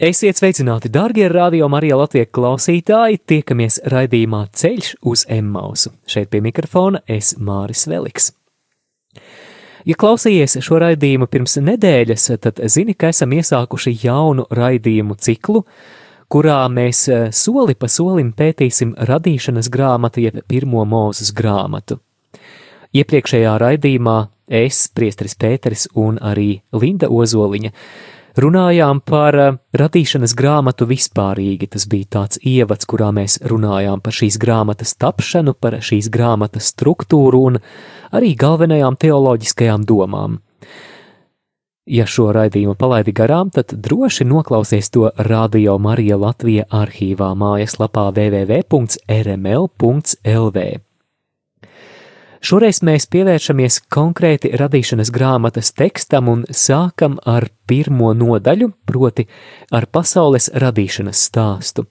Esiet 0.00 0.38
sveicināti, 0.38 0.88
darbie 0.88 1.26
radio 1.28 1.66
Marija 1.68 1.98
Latvijas 2.00 2.30
klausītāji! 2.32 3.18
Tiekamies 3.28 3.74
raidījumā 3.92 4.46
Ceļš 4.56 4.94
uz 5.04 5.26
Emmausu. 5.28 5.90
Šeit 6.08 6.30
pie 6.32 6.38
mikrofona 6.40 7.02
es 7.04 7.34
Māris 7.36 7.82
Veliks. 7.84 8.30
Ja 9.84 9.98
klausījies 10.00 10.56
šo 10.64 10.78
raidījumu 10.80 11.28
pirms 11.28 11.58
nedēļas, 11.60 12.24
tad 12.40 12.62
zini, 12.72 12.94
ka 12.96 13.10
esam 13.12 13.34
iesākuši 13.36 13.92
jaunu 14.00 14.46
raidījumu 14.48 15.18
ciklu, 15.20 15.66
kurā 16.32 16.62
mēs 16.72 17.02
eh, 17.12 17.26
soli 17.36 17.76
pa 17.76 17.90
solim 17.92 18.30
pētīsim 18.32 18.94
radīšanas 18.96 19.68
grāmatu, 19.68 20.22
jeb 20.24 20.38
pirmo 20.48 20.86
mūzes 20.88 21.34
grāmatu. 21.36 21.98
Iepriekšējā 22.96 23.52
raidījumā 23.60 24.16
es, 24.48 24.80
Priesteris 24.96 25.36
Pēteris 25.36 25.90
un 25.92 26.16
arī 26.24 26.54
Linda 26.72 27.12
Ozoliņa 27.12 27.74
runājām 28.42 29.00
par 29.06 29.36
eh, 29.38 29.56
radīšanas 29.76 30.34
grāmatu 30.38 30.86
vispārīgi. 30.90 31.68
Tas 31.74 31.86
bija 31.90 32.06
tāds 32.18 32.40
ievads, 32.46 32.86
kurā 32.90 33.10
mēs 33.14 33.38
runājām 33.46 34.00
par 34.04 34.16
šīs 34.16 34.38
grāmatas 34.40 34.96
tapšanu, 35.00 35.54
par 35.54 35.78
šīs 35.84 36.10
grāmatas 36.12 36.72
struktūru 36.74 37.38
un 37.50 37.58
arī 38.12 38.34
galvenajām 38.38 38.96
teoloģiskajām 39.00 39.86
domām. 39.88 40.40
Ja 41.90 42.04
šo 42.06 42.28
raidījumu 42.36 42.76
palaidi 42.78 43.12
garām, 43.16 43.50
tad 43.50 43.72
droši 43.72 44.24
noklausies 44.28 44.90
to 44.94 45.10
Radio 45.26 45.78
Marija 45.82 46.16
Latvija 46.20 46.64
arhīvā 46.70 47.32
mājaslapā 47.34 48.12
www.rml.lv. 48.14 48.60
Šoreiz 52.40 52.78
mēs 52.80 53.04
pievēršamies 53.12 53.82
konkrēti 53.92 54.54
radīšanas 54.56 55.10
grāmatas 55.12 55.74
tekstam 55.76 56.30
un 56.32 56.46
sākam 56.48 57.18
ar 57.28 57.50
pirmo 57.68 58.14
nodaļu, 58.16 58.70
proti 58.88 59.26
ar 59.76 59.84
pasaules 59.92 60.48
radīšanas 60.56 61.26
stāstu. 61.28 61.84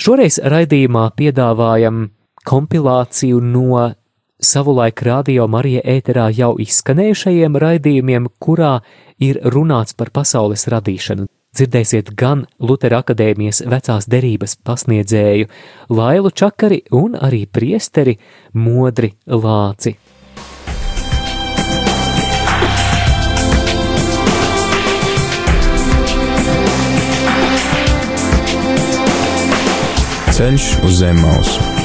Šoreiz 0.00 0.40
raidījumā 0.40 1.04
piedāvājam 1.20 2.06
kompilāciju 2.48 3.44
no 3.44 3.84
savulaik 4.40 5.04
radio 5.04 5.44
Marija 5.52 5.84
ēterā 5.84 6.30
jau 6.32 6.54
izskanējušajiem 6.64 7.60
raidījumiem, 7.60 8.32
kurā 8.40 8.78
ir 9.20 9.40
runāts 9.52 9.96
par 9.96 10.16
pasaules 10.16 10.64
radīšanu 10.72 11.28
dzirdēsiet 11.56 12.12
gan 12.18 12.44
Lutera 12.60 13.00
akadēmijas 13.04 13.62
vecās 13.70 14.08
derības 14.10 14.56
pasniedzēju 14.66 15.48
Lailu 15.96 16.32
Čakari 16.32 16.82
un 16.96 17.16
arī 17.16 17.46
priesteri 17.46 18.16
Modri 18.52 19.14
Lāci. 19.26 19.96
Ceļš 30.36 30.64
uz 30.84 30.98
zem 31.00 31.16
mausu 31.24 31.76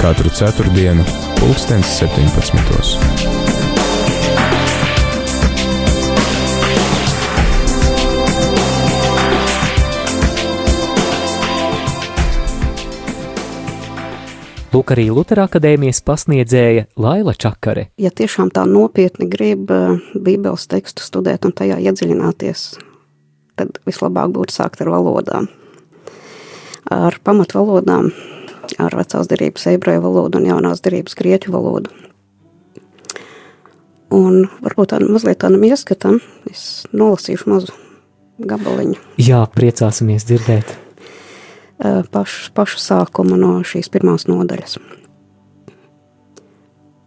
katru 0.00 0.30
ceturtdienu, 0.30 1.04
pulkstens 1.40 1.98
17. 1.98 3.25
Lūk, 14.76 14.90
arī 14.92 15.06
Lutera 15.08 15.46
akadēmijas 15.48 16.02
pasniedzēja 16.04 16.82
Laila 17.00 17.32
Čakare. 17.32 17.86
Ja 17.96 18.10
tiešām 18.12 18.50
tā 18.52 18.66
nopietni 18.68 19.24
grib 19.32 19.70
eh, 19.72 20.02
Bībeles 20.12 20.66
tekstu 20.68 21.00
studēt 21.00 21.48
un 21.48 21.54
tajā 21.56 21.78
iedziļināties, 21.80 22.66
tad 23.56 23.80
vislabāk 23.88 24.34
būtu 24.36 24.52
sākt 24.52 24.84
ar 24.84 24.92
valodām. 24.92 25.48
Ar 26.92 27.16
pamatvalodām, 27.24 28.12
ar 28.76 29.00
vecās 29.00 29.32
derības 29.32 29.64
ebreju 29.72 30.04
valodu 30.04 30.42
un 30.42 30.52
jaunās 30.52 30.84
derības 30.84 31.16
grieķu 31.16 31.56
valodu. 31.56 31.96
Un 34.12 34.42
varbūt 34.60 34.92
tādam 34.92 35.16
mazliet 35.16 35.40
tādam 35.40 35.64
ieskatam, 35.64 36.20
es 36.52 36.84
nolasīšu 36.92 37.48
mazu 37.48 37.72
gabaliņu. 38.44 39.00
Jā, 39.24 39.40
priecāsimies 39.56 40.28
dzirdēt 40.28 40.82
pašu, 41.82 42.52
pašu 42.54 42.78
sākumu 42.80 43.36
no 43.40 43.58
šīs 43.64 43.90
pirmās 43.92 44.26
nodaļas. 44.28 44.78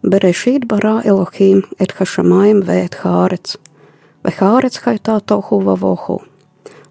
Berešīt 0.00 0.64
barā 0.64 1.02
Elohim 1.04 1.64
et 1.78 1.92
hašamaim 1.92 2.62
vēt 2.64 3.02
hārets, 3.02 3.58
vai 4.24 4.32
hārets 4.32 4.80
haitā 4.86 5.18
tohu 5.20 5.60
vavohu, 5.66 6.20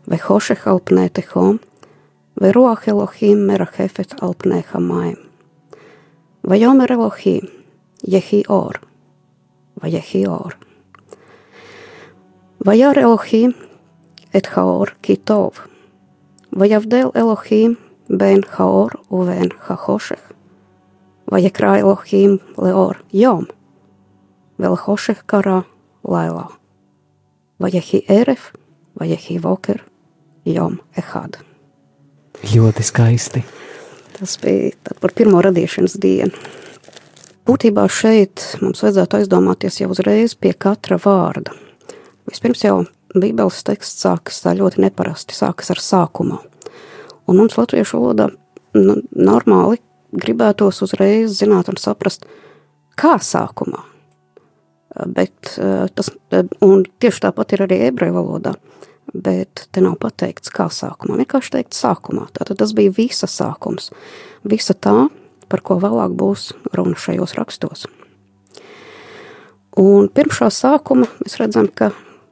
vai 0.05 0.19
hošeh 0.21 0.67
alpnē 0.69 1.09
tehom, 1.09 1.59
vai 2.39 2.51
roach 2.53 2.87
Elohim 2.87 3.47
mera 3.47 3.67
hefet 3.77 4.13
alpnē 4.21 4.61
hamaim. 4.73 5.17
Vai 6.45 6.61
jomer 6.61 6.91
Elohim, 6.91 7.49
jehi 8.05 8.43
or, 8.47 8.79
vai 9.81 9.91
jehi 9.91 10.27
or. 10.27 10.55
Vai 12.65 12.81
ar 12.83 12.97
Elohim 12.97 13.53
et 14.33 14.47
haor 14.53 14.93
kitov, 15.01 15.68
ויבדל 16.52 17.06
אלוהים 17.16 17.74
בין 18.10 18.40
האור 18.52 18.88
ובין 19.10 19.48
החושך. 19.68 20.32
ויקרא 21.32 21.76
אלוהים 21.76 22.36
לאור 22.58 22.92
יום, 23.12 23.44
ולחושך 24.58 25.22
קרא 25.26 25.60
לילה. 26.08 26.46
ויהי 27.60 28.00
ערב, 28.08 28.38
ויהי 29.00 29.38
בוקר, 29.38 29.74
jom 30.46 30.78
ehad. 30.96 31.38
Ļoti 32.44 32.82
skaisti. 32.82 33.44
Tas 34.18 34.36
bija 34.42 34.74
par 35.00 35.14
pirmo 35.16 35.40
radīšanas 35.42 35.96
dienu. 36.00 36.34
Būtībā 37.44 37.86
šeit 37.90 38.42
mums 38.62 38.82
vajadzētu 38.84 39.18
aizdomāties 39.18 39.80
jau 39.80 39.90
uzreiz 39.92 40.36
pie 40.36 40.52
katra 40.52 40.98
vārda. 41.00 41.52
Vispirms 42.28 42.64
jau 42.64 42.84
Bībeles 43.15 43.63
teksts 43.65 44.05
sākas 44.05 44.43
tā 44.43 44.53
ļoti 44.57 44.83
neparasti, 44.83 45.37
sākas 45.37 45.71
ar 45.73 45.81
sākumu. 45.81 46.39
Un 47.29 47.37
mums 47.37 47.57
latviešu 47.57 47.97
valodā 47.97 48.29
nu, 48.77 48.99
normāli 49.17 49.79
gribētos 50.13 50.81
uzreiz 50.85 51.37
zināt 51.39 51.69
un 51.69 51.77
saprast, 51.81 52.25
kā 52.99 53.17
sākumā. 53.21 53.81
Bet 55.13 55.53
tas, 55.95 56.09
un 56.65 56.83
tieši 57.01 57.23
tāpat 57.27 57.53
ir 57.55 57.65
arī 57.67 57.77
ebreju 57.87 58.15
valodā, 58.17 58.55
bet 59.13 59.67
te 59.73 59.81
nav 59.85 59.99
pateikts, 60.01 60.51
kā 60.53 60.67
sākumā. 60.73 61.17
Vienkārši 61.21 61.53
teikt 61.57 61.77
sākumā. 61.77 62.27
Tātad 62.35 62.59
tas 62.61 62.73
bija 62.77 62.93
visa 62.97 63.29
sākums. 63.29 63.89
Visa 64.49 64.73
tā, 64.73 65.07
par 65.49 65.63
ko 65.65 65.79
vēlāk 65.81 66.13
būs 66.17 66.51
runa 66.77 66.97
šajos 66.97 67.33
rakstos. 67.37 67.87
Un 69.79 70.09
pirms 70.13 70.41
šā 70.41 70.49
sākuma 70.53 71.07
mēs 71.21 71.37
redzam, 71.39 71.69
ka 71.69 71.91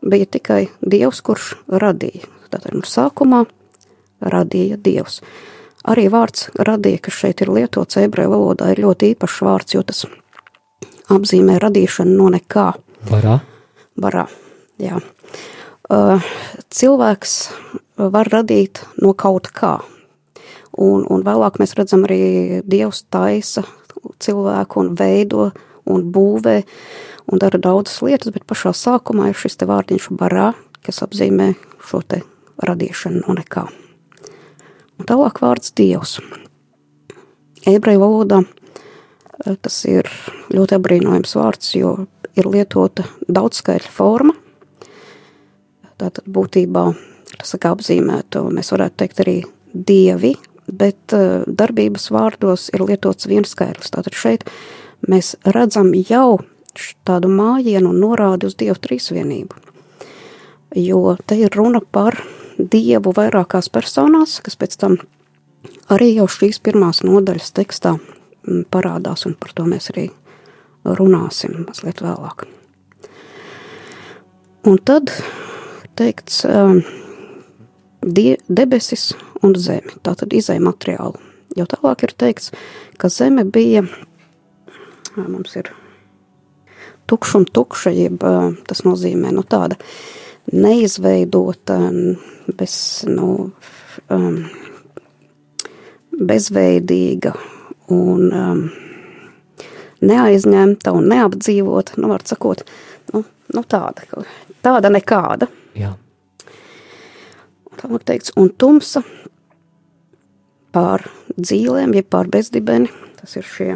bija 0.10 0.28
tikai 0.38 0.68
Dievs, 0.82 1.22
kurš 1.26 1.54
radīja. 1.68 2.28
Tātad 2.52 2.76
no 2.78 2.88
sākumā 2.88 3.44
radīja 4.24 4.80
Dievs. 4.82 5.22
Arī 5.88 6.08
vārds 6.12 6.50
radīja, 6.56 7.02
kas 7.06 7.20
šeit 7.22 7.44
ir 7.44 7.52
lietots 7.54 8.00
ebreju 8.02 8.34
valodā, 8.34 8.72
ir 8.74 8.84
ļoti 8.84 9.14
īpašs 9.14 9.44
vārds, 9.48 9.76
jo 9.76 9.84
tas 9.88 10.06
apzīmē 11.14 11.60
radīšanu 11.64 12.18
no 12.18 12.32
nekā. 12.34 12.72
Barā. 13.12 13.38
Barā, 14.00 14.26
jā. 14.82 15.00
Cilvēks 15.88 17.36
var 17.98 18.32
radīt 18.34 18.84
no 19.02 19.14
kaut 19.16 19.52
kā. 19.56 19.78
Un, 20.78 21.06
un 21.10 21.24
vēlāk 21.26 21.58
mēs 21.62 21.74
redzam 21.80 22.04
arī 22.06 22.62
Dievs 22.68 23.06
taisa 23.10 23.64
cilvēku 24.22 24.84
un 24.84 24.92
veido 25.00 25.50
un 25.90 26.04
būvē 26.14 26.60
un 27.32 27.42
dara 27.42 27.60
daudzas 27.60 28.00
lietas, 28.06 28.32
bet 28.34 28.48
pašā 28.48 28.74
sākumā 28.76 29.32
ir 29.32 29.38
šis 29.38 29.60
te 29.60 29.68
vārdiņš 29.70 30.10
barā, 30.20 30.52
kas 30.86 31.04
apzīmē 31.06 31.54
šo 31.84 32.02
te 32.08 32.22
radīšanu 32.64 33.24
no 33.26 33.36
nekā. 33.38 33.68
Un 34.98 35.08
tālāk 35.10 35.42
vārds 35.44 35.74
Dievs. 35.78 36.18
Ebreju 37.68 38.02
valodā 38.02 38.42
eh, 38.44 39.58
tas 39.62 39.82
ir 39.90 40.10
ļoti 40.54 40.78
apbrīnojams 40.78 41.36
vārds, 41.38 41.76
jo 41.78 41.94
ir 42.38 42.50
lietota 42.50 43.06
daudzskaitļa 43.28 43.94
forma. 43.94 44.36
Tātad 45.98 46.28
būtībā 46.30 46.92
saka, 47.44 47.74
apzīmētu, 47.74 48.44
mēs 48.54 48.70
varētu 48.74 49.02
teikt 49.02 49.22
arī 49.24 49.38
dievi, 49.74 50.36
bet 50.68 51.16
uh, 51.16 51.42
darbības 51.48 52.10
vārdos 52.14 52.68
ir 52.76 52.84
lietots 52.86 53.30
viens 53.30 53.50
skaitlis. 53.50 53.92
Tātad 53.94 54.18
šeit 54.18 54.46
mēs 55.10 55.36
redzam 55.46 55.94
jau 55.98 56.38
tādu 57.08 57.30
mājienu 57.32 57.92
un 57.92 58.02
norādi 58.02 58.50
uz 58.50 58.56
Dievu 58.60 58.78
trīsvienību. 58.84 59.62
Jo 60.78 61.16
te 61.26 61.38
ir 61.40 61.54
runa 61.56 61.82
par 61.82 62.20
Dievu 62.58 63.14
vairākās 63.16 63.70
personās, 63.70 64.40
kas 64.44 64.58
pēc 64.60 64.78
tam 64.82 64.98
arī 65.94 66.14
jau 66.16 66.28
šīs 66.32 66.60
pirmās 66.64 67.04
nodaļas 67.06 67.54
tekstā 67.58 67.96
mm, 67.98 68.68
parādās, 68.74 69.26
un 69.30 69.38
par 69.40 69.54
to 69.56 69.68
mēs 69.70 69.92
arī 69.94 70.10
runāsim 70.98 71.64
mazliet 71.66 72.02
vēlāk. 72.04 72.48
Un 74.68 74.80
tad 74.84 75.12
teikts 75.98 76.44
um, 76.48 76.82
die, 78.04 78.36
debesis 78.48 79.14
un 79.46 79.56
zemi, 79.56 79.96
tātad 80.04 80.34
izēja 80.36 80.64
materiālu. 80.64 81.20
Jo 81.58 81.66
tālāk 81.70 82.04
ir 82.06 82.14
teikts, 82.20 82.52
ka 83.02 83.10
zeme 83.10 83.46
bija, 83.48 83.86
mums 85.18 85.56
ir 85.58 85.72
tukša 87.08 87.42
un 87.42 87.46
tukša, 87.58 87.94
jeb 87.96 88.24
tas 88.68 88.84
nozīmē 88.88 89.34
nu, 89.36 89.44
tāda 89.48 89.80
neizveidota, 90.54 91.78
bez, 92.58 92.76
nu, 93.10 93.30
um, 94.14 94.38
bezveidīga 96.18 97.34
un 97.94 98.32
um, 98.32 98.64
neaizņemta 100.02 100.94
un 100.96 101.08
neapdzīvota, 101.12 101.98
nu, 102.02 102.12
var 102.14 102.26
sakot, 102.28 102.64
nu, 103.14 103.24
nu 103.54 103.64
tāda, 103.64 104.24
tāda 104.66 104.92
nekāda. 104.94 105.50
Jā. 105.78 105.94
Tālāk 107.78 108.08
teikts, 108.10 108.34
un 108.40 108.50
tumsa 108.58 109.04
pār 110.74 111.06
dzīlēm, 111.38 111.94
jeb 111.98 112.10
pār 112.14 112.30
bezdibeni, 112.34 112.90
tas 113.20 113.36
ir 113.38 113.46
šie, 113.46 113.72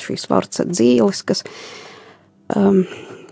šīs 0.00 0.28
vārds 0.28 0.62
dzīles, 0.68 1.22
kas, 1.28 1.44
um, 2.56 2.82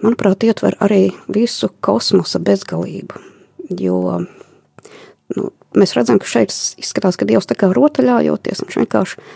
manuprāt, 0.05 0.45
ietver 0.47 0.77
arī 0.83 1.11
visu 1.33 1.71
kosmosa 1.85 2.41
bezgalību, 2.43 3.21
jo, 3.81 4.03
nu, 5.37 5.51
mēs 5.77 5.97
redzam, 5.97 6.21
ka 6.21 6.29
šeit 6.29 6.55
izskatās, 6.81 7.19
ka 7.21 7.29
Dievs 7.29 7.49
tā 7.51 7.57
kā 7.59 7.71
rotaļājoties, 7.75 8.65
viņš 8.65 8.79
vienkārši 8.83 9.27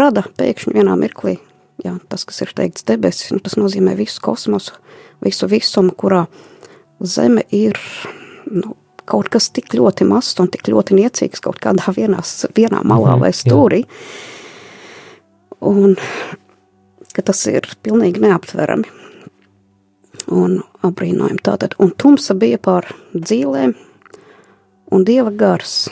rada 0.00 0.24
pēkšņi 0.38 0.76
vienā 0.76 0.96
mirklī, 1.00 1.36
jā, 1.84 1.96
tas, 2.08 2.26
kas 2.28 2.42
ir 2.44 2.54
teikts 2.56 2.86
debesis, 2.88 3.32
nu, 3.34 3.42
tas 3.44 3.58
nozīmē 3.60 3.96
visu 3.98 4.22
kosmosu, 4.24 4.78
visu 5.24 5.48
visumu, 5.50 5.94
kurā 5.96 6.24
zeme 7.04 7.44
ir, 7.54 7.78
nu, 8.50 8.76
kaut 9.04 9.28
kas 9.32 9.50
tik 9.52 9.74
ļoti 9.76 10.06
mazs 10.08 10.38
un 10.40 10.48
tik 10.48 10.70
ļoti 10.72 10.96
niecīgs 10.96 11.42
kaut 11.44 11.60
kādā 11.60 11.92
vienās, 11.92 12.46
vienā 12.56 12.80
malā 12.88 13.18
mhm, 13.18 13.20
vai 13.20 13.32
stūrī. 13.36 13.82
Jā. 13.84 14.30
Un 15.64 15.94
ka 17.14 17.22
tas 17.24 17.40
ir 17.48 17.68
pilnīgi 17.84 18.22
neaptverami 18.24 18.88
un 20.32 20.60
apbrīnojami. 20.84 21.42
Tātad, 21.44 21.76
un 21.82 21.92
tumsa 21.98 22.36
bija 22.38 22.60
pār 22.62 22.88
dzīlēm, 23.14 23.74
un 24.94 25.06
dieva 25.06 25.32
gars. 25.34 25.84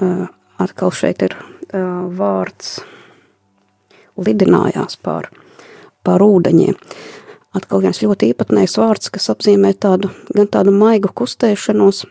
Uh, 0.00 0.28
atkal 0.60 0.92
šeit 0.96 1.22
ir 1.24 1.34
uh, 1.36 2.08
vārds 2.16 2.78
lidinājās 4.20 4.98
pār, 5.04 5.28
pār 6.04 6.24
ūdeņiem. 6.24 6.76
Atkal 7.56 7.82
viens 7.82 8.00
ļoti 8.02 8.30
īpatnējs 8.30 8.76
vārds, 8.78 9.10
kas 9.12 9.30
apzīmē 9.32 9.72
tādu, 9.82 10.12
gan 10.36 10.48
tādu 10.48 10.74
maigu 10.74 11.10
kustēšanos, 11.20 12.04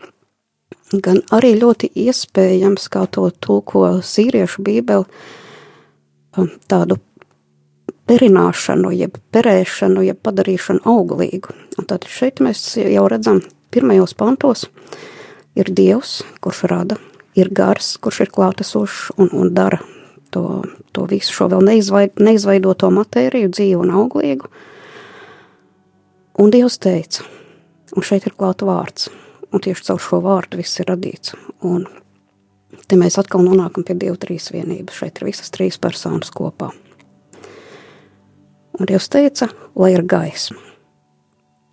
gan 1.00 1.22
arī 1.32 1.54
ļoti 1.58 1.92
iespējams, 2.04 2.90
kā 2.92 3.06
to 3.14 3.28
tulko 3.40 3.86
sīriešu 4.04 4.64
bībeli, 4.66 5.06
um, 6.36 6.50
tādu 6.68 7.00
perināšanu, 8.10 8.90
jeb 8.96 9.20
perēšanu, 9.34 10.02
jeb 10.08 10.18
padarīšanu 10.26 10.82
auglīgu. 10.90 11.54
Un 11.78 11.86
tad 11.90 12.08
šeit 12.10 12.42
mēs 12.42 12.74
jau 12.82 13.06
redzam 13.10 13.40
pirmajos 13.70 14.16
pantos 14.18 14.66
ir 15.58 15.70
Dievs, 15.70 16.20
kurš 16.42 16.64
rada, 16.70 16.98
ir 17.38 17.52
gars, 17.54 17.94
kurš 18.02 18.24
ir 18.26 18.34
klātesošs 18.34 19.14
un, 19.16 19.30
un 19.30 19.54
dara 19.54 19.78
to, 20.34 20.62
to 20.94 21.06
visu 21.10 21.34
šo 21.34 21.48
vēl 21.54 21.64
neizvaid, 21.70 22.18
neizveidoto 22.22 22.90
matēriju 22.94 23.50
dzīvu 23.54 23.86
un 23.86 23.94
auglīgu, 24.02 24.50
Un 26.40 26.48
Dievs 26.48 26.78
teica, 26.80 27.24
un 27.92 28.04
šeit 28.06 28.24
ir 28.24 28.32
klāta 28.32 28.64
vārds, 28.64 29.10
un 29.52 29.60
tieši 29.60 29.84
caur 29.90 29.98
šo 30.00 30.20
vārdu 30.24 30.56
viss 30.56 30.80
ir 30.80 30.86
radīts. 30.88 31.34
Un 31.68 31.82
te 32.88 32.96
mēs 32.96 33.18
atkal 33.20 33.44
nonākam 33.44 33.84
pie 33.84 33.98
Dieva 33.98 34.16
trīsvienības. 34.22 35.02
Šeit 35.02 35.20
ir 35.20 35.28
visas 35.28 35.52
trīs 35.52 35.76
personas 35.76 36.32
kopā. 36.32 36.70
Un 38.80 38.88
Dievs 38.88 39.10
teica, 39.12 39.50
lai 39.76 39.92
ir 39.92 40.06
gaisma. 40.08 40.56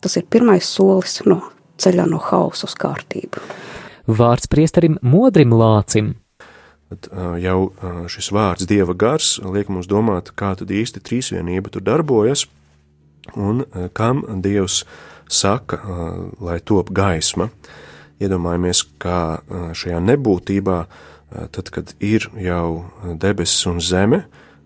Tas 0.03 0.17
ir 0.19 0.25
pirmais 0.27 0.67
solis 0.67 1.21
no 1.25 1.39
ceļā 1.79 2.03
no 2.11 2.19
hausa 2.19 2.67
uz 2.67 2.75
kārtību. 2.75 3.39
Vārds 4.07 4.49
priesterim 4.51 4.97
Modrim 5.01 5.55
Lācim. 5.55 6.17
Tad, 6.87 7.07
jau 7.43 7.71
šis 8.11 8.29
vārds 8.35 8.67
Dieva 8.67 8.95
gars 8.95 9.37
liek 9.43 9.71
mums 9.71 9.87
domāt, 9.87 10.33
kā 10.35 10.53
tad 10.59 10.71
īsti 10.71 11.01
trīsvienība 11.03 11.71
tur 11.71 11.83
darbojas 11.83 12.45
un 13.35 13.65
kam 13.95 14.23
Dievs 14.43 14.83
saka, 15.31 15.79
lai 16.43 16.59
top 16.59 16.91
gaisma. 16.95 17.49
Iedomājamies, 18.23 18.85
kā 18.99 19.39
šajā 19.75 19.99
nebūtībā, 20.11 20.77
tad, 21.55 21.71
kad 21.71 21.91
ir 21.99 22.29
jau 22.39 22.87
debesis 23.19 23.67
un 23.69 23.83
zeme, 23.83 24.23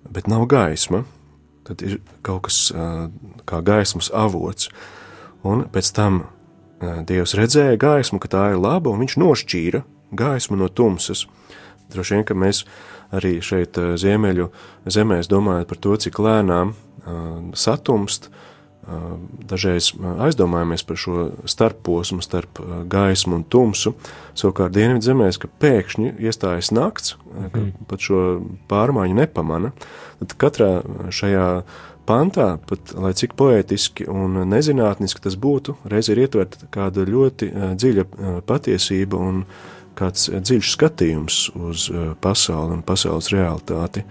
bet 0.10 0.30
nav 0.30 0.46
gaisma, 0.50 1.06
tad 1.68 1.84
ir 1.86 2.00
kaut 2.26 2.48
kas 2.48 2.60
kā 3.50 3.62
gaismas 3.66 4.12
avots. 4.14 4.70
Un 5.48 5.66
pēc 5.74 5.94
tam 5.98 6.26
Dievs 6.82 7.36
redzēja 7.38 7.78
gaismu, 7.78 8.18
ka 8.18 8.30
tā 8.32 8.44
ir 8.54 8.62
laba, 8.62 8.90
un 8.90 9.04
viņš 9.04 9.18
nošķīra 9.22 9.84
gaismu 10.18 10.58
no 10.58 10.70
tumsas. 10.70 11.28
Droši 11.94 12.16
vien, 12.16 12.24
ka 12.26 12.34
mēs 12.34 12.64
arī 13.14 13.36
šeit 13.46 13.78
ziemeļu 13.78 14.48
zemēs 14.90 15.30
domājam 15.30 15.68
par 15.70 15.82
to, 15.84 15.94
cik 16.02 16.18
lēnām 16.24 16.74
satumst, 17.54 18.32
uh, 18.32 18.51
Dažreiz 18.82 19.92
aizdomājamies 20.26 20.84
par 20.88 20.98
šo 20.98 21.28
starposmu 21.50 22.24
starp 22.26 22.60
gaismu 22.90 23.38
un 23.38 23.44
tumsu. 23.46 23.94
Savukārt 24.38 24.74
dienvidzemēs, 24.74 25.38
ka 25.42 25.52
pēkšņi 25.62 26.16
iestājas 26.18 26.72
nakts, 26.74 27.14
ka 27.54 27.62
mm. 27.62 27.86
pat 27.92 28.02
šo 28.02 28.24
pārmaiņu 28.72 29.20
nepamana. 29.20 29.70
Tad 30.24 30.34
katrā 30.42 30.72
šajā 31.14 31.46
pantā, 32.10 32.56
pat 32.68 32.96
lai 32.98 33.14
cik 33.18 33.36
poētiski 33.38 34.08
un 34.10 34.42
nezinātniski 34.50 35.22
tas 35.24 35.38
būtu, 35.38 35.78
reiz 35.92 36.10
ir 36.10 36.24
ietverta 36.24 36.66
kāda 36.74 37.06
ļoti 37.06 37.52
dziļa 37.78 38.08
patiesība 38.50 39.22
un 39.22 39.46
kāds 40.00 40.32
dziļš 40.34 40.74
skatījums 40.74 41.40
uz 41.60 41.86
pasauli 42.24 42.80
un 42.80 42.84
pasaules 42.88 43.30
realitāti. 43.34 44.08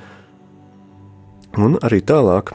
Un 1.58 1.74
arī 1.82 1.98
tālāk 2.06 2.54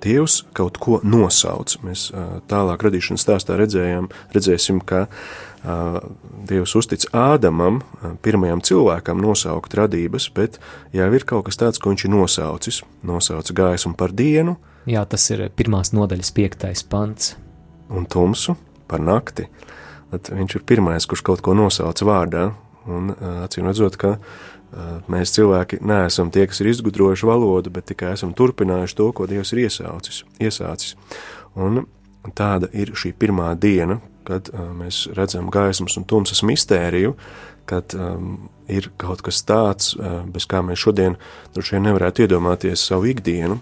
Dievs 0.00 0.40
kaut 0.56 0.78
ko 0.80 0.98
nosauc. 1.04 1.76
Mēs 1.84 2.08
tālāk 2.50 2.86
radīšanas 2.86 3.24
stāstā 3.26 3.58
redzējām, 3.60 4.08
redzēsim, 4.34 4.80
ka 4.80 5.06
Dievs 6.48 6.72
uztic 6.78 7.04
Ādamam, 7.12 7.82
pirmajam 8.24 8.62
cilvēkam, 8.64 9.20
nosaukt 9.20 9.76
radības, 9.76 10.30
bet 10.32 10.56
jau 10.96 11.10
ir 11.12 11.26
kaut 11.28 11.50
kas 11.50 11.60
tāds, 11.60 11.80
ko 11.82 11.92
viņš 11.92 12.06
ir 12.06 12.14
nosaucis. 12.14 12.80
Nosauca 13.04 13.56
gaismu 13.58 13.92
par 14.00 14.14
dienu. 14.16 14.56
Jā, 14.88 15.04
tas 15.04 15.26
ir 15.34 15.44
pirmās 15.52 15.92
nodaļas 15.92 16.32
piektais 16.32 16.80
pants. 16.88 17.34
Un 17.92 18.08
tumsu 18.08 18.56
par 18.88 19.04
nakti. 19.04 19.50
Tad 20.10 20.32
viņš 20.32 20.56
ir 20.56 20.64
pirmais, 20.66 21.04
kurš 21.06 21.22
kaut 21.28 21.44
ko 21.44 21.52
nosauc 21.54 22.00
vārdā. 22.08 22.48
Un 22.88 23.12
acīm 23.44 23.68
redzot, 23.68 24.00
ka 24.00 24.16
Mēs 25.10 25.32
cilvēki 25.34 25.80
neesam 25.82 26.30
tie, 26.30 26.44
kas 26.46 26.60
ir 26.62 26.70
izgudrojuši 26.70 27.26
valodu, 27.26 27.72
bet 27.74 27.88
tikai 27.90 28.12
esam 28.14 28.34
turpinājuši 28.38 28.96
to, 29.00 29.08
ko 29.16 29.26
Dievs 29.30 29.50
ir 29.54 29.64
iesācis. 29.64 30.22
iesācis. 30.38 30.94
Un 31.58 31.84
tāda 32.38 32.70
ir 32.72 32.94
šī 32.94 33.12
pirmā 33.18 33.50
diena, 33.58 33.98
kad 34.28 34.50
mēs 34.54 35.08
redzam 35.16 35.50
gaismas 35.50 35.96
un 35.98 36.06
tumsas 36.06 36.44
mistēriju, 36.46 37.16
kad 37.70 37.94
um, 37.94 38.48
ir 38.70 38.90
kaut 39.00 39.22
kas 39.26 39.42
tāds, 39.46 39.94
bez 40.30 40.46
kā 40.50 40.62
mēs 40.66 40.82
šodien 40.82 41.16
droši 41.54 41.76
vien 41.76 41.88
nevarētu 41.88 42.26
iedomāties 42.26 42.86
savu 42.90 43.10
ikdienu. 43.10 43.60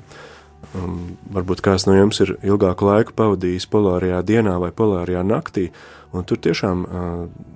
Um, 0.77 1.15
varbūt 1.33 1.63
kāds 1.65 1.87
no 1.89 1.95
jums 1.97 2.19
ir 2.21 2.35
ilgāku 2.45 2.89
laiku 2.89 3.15
pavadījis 3.17 3.69
polārajā 3.73 4.21
dienā 4.27 4.57
vai 4.61 4.73
polārajā 4.75 5.23
naktī, 5.25 5.69
un 6.13 6.27
tur 6.29 6.41
tiešām 6.45 6.83
uh, 6.85 7.55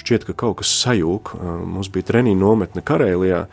šķiet, 0.00 0.26
ka 0.28 0.36
kaut 0.44 0.60
kas 0.60 0.72
sajūg. 0.82 1.34
Mums 1.68 1.90
bija 1.92 2.10
treniņa 2.10 2.40
nometne 2.40 2.82
Karēlijā, 2.86 3.44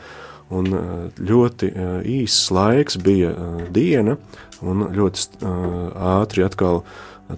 un 0.54 0.72
ļoti 1.20 1.72
īss 2.08 2.50
laiks 2.56 3.00
bija 3.04 3.34
diena, 3.74 4.18
un 4.63 4.88
ļoti 4.96 5.46
ātri 6.18 6.46
atkal 6.48 6.84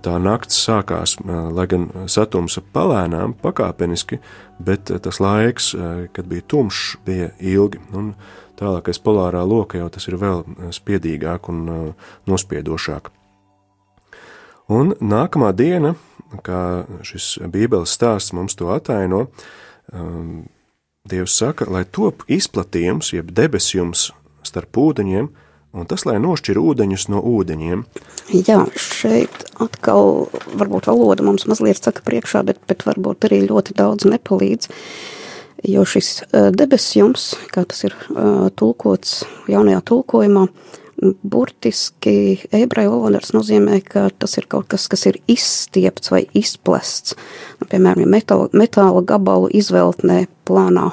tā 0.06 0.20
nakts 0.22 0.60
sākās, 0.68 1.16
lai 1.26 1.66
gan 1.70 1.88
satumsa 2.06 2.62
palēnām, 2.74 3.34
pakāpeniski, 3.42 4.20
bet 4.62 4.92
tas 5.04 5.22
laiks, 5.24 5.72
kad 6.14 6.30
bija 6.30 6.46
tumšs, 6.46 7.00
bija 7.06 7.32
ilgi. 7.40 7.82
Un 7.98 8.14
tālākais 8.60 9.02
polārā 9.02 9.42
loka 9.48 9.80
jau 9.82 9.90
tas 9.90 10.06
ir 10.12 10.20
vēl 10.22 10.46
spiedīgāk 10.76 11.50
un 11.50 11.66
nospiedošāk. 12.30 13.10
Un 14.70 14.94
nākamā 15.02 15.50
diena, 15.58 15.96
kā 16.46 16.86
šis 17.08 17.38
Bībeles 17.50 17.94
stāsts 17.98 18.36
mums 18.36 18.58
to 18.60 18.70
ataino, 18.74 19.28
Dievs 21.10 21.34
saka, 21.40 21.66
lai 21.72 21.86
top 21.90 22.26
izplatījums, 22.30 23.14
jeb 23.16 23.32
debesjums 23.34 24.10
starp 24.46 24.78
ūdeņiem, 24.78 25.30
un 25.74 25.88
tas, 25.90 26.04
lai 26.06 26.18
nošķir 26.22 26.60
ūdeņus 26.60 27.08
no 27.10 27.22
ūdeņiem. 27.26 27.86
Jā, 28.36 28.60
šeit 28.78 29.48
atkal 29.64 30.28
varbūt 30.60 30.90
valoda 30.92 31.26
mums 31.26 31.48
mazliet 31.50 31.82
saka 31.82 32.04
priekšā, 32.06 32.44
bet, 32.46 32.60
bet 32.70 32.86
varbūt 32.86 33.30
arī 33.30 33.42
ļoti 33.48 33.78
daudz 33.80 34.06
nepalīdz. 34.12 34.70
Jo 35.66 35.88
šis 35.88 36.22
debesjums, 36.56 37.32
kā 37.52 37.66
tas 37.68 37.84
ir 37.88 37.96
tulkots 38.60 39.24
jaunajā 39.50 39.82
tulkojumā, 39.90 40.46
burtiski 41.24 42.40
ebreju 42.56 42.92
valodas 42.92 43.32
nozīmē, 43.36 43.80
ka 43.88 44.08
tas 44.20 44.36
ir 44.40 44.48
kaut 44.52 44.68
kas, 44.72 44.88
kas 44.92 45.06
ir 45.10 45.20
izstiepts 45.32 46.12
vai 46.12 46.26
izplests. 46.38 47.16
Nu, 47.62 47.68
piemēram, 47.72 48.04
ja 48.04 48.12
metāla, 48.18 48.50
metāla 48.58 49.04
gabalu 49.08 49.52
izveltnē 49.56 50.26
plānā 50.48 50.90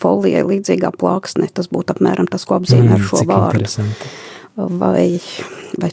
folijai 0.00 0.44
līdzīgā 0.46 0.92
plāksne. 1.00 1.48
Tas 1.54 1.70
būtu 1.72 1.96
apmēram 1.96 2.28
tas, 2.30 2.46
ko 2.46 2.60
apzīmē 2.60 2.94
ar 2.94 3.02
mm, 3.02 3.08
šo 3.10 3.24
vārdu. 3.28 3.88
Vai, 4.80 5.06
vai 5.80 5.90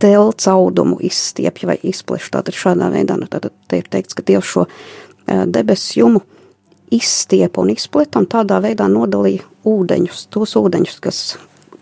telts 0.00 0.48
audumu 0.50 0.98
izstiepja 1.04 1.72
vai 1.72 1.78
izpleš. 1.86 2.30
Tātad 2.34 2.56
šādā 2.56 2.90
veidā 2.92 3.18
nu, 3.20 3.28
tad 3.30 3.50
te 3.68 3.80
ir 3.80 3.88
teikts, 3.92 4.16
ka 4.16 4.24
Dievs 4.26 4.50
šo 4.50 4.66
debesu 5.28 6.00
jumu 6.00 6.24
izstiepa 6.90 7.62
un 7.62 7.70
izpleta 7.70 8.18
un 8.18 8.26
tādā 8.30 8.58
veidā 8.64 8.88
nodalīja 8.90 9.46
ūdeņus, 9.68 10.24
tos 10.34 10.56
ūdeņus, 10.58 10.96
kas 11.04 11.20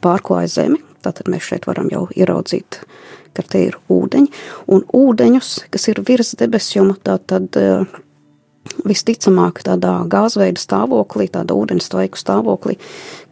pārklāja 0.03 0.51
zemi. 0.53 0.83
Tātad 1.05 1.31
mēs 1.31 1.47
šeit 1.47 1.69
varam 1.69 1.89
jau 1.93 2.09
ieraudzīt, 2.17 2.81
ka 3.37 3.45
te 3.47 3.69
ir 3.69 3.79
ūdeņi, 3.93 4.33
un 4.75 4.83
ūdeņus, 4.99 5.51
kas 5.71 5.87
ir 5.93 6.03
virs 6.07 6.35
debesjuma, 6.41 6.97
tātad 7.07 7.55
visticamāk 8.89 9.63
tādā 9.67 9.93
gāzveida 10.11 10.61
stāvoklī, 10.61 11.29
tādā 11.33 11.57
ūdenstvaiku 11.57 12.19
stāvoklī, 12.19 12.79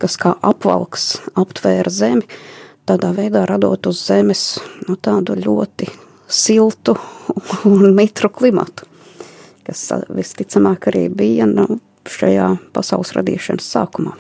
kas 0.02 0.16
kā 0.20 0.35
apvalks 0.46 1.16
aptvēra 1.38 1.92
zemi, 1.92 2.26
tādā 2.88 3.12
veidā 3.16 3.44
radot 3.49 3.90
uz 3.90 4.02
zemes 4.06 4.44
nu, 4.87 4.96
tādu 4.96 5.37
ļoti 5.38 5.90
siltu 6.28 6.96
un 7.73 7.90
mitru 7.96 8.30
klimatu, 8.32 8.87
kas 9.66 9.88
visticamāk 10.08 10.90
arī 10.92 11.06
bija 11.11 11.49
nu, 11.50 11.80
šajā 12.06 12.52
pasaules 12.75 13.14
radīšanas 13.16 13.75
sākumā. 13.75 14.14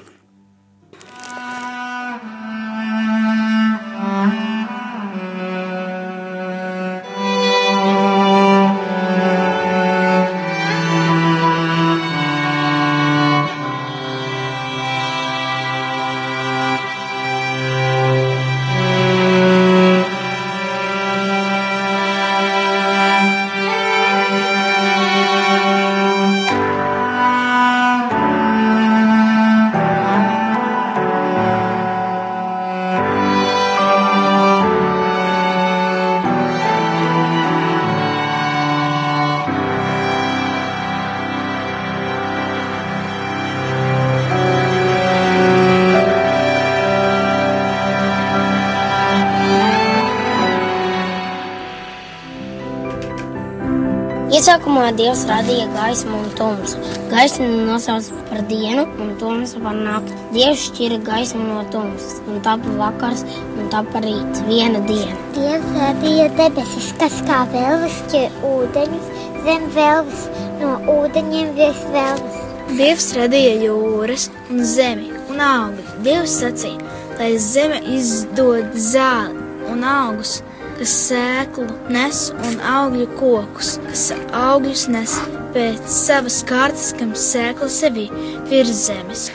Iesākumā 54.86 54.98
Dievs 55.02 55.24
radīja 55.26 55.66
gaismu 55.74 56.14
un 56.14 56.28
tumsu. 56.38 56.78
Gaismu 57.10 57.46
nosauca 57.66 58.14
par 58.28 58.42
dienu, 58.46 58.84
un 59.02 59.16
tumsu 59.18 59.58
par 59.58 59.74
nakti. 59.74 60.14
Dievs 60.32 60.68
šķira 60.68 60.98
gaismu 61.02 61.42
no 61.42 61.64
tumsas, 61.72 62.20
un 62.28 62.38
tapa 62.40 62.70
vakars, 62.78 63.24
un 63.58 63.68
tapa 63.68 63.98
rīts, 64.04 64.44
viena 64.46 64.78
diena. 64.86 65.16
Dievs 65.34 65.66
radīja 65.74 66.28
debesis, 66.38 66.92
kas 67.00 67.18
kā 67.26 67.42
vēlves 67.50 67.98
šķir 68.04 68.38
ūdeņus, 68.46 69.10
zem 69.48 69.66
vēlves, 69.74 70.26
no 70.62 70.76
ūdeņiem 70.94 71.54
virs 71.58 71.82
vēlves. 71.90 72.42
Dievs 72.78 73.12
radīja 73.18 73.56
jūras 73.66 74.30
un 74.50 74.62
zemi 74.62 75.10
un 75.32 75.42
augļus. 75.42 75.96
Dievs 76.06 76.38
sacīja, 76.44 76.92
lai 77.18 77.32
zeme 77.42 77.82
izdod 77.98 78.78
zāli 78.78 79.42
un 79.66 79.82
augus 79.82 80.38
kas 80.76 80.96
sēklu 81.08 81.66
nes 81.92 82.26
un 82.36 82.60
augļu 82.74 83.08
kokus, 83.16 83.76
kas 83.86 84.10
augļus 84.36 84.86
nes 84.92 85.16
pēc 85.56 85.88
savas 85.92 86.42
kārtas, 86.48 86.92
kam 86.98 87.14
sēkla 87.16 87.70
sevi 87.72 88.10
virs 88.50 88.86
zemes. 88.88 89.30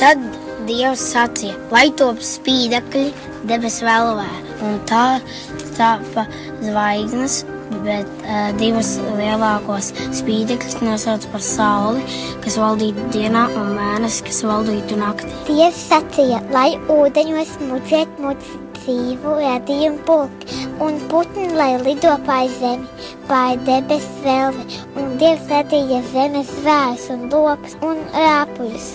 Tad 0.00 0.22
Dievs 0.64 1.02
sacīja, 1.12 1.58
lai 1.68 1.90
top 1.92 2.22
spīdekļi 2.24 3.10
debesu 3.44 3.84
vēlvē, 3.84 4.28
un 4.64 4.78
tā 4.88 5.18
tāpa 5.76 6.24
zvaigznes, 6.62 7.42
bet 7.84 8.08
uh, 8.24 8.48
divas 8.56 8.94
lielākos 9.18 9.90
spīdekļus 10.16 10.80
nosauc 10.80 11.28
par 11.34 11.44
sauli, 11.44 12.04
kas 12.44 12.56
valdītu 12.60 13.10
dienā, 13.12 13.44
un 13.60 13.74
mēnesi, 13.76 14.24
kas 14.24 14.40
valdītu 14.48 14.96
naktī. 15.02 15.32
Dievs 15.50 15.84
sacīja, 15.90 16.40
lai 16.54 16.70
ūdeņos 16.88 17.58
mucēt 17.68 18.20
mucēt 18.24 18.60
dzīvu 18.84 19.38
radījumu 19.40 20.02
pulki, 20.04 20.43
un 20.80 20.98
putni, 21.08 21.48
lai 21.54 21.74
lido 21.82 22.14
pāri 22.26 22.50
zemi, 22.58 22.88
pāri 23.28 23.58
debesu 23.66 24.22
velvi, 24.24 24.80
un 24.98 25.14
Dievs 25.20 25.46
radīja 25.50 26.00
zemes 26.10 26.50
zvērs 26.58 27.06
un 27.14 27.28
lopas 27.30 27.76
un 27.84 28.00
rāpuļus. 28.14 28.88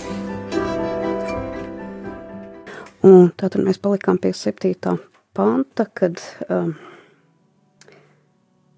Un 3.08 3.30
tātad 3.40 3.64
mēs 3.64 3.80
palikām 3.80 4.20
pie 4.20 4.34
septītā 4.36 4.98
panta, 5.36 5.86
kad 5.96 6.20
um, 6.50 6.74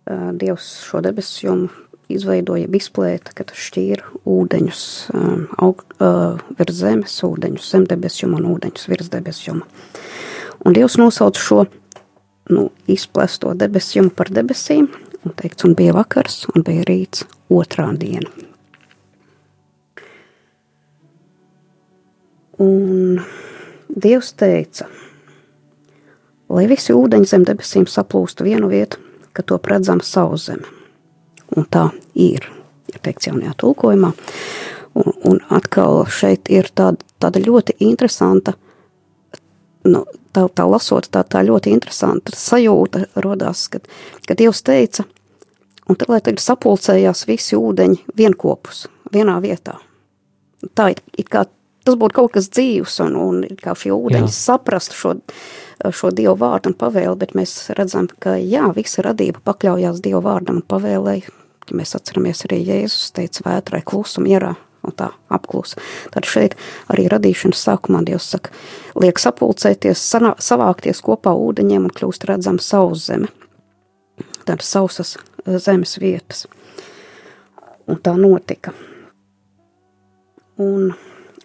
uh, 0.06 0.30
Dievs 0.38 0.68
šo 0.86 1.02
debesu 1.02 1.46
jomu 1.48 1.68
izveidoja 2.12 2.68
izplēta, 2.76 3.34
kad 3.34 3.50
šķīra 3.56 4.22
ūdeņus 4.28 4.86
um, 5.16 5.44
aug, 5.64 5.82
uh, 5.98 6.38
virs 6.58 6.78
zemes, 6.84 7.18
ūdeņus 7.26 7.70
zem 7.74 7.86
debesjuma 7.90 8.38
un 8.38 8.50
ūdeņus 8.54 8.90
virs 8.92 9.10
debesjuma. 9.10 9.66
Un 10.62 10.76
Dievs 10.76 11.00
nosauc 11.00 11.40
šo 11.40 11.64
nu, 12.50 12.70
izplesto 12.90 13.52
debesjumu 13.54 14.10
par 14.16 14.32
debesīm, 14.34 14.88
un 15.22 15.36
teikts, 15.38 15.66
un 15.68 15.76
bija 15.78 15.94
vakars, 15.96 16.46
un 16.54 16.66
bija 16.66 16.86
rīts 16.88 17.26
otrā 17.52 17.90
diena. 17.98 18.30
Un 22.62 23.20
Dievs 23.92 24.30
teica, 24.40 24.86
lai 26.48 26.64
visi 26.70 26.94
ūdeņi 26.96 27.28
zem 27.28 27.42
debesīm 27.44 27.84
saplūst 27.90 28.40
vienu 28.44 28.70
vietu, 28.70 29.00
ka 29.36 29.44
to 29.44 29.58
redzama 29.68 30.04
sauszeme. 30.06 30.64
Un 31.52 31.66
tā 31.68 31.90
ir, 32.16 32.46
ir 32.88 33.02
teikts 33.04 33.28
jaunajā 33.28 33.52
tulkojumā. 33.60 34.12
Un, 34.96 35.12
un 35.28 35.40
atkal 35.52 36.06
šeit 36.08 36.48
ir 36.52 36.70
tāda, 36.72 37.04
tāda 37.20 37.40
ļoti 37.44 37.76
interesanta 37.84 38.54
nu, 39.88 40.04
tā, 40.34 40.46
tā 40.48 40.66
lasot, 40.68 41.08
tā, 41.12 41.24
tā 41.24 41.42
ļoti 41.46 41.72
interesanta 41.74 42.34
sajūta 42.36 43.06
radās, 43.24 43.66
kad, 43.72 43.88
kad 44.26 44.38
Dievs 44.40 44.62
teica, 44.66 45.06
un 45.88 45.98
tad, 45.98 46.08
lai 46.12 46.20
tagad 46.24 46.42
sapulcējās 46.42 47.26
visi 47.28 47.58
ūdeņi 47.58 48.14
vienkopus, 48.18 48.86
vienā 49.14 49.38
vietā. 49.44 49.78
Tā 50.78 50.92
ir, 50.94 51.02
ir 51.18 51.28
kā, 51.30 51.44
tas 51.86 51.98
būtu 51.98 52.18
kaut 52.20 52.34
kas 52.36 52.48
dzīvs, 52.54 53.00
un, 53.06 53.18
un 53.18 53.60
kā 53.60 53.74
šie 53.78 53.92
ūdeņi 53.94 54.30
jā. 54.30 54.34
saprast 54.36 54.94
šo, 54.96 55.16
šo 55.90 56.12
Dievu 56.14 56.36
vārdu 56.40 56.72
un 56.72 56.78
pavēli, 56.78 57.18
bet 57.18 57.36
mēs 57.38 57.56
redzam, 57.78 58.08
ka 58.22 58.36
jā, 58.38 58.68
visa 58.76 59.04
radība 59.08 59.42
pakļaujās 59.44 60.02
Dievu 60.04 60.22
vārdam 60.24 60.62
un 60.62 60.68
pavēlēji, 60.70 61.26
ja 61.70 61.78
mēs 61.78 61.96
atceramies 61.98 62.46
arī 62.46 62.62
Jēzus 62.68 63.10
teica 63.16 63.48
vētrai 63.48 63.82
klusu 63.86 64.22
mierā, 64.22 64.54
un 64.86 64.94
tā 64.96 65.10
apklusa. 65.32 65.80
Tad 66.14 66.26
šeit 66.28 66.56
arī 66.92 67.06
radīšanas 67.12 67.62
sākumā 67.66 68.02
Dievs 68.06 68.30
saka, 68.34 68.52
liek 68.98 69.20
sapulcēties, 69.22 70.02
savākties 70.42 71.02
kopā 71.04 71.34
ūdeņiem 71.38 71.88
un 71.88 71.94
kļūst 71.94 72.26
redzama 72.30 72.62
sauszeme. 72.62 73.30
tādas 74.44 74.66
sausas 74.66 75.16
zemes 75.46 75.98
vietas. 76.00 76.46
Un 77.86 77.98
tā 77.98 78.14
notika. 78.16 78.72
Un 80.58 80.92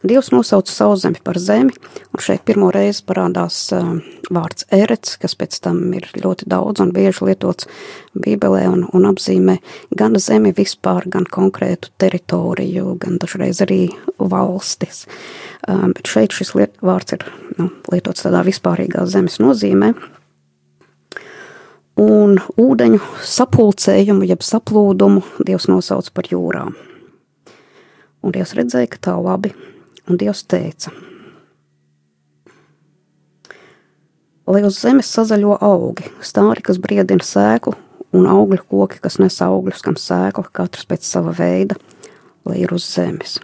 Dievs 0.07 0.29
nosauca 0.31 0.71
savu 0.71 0.95
zemi 0.95 1.19
par 1.23 1.37
zemi, 1.41 1.73
un 2.13 2.21
šeit 2.23 2.45
pirmo 2.47 2.69
reizi 2.71 3.03
parādās 3.07 3.57
uh, 3.75 3.97
vārds 4.31 4.67
erets, 4.73 5.17
kas 5.19 5.35
pēc 5.35 5.57
tam 5.65 5.81
ir 5.97 6.07
ļoti 6.15 6.47
daudz 6.47 6.83
un 6.83 6.93
bieži 6.95 7.27
lietots 7.27 7.67
Bībelē 8.15 8.63
un, 8.71 8.85
un 8.95 9.07
apzīmē 9.09 9.57
gan 9.99 10.15
zemi 10.21 10.53
vispār, 10.55 11.09
gan 11.11 11.27
konkrētu 11.27 11.91
teritoriju, 11.99 12.95
gan 13.01 13.19
dažreiz 13.19 13.59
arī 13.65 13.81
valstis. 14.17 15.05
Uh, 15.67 15.89
bet 15.91 16.07
šeit 16.07 16.35
šis 16.37 16.53
liet, 16.55 16.77
vārds 16.79 17.17
ir 17.17 17.27
nu, 17.57 17.71
lietots 17.91 18.23
tādā 18.23 18.45
vispārīgā 18.47 19.03
zemes 19.11 19.41
nozīmē. 19.43 19.93
Un 21.97 22.37
ūdeņu 22.61 22.99
sapulcējumu, 23.25 24.27
jeb 24.29 24.43
saplūdumu 24.45 25.25
Dievs 25.47 25.65
nosauca 25.67 26.13
par 26.13 26.29
jūrām. 26.29 26.77
Un 28.21 28.35
Dievs 28.35 28.53
redzēja, 28.55 28.91
ka 28.93 29.09
tā 29.09 29.17
labi 29.17 29.55
Un 30.07 30.15
Dievs 30.15 30.45
teica, 30.47 30.91
lai 34.47 34.61
uz 34.63 34.77
zemes 34.79 35.09
sazaļo 35.11 35.57
augi, 35.67 36.07
stāri, 36.23 36.63
kas 36.63 36.79
briedina 36.79 37.25
sēklu, 37.27 37.73
un 38.15 38.29
augļu 38.31 38.63
koki, 38.71 39.01
kas 39.03 39.19
nes 39.19 39.41
augļus, 39.43 39.83
kam 39.83 39.97
sēkla, 39.99 40.45
katrs 40.55 40.87
pēc 40.87 41.03
sava 41.03 41.33
veida, 41.35 41.75
lai 42.47 42.61
ir 42.63 42.71
uz 42.71 42.87
zemes. 42.87 43.41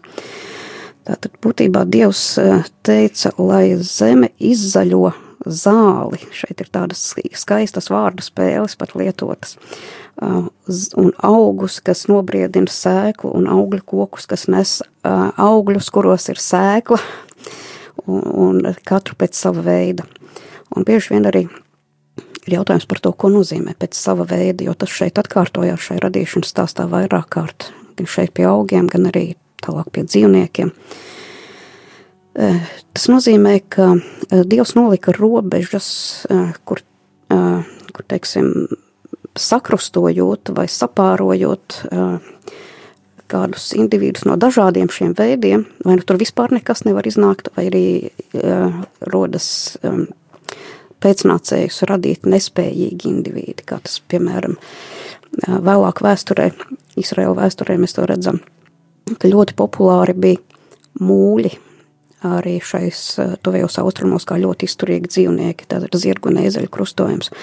Tātad 1.03 1.36
būtībā 1.43 1.84
Dievs 1.91 2.22
e, 2.39 2.48
teica, 2.88 3.34
lai 3.36 3.75
zeme 3.84 4.32
izzaļo 4.39 5.12
zāli. 5.43 6.22
Šeit 6.32 6.63
ir 6.63 6.72
tādas 6.72 7.10
skaistas 7.41 7.91
vārdu 7.91 8.24
spēles 8.24 8.77
pat 8.79 8.96
lietotas. 8.96 9.58
Uh, 9.58 10.02
un 10.22 11.12
augus, 11.25 11.79
kas 11.84 12.05
nobriedina 12.12 12.72
sēklu, 12.72 13.34
un 13.34 13.48
augļu 13.51 13.84
kokus, 13.86 14.27
kas 14.29 14.48
nes 14.51 14.79
augļus, 15.03 15.89
kuros 15.93 16.29
ir 16.32 16.41
sēkla, 16.41 17.00
un, 18.05 18.24
un 18.46 18.62
katru 18.86 19.17
pēc 19.20 19.38
sava 19.39 19.65
veida. 19.65 20.08
Un 20.74 20.86
bieži 20.88 21.13
vien 21.13 21.27
arī 21.29 21.46
ir 22.48 22.58
jautājums 22.58 22.88
par 22.89 23.01
to, 23.03 23.13
ko 23.15 23.32
nozīmē 23.34 23.75
pēc 23.79 23.98
sava 23.98 24.25
veida, 24.29 24.65
jo 24.67 24.75
tas 24.77 24.91
šeit 24.91 25.20
atkārtojās 25.22 25.89
šai 25.89 26.00
radīšanas 26.03 26.53
stāstā 26.53 26.88
vairāk 26.91 27.29
kārt, 27.36 27.72
gan 27.98 28.10
šeit 28.10 28.34
pie 28.38 28.48
augiem, 28.50 28.89
gan 28.91 29.10
arī 29.12 29.34
tālāk 29.63 29.91
pie 29.96 30.05
dzīvniekiem. 30.08 30.74
Tas 32.34 33.05
nozīmē, 33.12 33.60
ka 33.70 33.93
Dievs 34.50 34.74
nolika 34.75 35.13
robežas, 35.13 35.88
kur, 36.65 36.82
kur 37.29 38.08
teiksim, 38.10 38.50
sakrustojot 39.39 40.53
vai 40.55 40.67
sapārojot 40.69 41.79
kādus 43.33 43.71
individus 43.73 44.27
no 44.29 44.35
dažādiem 44.37 44.91
šiem 44.93 45.15
veidiem, 45.17 45.65
vai 45.85 45.97
nu 45.97 46.05
tur 46.05 46.19
vispār 46.21 46.53
nekas 46.53 46.83
nevar 46.85 47.07
iznākt, 47.09 47.49
vai 47.55 47.65
arī 47.71 47.85
rodas 49.09 49.47
pēcnācējus 51.03 51.83
radīt 51.89 52.27
nespējīgi 52.29 53.09
individi, 53.09 53.65
kā 53.67 53.79
tas, 53.83 53.99
piemēram, 54.11 54.55
vēlāk 55.41 56.03
vēsturē, 56.05 56.51
Izraela 56.99 57.35
vēsturē 57.41 57.77
mēs 57.81 57.97
to 57.97 58.05
redzam, 58.07 58.39
ka 59.19 59.31
ļoti 59.31 59.57
populāri 59.59 60.15
bija 60.15 60.41
mūļi, 61.01 61.55
arī 62.23 62.59
šais 62.63 63.01
tuvējos 63.43 63.79
austrumos 63.81 64.27
kā 64.29 64.37
ļoti 64.39 64.69
izturīgi 64.69 65.11
dzīvnieki, 65.11 65.67
tātad 65.73 65.97
zirgu 65.99 66.31
un 66.31 66.39
ezeļu 66.45 66.71
krustojums. 66.71 67.33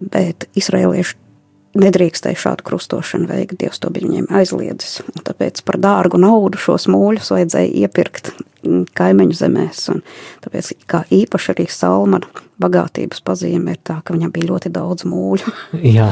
Bet 0.00 0.48
izrēlieši 0.58 1.16
nedrīkstēja 1.78 2.38
šādu 2.38 2.64
krustošanu 2.66 3.28
veikt, 3.28 3.56
Dievs 3.58 3.80
to 3.82 3.90
bija 3.94 4.06
viņiem 4.06 4.28
aizliedzis. 4.34 5.00
Tāpēc 5.26 5.62
par 5.66 5.78
dārgu 5.82 6.20
naudu 6.22 6.60
šos 6.60 6.86
mūļus 6.90 7.32
vajadzēja 7.34 7.72
iepirkt 7.84 8.30
kaimiņu 8.98 9.38
zemēs. 9.38 9.82
Un 9.92 10.02
tāpēc 10.44 10.72
kā 10.90 11.02
īpaši 11.14 11.54
arī 11.54 11.66
Salmana 11.70 12.44
bagātības 12.62 13.22
pazīme 13.26 13.74
ir 13.74 13.82
tā, 13.82 14.00
ka 14.04 14.14
viņam 14.14 14.34
bija 14.34 14.52
ļoti 14.52 14.72
daudz 14.74 15.06
mūļu. 15.10 15.54
Jā. 15.96 16.10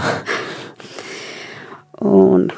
un 2.02 2.48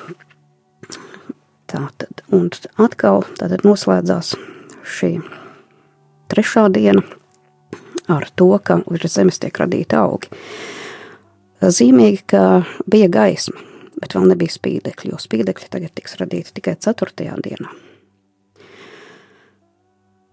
tā 1.69 1.83
tad, 2.01 2.25
un 2.33 2.49
atkal 2.81 3.27
tātad 3.37 3.67
noslēdzās 3.67 4.33
šī 4.85 5.19
trešā 6.33 6.71
diena 6.73 7.05
ar 8.09 8.27
to, 8.37 8.49
ka 8.65 8.81
uz 8.89 9.05
zemes 9.13 9.41
tiek 9.41 9.61
radīti 9.61 9.97
augi 9.97 10.33
zīmīgi, 11.73 12.25
ka 12.29 12.43
bija 12.91 13.09
gaisma, 13.13 13.61
bet 14.01 14.17
vēl 14.17 14.29
nebija 14.33 14.53
spīdekļi, 14.53 15.13
jo 15.13 15.21
spīdekļi 15.21 15.71
tagad 15.71 15.95
tiks 15.97 16.17
radīti 16.21 16.55
tikai 16.59 16.77
4. 16.81 17.27
dienā. 17.45 17.71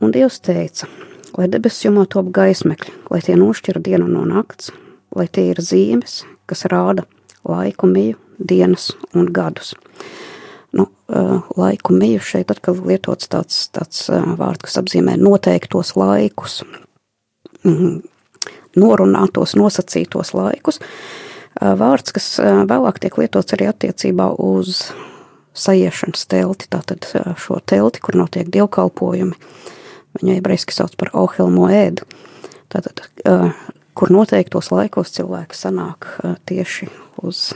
Un 0.02 0.14
Dievs 0.16 0.40
teica, 0.42 0.90
lai 1.38 1.48
debesis 1.52 1.86
jumā 1.86 2.08
top 2.10 2.32
gaismekļi, 2.34 2.96
lai 3.14 3.22
tie 3.22 3.38
nošķira 3.38 3.84
dienu 3.86 4.10
no 4.10 4.26
nakts, 4.26 4.72
lai 5.16 5.28
tie 5.30 5.52
ir 5.52 5.62
zīmes, 5.62 6.24
kas 6.50 6.66
rāda 6.72 7.06
laiku 7.48 7.90
miju, 7.92 8.18
dienas 8.42 8.90
un 9.14 9.30
gadus. 9.30 9.76
Nu, 10.74 10.88
laiku 11.60 11.94
miju 11.94 12.24
šeit 12.24 12.52
atkal 12.54 12.80
lietots 12.88 13.30
tāds, 13.30 13.68
tāds 13.76 14.08
vārds, 14.10 14.64
kas 14.66 14.80
apzīmē 14.82 15.20
noteiktos 15.22 15.94
laikus, 16.00 16.64
mhm 17.62 18.02
norunātos, 18.80 19.56
nosacītos 19.60 20.34
laikus. 20.38 20.82
Vārds, 21.62 22.14
kas 22.16 22.28
vēlāk 22.40 23.02
tiek 23.04 23.18
lietots 23.20 23.58
arī 23.58 23.68
attiecībā 23.72 24.30
uz 24.40 24.86
sajiešanas 25.58 26.24
telti, 26.32 26.70
tātad 26.72 27.10
šo 27.42 27.60
telti, 27.68 28.00
kur 28.00 28.16
notiek 28.16 28.48
dievkalpojumi. 28.52 29.36
Viņu 30.20 30.38
ebrejiski 30.38 30.76
sauc 30.76 30.96
par 31.00 31.12
Ohelmo 31.16 31.68
ēdu. 31.72 32.08
Tātad, 32.72 33.04
kur 33.96 34.12
noteiktos 34.16 34.72
laikos 34.72 35.12
cilvēki 35.18 35.60
sanāk 35.60 36.08
tieši 36.48 36.88
uz 37.28 37.52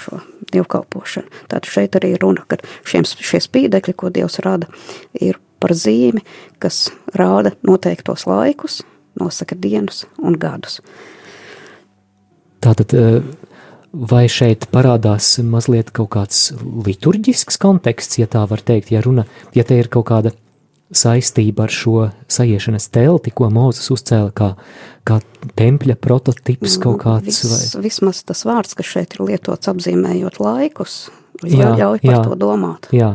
šo 0.00 0.20
dievkalpošanu. 0.52 1.28
Tātad 1.50 1.68
šeit 1.72 1.96
arī 2.00 2.14
runa, 2.20 2.44
ka 2.48 2.56
šiem, 2.88 3.04
šie 3.04 3.42
spīdekļi, 3.44 3.96
ko 3.96 4.08
Dievs 4.12 4.40
rada, 4.44 4.68
ir 5.12 5.36
par 5.60 5.76
zīmi, 5.76 6.24
kas 6.62 6.86
rāda 7.16 7.52
noteiktos 7.66 8.26
laikus, 8.28 8.80
nosaka 9.20 9.58
dienas 9.58 10.04
un 10.22 10.38
gadus. 10.40 10.80
Tātad, 12.64 12.94
eh, 12.94 13.20
vai 13.92 14.24
šeit 14.28 14.68
parādās 14.72 15.36
mazliet 15.44 15.92
kaut 15.92 16.10
kāds 16.16 16.50
liturģisks 16.60 17.58
konteksts, 17.62 18.18
ja 18.18 18.26
tā 18.26 18.46
var 18.48 18.64
teikt, 18.64 18.90
ja 18.90 19.00
runa, 19.04 19.26
ja 19.54 19.64
te 19.64 19.78
ir 19.78 19.88
kaut 19.88 20.06
kāda 20.10 20.32
saistība 20.94 21.66
ar 21.66 21.72
šo 21.74 22.10
sajiešanas 22.30 22.88
telti, 22.94 23.32
ko 23.34 23.48
Mozus 23.50 23.90
uzcēla 23.94 24.30
kā, 24.36 24.52
kā 25.06 25.18
tempļa 25.58 25.96
prototips 25.98 26.78
kaut 26.82 27.00
kāds? 27.02 27.26
Vis, 27.26 27.42
vai? 27.74 27.82
Vismaz 27.88 28.22
tas 28.26 28.44
vārds, 28.46 28.76
kas 28.78 28.86
šeit 28.86 29.16
ir 29.16 29.24
lietots 29.26 29.70
apzīmējot 29.72 30.38
laikus, 30.42 31.06
jā, 31.44 31.72
ļauj 31.76 32.00
par 32.00 32.14
jā, 32.14 32.22
to 32.24 32.38
domāt. 32.40 32.88
Jā, 32.94 33.10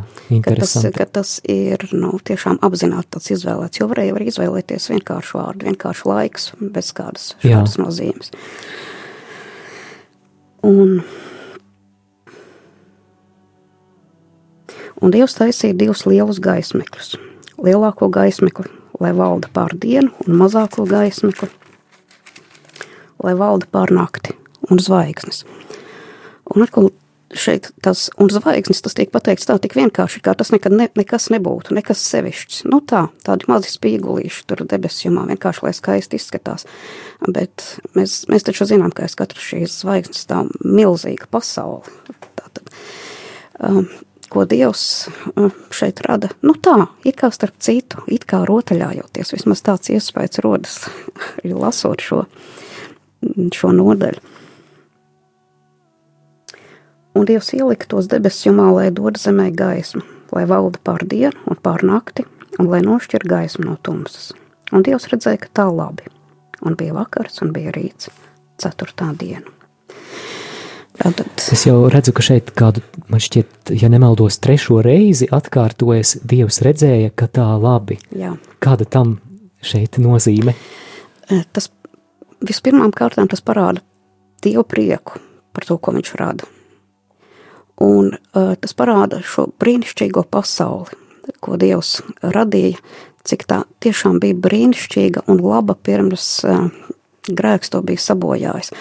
ka 0.46 0.54
tas, 0.60 0.76
ka 0.96 1.08
tas 1.20 1.34
ir 1.50 1.88
nu, 1.96 2.14
tiešām 2.22 2.60
apzināti 2.64 3.16
tāds 3.16 3.32
izvēlēts, 3.38 3.82
jo 3.82 3.88
varēja 3.92 4.16
var 4.18 4.26
izvēlēties 4.28 4.90
vienkāršu 4.94 5.40
vārdu, 5.40 5.68
vienkāršu 5.72 6.12
laiks, 6.12 6.52
bez 6.62 6.92
kādas 6.98 7.32
šādas 7.42 7.78
jā. 7.78 7.86
nozīmes. 7.86 8.34
Un, 10.68 11.00
un 15.02 15.16
Dievs 15.16 15.38
taisīja 15.40 15.78
divus 15.78 16.06
lielus 16.06 16.42
gaismekļus. 16.44 17.16
Lielāko 17.62 18.10
gaismekli, 18.14 18.70
lai 19.02 19.16
valda 19.18 19.50
pār 19.54 19.74
dienu, 19.78 20.14
un 20.28 20.38
mazāko 20.38 20.86
gaismekli, 20.90 21.50
lai 23.22 23.36
valda 23.38 23.70
pār 23.74 23.94
nakti 23.94 24.38
un 24.70 24.82
zvaigznes. 24.82 25.44
Un 26.52 26.66
atkal 26.66 26.92
šeit 27.38 27.70
tas, 27.84 28.08
un 28.20 28.30
zvaigznes 28.32 28.84
tas 28.84 28.96
tiek 28.98 29.12
pateikts 29.14 29.48
tā 29.50 29.56
tik 29.62 29.76
vienkārši, 29.78 30.22
kā 30.26 30.34
tas 30.38 30.52
nekad 30.54 30.76
ne, 30.76 30.88
nekas 30.98 31.30
nebūtu, 31.34 31.76
nekas 31.78 32.04
sevišķs. 32.12 32.64
Nu 32.72 32.82
tā, 32.88 33.06
tādi 33.26 33.48
mazi 33.52 33.72
spīgulīši 33.72 34.46
tur 34.50 34.64
debesjumā, 34.70 35.26
vienkārši, 35.32 35.66
lai 35.66 35.74
skaisti 35.78 36.20
izskatās. 36.20 36.68
Bet 37.28 37.66
mēs, 37.98 38.22
mēs 38.32 38.48
taču 38.48 38.68
zinām, 38.70 38.94
ka 38.96 39.08
aiz 39.08 39.18
katras 39.20 39.48
šīs 39.52 39.82
zvaigznes 39.84 40.28
tā 40.30 40.44
milzīga 40.66 41.30
pasaule. 41.32 41.88
Tātad, 42.40 42.74
um, 43.64 43.86
ko 44.32 44.46
Dievs 44.50 44.86
um, 45.36 45.52
šeit 45.76 46.04
rada, 46.08 46.32
nu 46.46 46.56
tā, 46.56 46.78
it 47.08 47.20
kā 47.22 47.32
starp 47.36 47.60
citu, 47.64 48.04
it 48.12 48.28
kā 48.30 48.44
rotaļājoties, 48.48 49.36
vismaz 49.38 49.64
tāds 49.68 49.92
iespējas 49.94 50.44
rodas, 50.46 50.78
lasot 51.64 52.04
šo, 52.04 52.26
šo 53.56 53.74
nodaļu. 53.78 54.32
Un 57.16 57.26
Dievs 57.28 57.52
ielika 57.54 57.90
tos 57.92 58.08
debesis 58.12 58.48
jumā, 58.48 58.70
lai 58.76 58.88
dod 58.96 59.20
zemē 59.20 59.50
gaismu, 59.56 60.02
lai 60.32 60.46
valda 60.48 60.80
pār 60.84 61.04
dienu 61.04 61.36
un 61.52 61.58
pār 61.60 61.84
nakti, 61.84 62.24
un 62.60 62.70
lai 62.72 62.80
nošķir 62.86 63.26
gaismu 63.28 63.68
no 63.68 63.78
tumsas. 63.84 64.32
Un 64.72 64.86
Dievs 64.88 65.10
redzēja, 65.12 65.42
ka 65.44 65.50
tā 65.62 65.66
labi, 65.68 66.08
un 66.64 66.78
bija 66.80 66.96
vakars 66.96 67.42
un 67.44 67.52
bija 67.52 67.74
rīts, 67.76 68.08
ceturtā 68.62 69.12
diena. 69.20 69.44
Tātad, 71.02 71.28
Es 71.52 71.66
jau 71.66 71.88
redzu, 71.90 72.14
ka 72.14 72.24
šeit 72.24 72.52
kādu, 72.56 72.84
man 73.10 73.22
šķiet, 73.24 73.72
ja 73.80 73.90
nemaldos, 73.90 74.38
trešo 74.44 74.80
reizi 74.86 75.28
atkārtojas, 75.34 76.18
Dievs 76.28 76.62
redzēja, 76.64 77.12
ka 77.16 77.28
tā 77.28 77.48
labi. 77.60 77.98
jā, 78.16 78.36
Kāda 78.64 78.86
tam 78.86 79.18
šeit 79.66 79.98
nozīme? 80.00 80.54
E, 81.32 81.42
tas 81.52 81.72
vispirmām 82.44 82.94
kārtām 82.94 83.28
tas 83.32 83.42
parāda 83.42 83.82
Dievu 84.44 84.64
prieku 84.68 85.20
par 85.54 85.66
to, 85.68 85.78
ko 85.78 85.94
viņš 85.96 86.16
rada. 86.20 86.48
Un 87.82 88.12
uh, 88.14 88.54
tas 88.62 88.76
parāda 88.78 89.22
šo 89.26 89.48
brīnišķīgo 89.62 90.26
pasauli, 90.30 91.00
ko 91.42 91.58
Dievs 91.62 92.00
radīja, 92.22 92.78
cik 93.26 93.48
tā 93.50 93.64
tiešām 93.82 94.20
bija 94.22 94.38
brīnišķīga 94.38 95.26
un 95.32 95.42
laba 95.42 95.74
pirms 95.74 96.28
uh, 96.46 96.68
grēks 97.30 97.74
to 97.74 97.82
bija 97.86 98.02
sabojājis. 98.02 98.74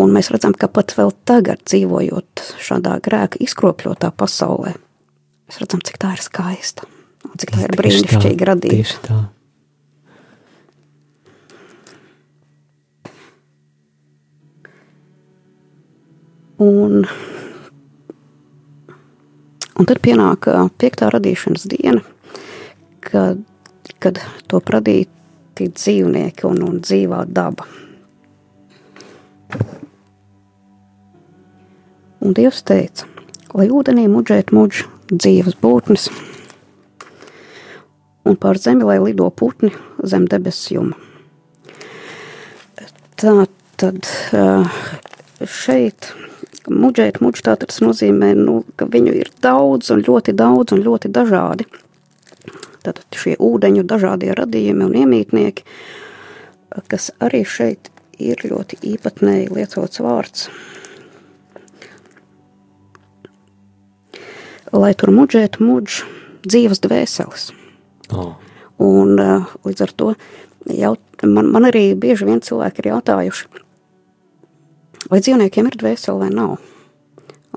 Un 0.00 0.12
mēs 0.14 0.30
redzam, 0.32 0.54
ka 0.56 0.70
pat 0.72 0.94
vēl 0.96 1.12
tagad, 1.28 1.60
dzīvojot 1.68 2.46
šādā 2.64 2.96
grēka 3.04 3.40
izkropļotā 3.44 4.12
pasaulē, 4.16 4.72
mēs 5.48 5.60
redzam, 5.60 5.84
cik 5.84 6.00
tā 6.00 6.14
ir 6.16 6.24
skaista 6.24 6.88
un 7.28 7.38
cik 7.40 7.52
tā 7.54 7.66
ir 7.66 7.76
brīnišķīgi 7.78 8.48
radīta. 8.48 9.20
Un, 16.62 17.02
un 19.82 19.88
tad 19.90 19.98
pienāk 19.98 20.46
piektā 20.78 21.08
radīšanas 21.10 21.64
diena, 21.66 22.04
kad, 23.02 23.40
kad 23.98 24.20
to 24.46 24.60
radīti 24.62 25.66
dzīvnieki 25.74 26.46
un, 26.46 26.60
un 26.62 26.76
dzīvā 26.78 27.24
daba. 27.26 27.66
Un 32.22 32.36
Dievs 32.38 32.62
teica, 32.62 33.08
lai 33.58 33.66
ūdenī 33.74 34.06
muģēt 34.06 34.54
muģ 34.54 34.84
dzīves 35.10 35.58
būtnes, 35.58 36.06
un 38.22 38.38
pār 38.38 38.62
zemi, 38.62 38.86
lai 38.86 39.00
lido 39.02 39.26
putni 39.34 39.74
zem 40.06 40.30
debesu 40.30 40.76
juma. 40.78 40.94
Tā 43.18 43.34
tad 43.82 44.06
šeit 45.42 46.12
muģēt, 46.70 47.20
muģ 47.22 47.40
tā 47.46 47.56
tas 47.60 47.80
nozīmē, 47.82 48.32
nu, 48.38 48.60
ka 48.76 48.86
viņu 48.90 49.14
ir 49.18 49.30
daudz 49.42 49.90
un 49.94 50.02
ļoti 50.06 50.34
daudz 50.36 50.76
un 50.76 50.84
ļoti 50.84 51.10
dažādi. 51.12 51.66
Tātad 52.82 53.06
šie 53.14 53.36
ūdeņu 53.38 53.84
dažādie 53.86 54.32
radījumi 54.34 54.86
un 54.88 54.96
iemītnieki, 55.04 55.64
kas 56.90 57.10
arī 57.22 57.44
šeit 57.46 57.92
ir 58.22 58.42
ļoti 58.46 58.80
īpatnēji 58.94 59.50
lietots 59.54 60.02
vārds. 60.02 60.48
Lai 64.72 64.94
tur 64.96 65.12
muģētu 65.12 65.62
muģ 65.62 65.98
dzīves 66.48 66.80
dvēseles. 66.82 67.50
Oh. 68.12 68.34
Un 68.82 69.18
uh, 69.20 69.50
līdz 69.66 69.84
ar 69.84 69.92
to 69.94 70.14
jau, 70.72 70.94
man, 71.22 71.50
man 71.52 71.68
arī 71.68 71.92
bieži 71.98 72.26
vien 72.26 72.40
cilvēki 72.42 72.82
ir 72.82 72.90
jautājuši, 72.94 73.62
vai 75.10 75.22
dzīvniekiem 75.22 75.70
ir 75.70 75.78
dvēsele 75.80 76.22
vai 76.22 76.30
nav. 76.34 76.58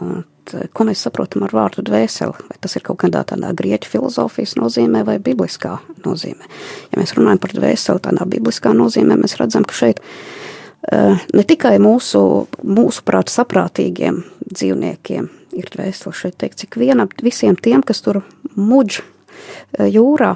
Un, 0.02 0.24
ko 0.46 0.86
mēs 0.88 1.04
saprotam 1.06 1.46
ar 1.46 1.54
vārdu 1.56 1.84
dvēseli? 1.86 2.48
Vai 2.50 2.58
tas 2.62 2.76
ir 2.78 2.84
kaut 2.86 3.00
kādā 3.04 3.24
tādā 3.28 3.52
grieķu 3.58 3.90
filozofijas 3.90 4.56
nozīmē 4.60 5.04
vai 5.08 5.18
bibliskā 5.24 5.78
nozīmē? 6.06 6.50
Ja 6.92 7.02
mēs 7.02 7.16
runājam 7.18 7.42
par 7.42 7.56
dvēseli 7.56 8.04
tādā 8.08 8.28
bibliskā 8.30 8.74
nozīmē, 8.76 9.18
mēs 9.22 9.38
redzam, 9.40 9.66
ka 9.68 9.78
šeit 9.78 10.02
uh, 10.04 11.18
ne 11.34 11.46
tikai 11.48 11.78
mūsu, 11.84 12.22
mūsu 12.64 13.06
prāt 13.08 13.34
saprātīgiem 13.34 14.22
dzīvniekiem 14.46 15.30
ir 15.56 15.72
dvēseli, 15.74 16.16
šeit 16.16 16.40
teikt, 16.44 16.62
cik 16.64 16.80
vienam, 16.82 17.10
visiem 17.24 17.58
tiem, 17.58 17.84
kas 17.86 18.04
tur 18.06 18.22
muģ 18.56 19.00
uh, 19.02 19.88
jūrā, 19.90 20.36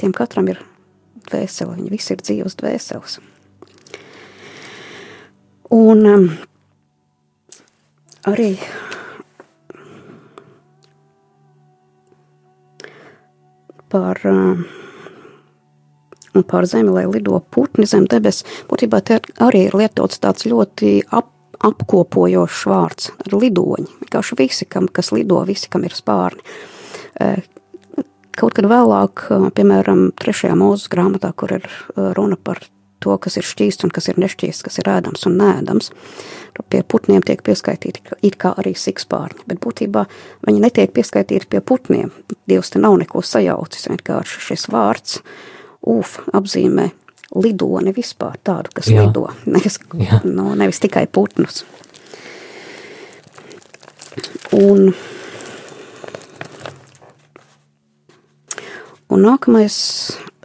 tiem 0.00 0.14
katram 0.16 0.52
ir 0.54 0.62
dvēsele, 1.30 1.76
viņi 1.78 1.92
visi 1.92 2.16
ir 2.16 2.24
dzīves 2.24 2.56
dvēseles. 2.62 3.20
Un 5.70 6.06
um, 6.10 6.24
arī 8.26 8.56
par, 13.90 14.18
um, 14.26 14.64
un 16.34 16.42
par 16.42 16.66
zemi, 16.66 16.90
lai 16.90 17.04
lido 17.06 17.38
putni 17.54 17.86
zem 17.86 18.08
debes, 18.10 18.42
būtībā 18.66 18.98
te 19.06 19.20
arī 19.38 19.68
ir 19.68 19.78
lietots 19.78 20.18
tāds 20.18 20.48
ļoti 20.50 21.04
ap, 21.14 21.30
apkopojošs 21.62 22.66
vārds- 22.66 23.12
lidoņi. 23.42 23.88
Vienkārši 24.02 24.40
visi, 24.42 24.66
kam, 24.66 24.90
kas 24.90 25.12
lido, 25.14 25.38
visi, 25.46 25.70
kam 25.70 25.86
ir 25.86 25.94
spārni. 25.94 26.42
Eh, 27.20 27.46
Kaut 28.40 28.54
kad 28.54 28.64
vēlāk, 28.64 29.26
eh, 29.30 29.50
piemēram, 29.50 30.12
trešajā 30.16 30.54
mūzes 30.56 30.88
grāmatā, 30.88 31.34
kur 31.36 31.52
ir 31.52 31.62
eh, 31.66 32.12
runa 32.14 32.36
par 32.36 32.58
to, 33.00 33.16
kas 33.18 33.36
ir 33.40 33.46
šķīsts 33.48 33.84
un 33.86 33.90
kas 33.94 34.08
ir 34.12 34.20
nešķīsts, 34.20 34.62
kas 34.66 34.78
ir 34.82 34.90
ēdams 34.92 35.26
un 35.26 35.38
nēdams, 35.40 35.90
tur 36.56 36.64
pie 36.70 36.82
putniem 36.82 37.22
tiek 37.26 37.42
pieskaitīti 37.46 38.02
ka- 38.04 38.16
it 38.22 38.36
kā 38.38 38.54
arī 38.60 38.74
sikspārņi, 38.76 39.46
bet 39.50 39.60
būtībā 39.64 40.06
viņi 40.46 40.60
netiek 40.60 40.92
pieskaitīti 40.92 41.48
pie 41.48 41.60
putniem. 41.60 42.10
Dievs 42.48 42.70
te 42.70 42.78
nav 42.82 42.98
neko 43.00 43.22
sajaucis, 43.24 43.88
vienkārši 43.92 44.40
šis 44.50 44.66
vārds 44.72 45.20
ūf 45.86 46.18
apzīmē 46.36 46.90
lidoni 47.34 47.92
vispār 47.94 48.36
tādu, 48.44 48.72
kas 48.74 48.88
Jā. 48.90 49.06
lido, 49.06 49.28
nevis, 49.46 49.78
Jā. 49.94 50.20
no, 50.24 50.54
nevis 50.58 50.80
tikai 50.82 51.06
putnus. 51.06 51.64
Un 54.52 54.92
Un 59.10 59.24
nākamais 59.26 59.76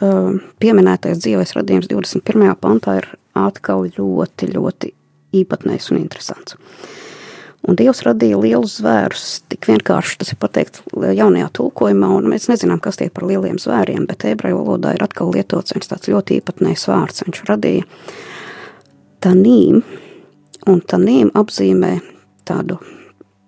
uh, 0.01 0.34
pieminētais 0.62 1.19
dzīves 1.21 1.54
radījums 1.54 1.89
21. 1.91 2.56
pantā 2.58 2.99
ir 3.01 3.10
atkal 3.38 3.86
ļoti, 3.93 4.49
ļoti 4.56 4.91
īpatnējs 5.38 5.91
un 5.93 5.99
interesants. 5.99 6.58
Un 7.65 7.78
Dievs 7.78 8.04
radīja 8.06 8.38
lielus 8.38 8.78
zvērus, 8.80 9.23
tik 9.49 9.65
vienkārši 9.69 10.19
tas 10.21 10.32
ir 10.34 10.38
pateikt 10.41 10.84
jaunajā 10.93 11.47
tulkojumā, 11.58 12.12
un 12.17 12.28
mēs 12.30 12.45
nezinām, 12.51 12.82
kas 12.82 12.99
tie 12.99 13.08
par 13.13 13.25
lieliem 13.25 13.58
zvēriem, 13.62 14.06
bet 14.10 14.28
ebreju 14.30 14.60
valodā 14.60 14.93
ir 14.93 15.06
atkal 15.06 15.34
lietots 15.34 15.73
viens 15.73 15.89
tāds 15.89 16.10
ļoti 16.12 16.38
īpatnējs 16.41 16.86
vārds. 16.91 17.25
Viņš 17.25 17.41
radīja 17.49 17.88
tanīm, 19.25 19.82
un 20.69 20.84
tanīm 20.93 21.34
apzīmē 21.38 21.95
tādu 22.45 22.78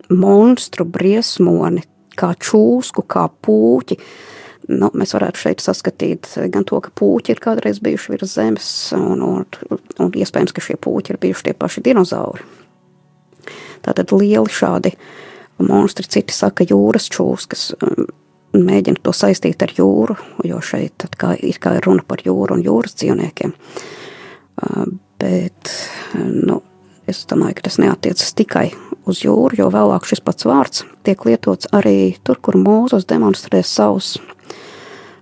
monstru 0.09 0.87
briesmoni, 0.89 1.85
kā 2.17 2.33
čūsku, 2.41 3.05
kā 3.05 3.27
puķi, 3.45 3.99
nu, 4.71 4.89
mēs 4.97 5.15
varētu 5.15 5.43
šeit 5.43 5.63
saskatīt 5.63 6.29
gan 6.53 6.65
to, 6.67 6.79
ka 6.83 6.93
puķi 6.97 7.33
ir 7.33 7.41
kādreiz 7.43 7.81
bijuši 7.83 8.13
virs 8.13 8.35
zemes, 8.37 8.69
un, 8.97 9.23
un, 9.23 9.81
un 10.03 10.13
iespējams, 10.13 10.53
ka 10.55 10.63
šie 10.63 10.77
puķi 10.81 11.13
ir 11.13 11.21
bijuši 11.23 11.49
tie 11.49 11.55
paši 11.57 11.83
dinozauri. 11.85 12.45
Tātad 13.85 14.11
lieli 14.11 14.51
šādi 14.51 14.93
monstri, 15.63 16.07
citi 16.11 16.35
saka, 16.35 16.67
jūras 16.67 17.07
čūskas, 17.13 17.69
um, 17.79 18.09
mēģina 18.57 19.03
to 19.03 19.13
saistīt 19.15 19.63
ar 19.63 19.73
jūru, 19.77 20.17
jo 20.47 20.59
šeit 20.63 21.07
kā, 21.17 21.33
ir 21.39 21.61
kā 21.63 21.77
runa 21.85 22.03
par 22.07 22.23
jūru 22.25 22.57
un 22.57 22.65
jūras 22.65 22.97
dzīvniekiem. 22.99 23.53
Uh, 23.53 23.95
Bet 25.19 25.71
nu, 26.17 26.61
es 27.09 27.23
domāju, 27.29 27.57
ka 27.57 27.67
tas 27.67 27.79
neatiecas 27.81 28.35
tikai 28.37 28.67
uz 29.09 29.23
jūru, 29.23 29.57
jo 29.57 29.69
vēlāk 29.73 30.07
šis 30.07 30.21
pats 30.23 30.47
vārds 30.47 30.85
tiek 31.07 31.23
lietots 31.27 31.69
arī 31.75 32.17
tur, 32.23 32.39
kur 32.43 32.57
Mūzes 32.59 33.07
demonstrē 33.07 33.63
savus 33.65 34.17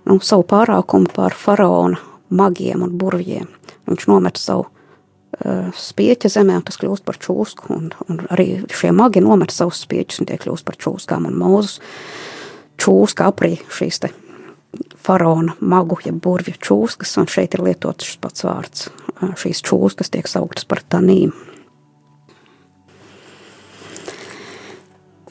nu, 0.06 0.18
savu 0.22 0.46
pārākumu 0.46 1.10
pār 1.14 1.34
faraona 1.36 2.00
magiem 2.30 2.82
un 2.86 2.94
burvjiem. 2.98 3.48
Viņš 3.86 4.06
nomet 4.10 4.38
savu 4.40 4.66
uh, 4.66 5.70
spieķa 5.78 6.30
zemē, 6.32 6.58
un 6.58 6.66
tas 6.66 6.78
kļūst 6.80 7.06
par 7.06 7.18
čūsku. 7.22 7.70
Un, 7.74 7.90
un 8.10 8.22
arī 8.34 8.64
šie 8.74 8.92
magi 8.96 9.22
nomet 9.22 9.54
savus 9.54 9.84
spieķus, 9.86 10.22
un 10.22 10.30
tie 10.30 10.38
kļūst 10.42 10.66
par 10.66 10.78
čūskām. 10.82 11.28
Un 11.30 11.38
mūzes 11.38 11.78
čūska 12.82 13.30
aprī 13.30 13.56
šīs 13.72 14.02
te 14.02 14.12
faraona 15.00 15.54
magu, 15.62 15.98
ja 16.04 16.12
burvju 16.12 16.58
čūskas, 16.60 17.14
un 17.20 17.30
šeit 17.30 17.54
ir 17.56 17.64
lietots 17.68 18.10
šis 18.10 18.22
pats 18.22 18.46
vārds. 18.46 18.88
Uh, 19.16 19.36
šīs 19.38 19.62
čūskas 19.66 20.12
tiek 20.14 20.30
sauktas 20.30 20.66
par 20.68 20.82
tanīm. 20.82 21.34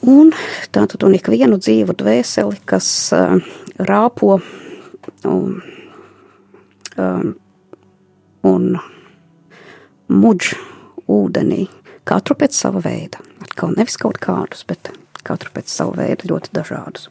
Un 0.04 0.32
tātad 0.74 1.06
un 1.06 1.16
ikvienu 1.16 1.56
dzīvu 1.56 1.96
dvēseli, 1.96 2.60
kas 2.68 2.88
uh, 3.16 3.38
rāpo 3.80 4.36
un, 5.24 5.56
um, 7.00 7.32
un 8.44 8.68
muģ 10.12 10.52
ūdenī, 11.08 11.66
katru 12.06 12.36
pēc 12.38 12.56
sava 12.58 12.82
veida. 12.84 13.22
Atkal 13.46 13.72
nevis 13.78 13.96
kaut 14.00 14.20
kādus, 14.22 14.66
bet 14.68 14.92
katru 15.26 15.54
pēc 15.54 15.72
sava 15.72 16.02
veida 16.02 16.28
ļoti 16.28 16.52
dažādus. 16.54 17.08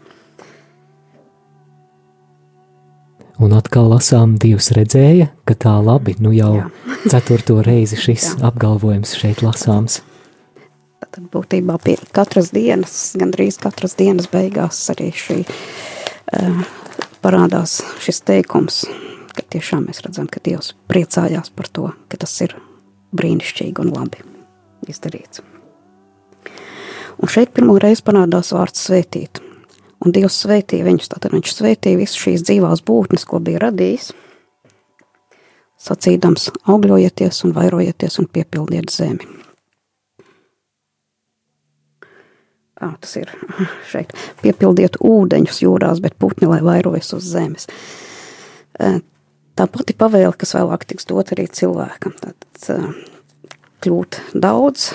Un 3.35 3.51
atkal 3.51 3.89
lasām, 3.91 4.37
Dievs 4.39 4.69
redzēja, 4.77 5.27
ka 5.43 5.57
tā 5.59 5.73
labi, 5.83 6.13
nu 6.23 6.31
jau 6.31 6.53
Jā. 6.55 6.67
ceturto 7.11 7.59
reizi 7.65 7.97
šis 7.99 8.29
Jā. 8.29 8.45
apgalvojums 8.47 9.11
šeit 9.19 9.43
lasāms. 9.43 9.99
Tad 11.15 11.29
būtībā 11.31 11.77
pie 11.79 11.93
katras 12.11 12.49
dienas, 12.51 13.13
gandrīz 13.15 13.55
katras 13.63 13.93
dienas 13.95 14.25
beigās 14.27 14.81
arī 14.91 15.13
šī 15.15 15.37
uh, 15.47 16.57
parādās 17.23 17.77
šis 18.03 18.19
teikums, 18.27 18.81
ka 19.31 19.45
tiešām 19.55 19.85
mēs 19.87 20.03
redzam, 20.03 20.27
ka 20.27 20.41
Dievs 20.43 20.73
priecājās 20.91 21.53
par 21.55 21.69
to, 21.71 21.85
ka 22.11 22.19
tas 22.19 22.33
ir 22.43 22.57
brīnišķīgi 23.15 23.85
un 23.85 23.93
labi 23.95 24.25
izdarīts. 24.91 25.39
Un 27.15 27.31
šeit 27.31 27.55
pirmo 27.55 27.77
reizi 27.79 28.03
parādās 28.03 28.51
vārds 28.51 28.83
svētīt. 28.89 29.39
Un 30.03 30.11
Dievs 30.11 30.41
svētīja 30.43 30.83
viņus, 30.89 31.13
tātad 31.15 31.31
viņš 31.31 31.55
svētīja 31.55 32.01
visas 32.03 32.19
šīs 32.25 32.43
dzīvās 32.43 32.83
būtnes, 32.83 33.23
ko 33.23 33.39
bija 33.39 33.63
radījis, 33.69 34.11
sacīdams 35.79 36.51
augļojieties 36.75 37.43
un 37.47 37.55
vairojieties 37.55 38.19
un 38.19 38.31
piepildiet 38.35 38.91
zemi. 38.91 39.44
À, 42.75 42.91
tas 42.99 43.15
ir 43.15 43.31
šeit. 43.91 44.11
Piepildiet 44.43 44.99
ūdeņus 44.99 45.61
jūrās, 45.63 46.01
bet 46.03 46.17
putni 46.19 46.49
lai 46.51 46.61
vairojas 46.65 47.13
uz 47.15 47.27
zemes. 47.31 47.69
Tā 49.55 49.67
pati 49.71 49.95
pavēle, 49.95 50.33
kas 50.35 50.55
vēlāk 50.57 50.83
tiks 50.89 51.07
dot 51.07 51.31
arī 51.31 51.47
cilvēkam. 51.47 52.17
Tad 52.19 52.67
kļūt 53.85 54.19
daudz, 54.43 54.89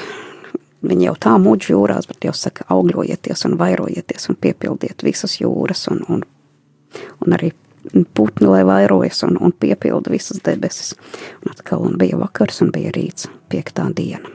viņi 0.85 1.09
jau 1.09 1.17
tā 1.25 1.33
muģi 1.41 1.73
jūrās, 1.73 2.09
bet 2.11 2.29
jau 2.29 2.35
saka 2.37 2.67
augļojieties 2.75 3.47
un 3.49 3.57
vairojieties 3.61 4.29
un 4.33 4.39
piepildiet 4.41 5.05
visas 5.07 5.39
jūras 5.41 5.87
un, 5.93 6.05
un, 6.13 6.25
un 7.25 7.37
arī 7.37 7.55
putni, 8.15 8.49
lai 8.51 8.63
vairojas 8.69 9.23
un, 9.25 9.39
un 9.41 9.53
piepilda 9.53 10.13
visas 10.13 10.43
debesis. 10.45 10.95
Un 11.45 11.55
atkal 11.55 11.87
un 11.87 11.97
bija 12.01 12.21
vakars 12.21 12.61
un 12.65 12.73
bija 12.75 12.93
rīts, 12.97 13.31
piektā 13.49 13.89
diena. 13.97 14.29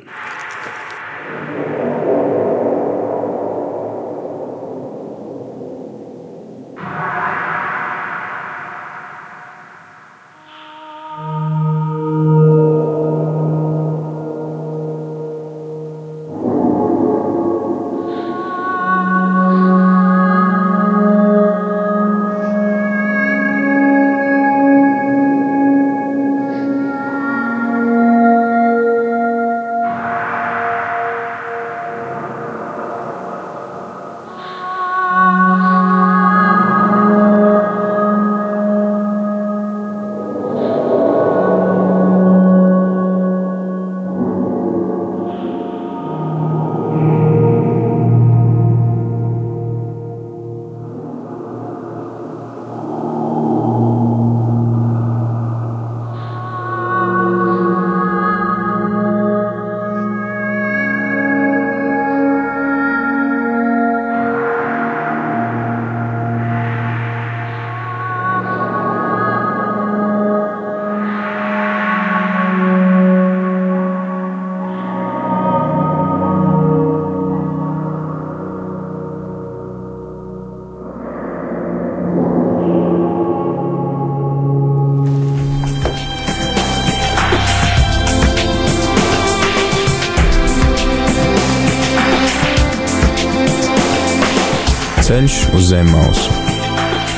Ceļš 95.06 95.34
uz 95.54 95.68
zem 95.70 95.86
mausu 95.94 96.34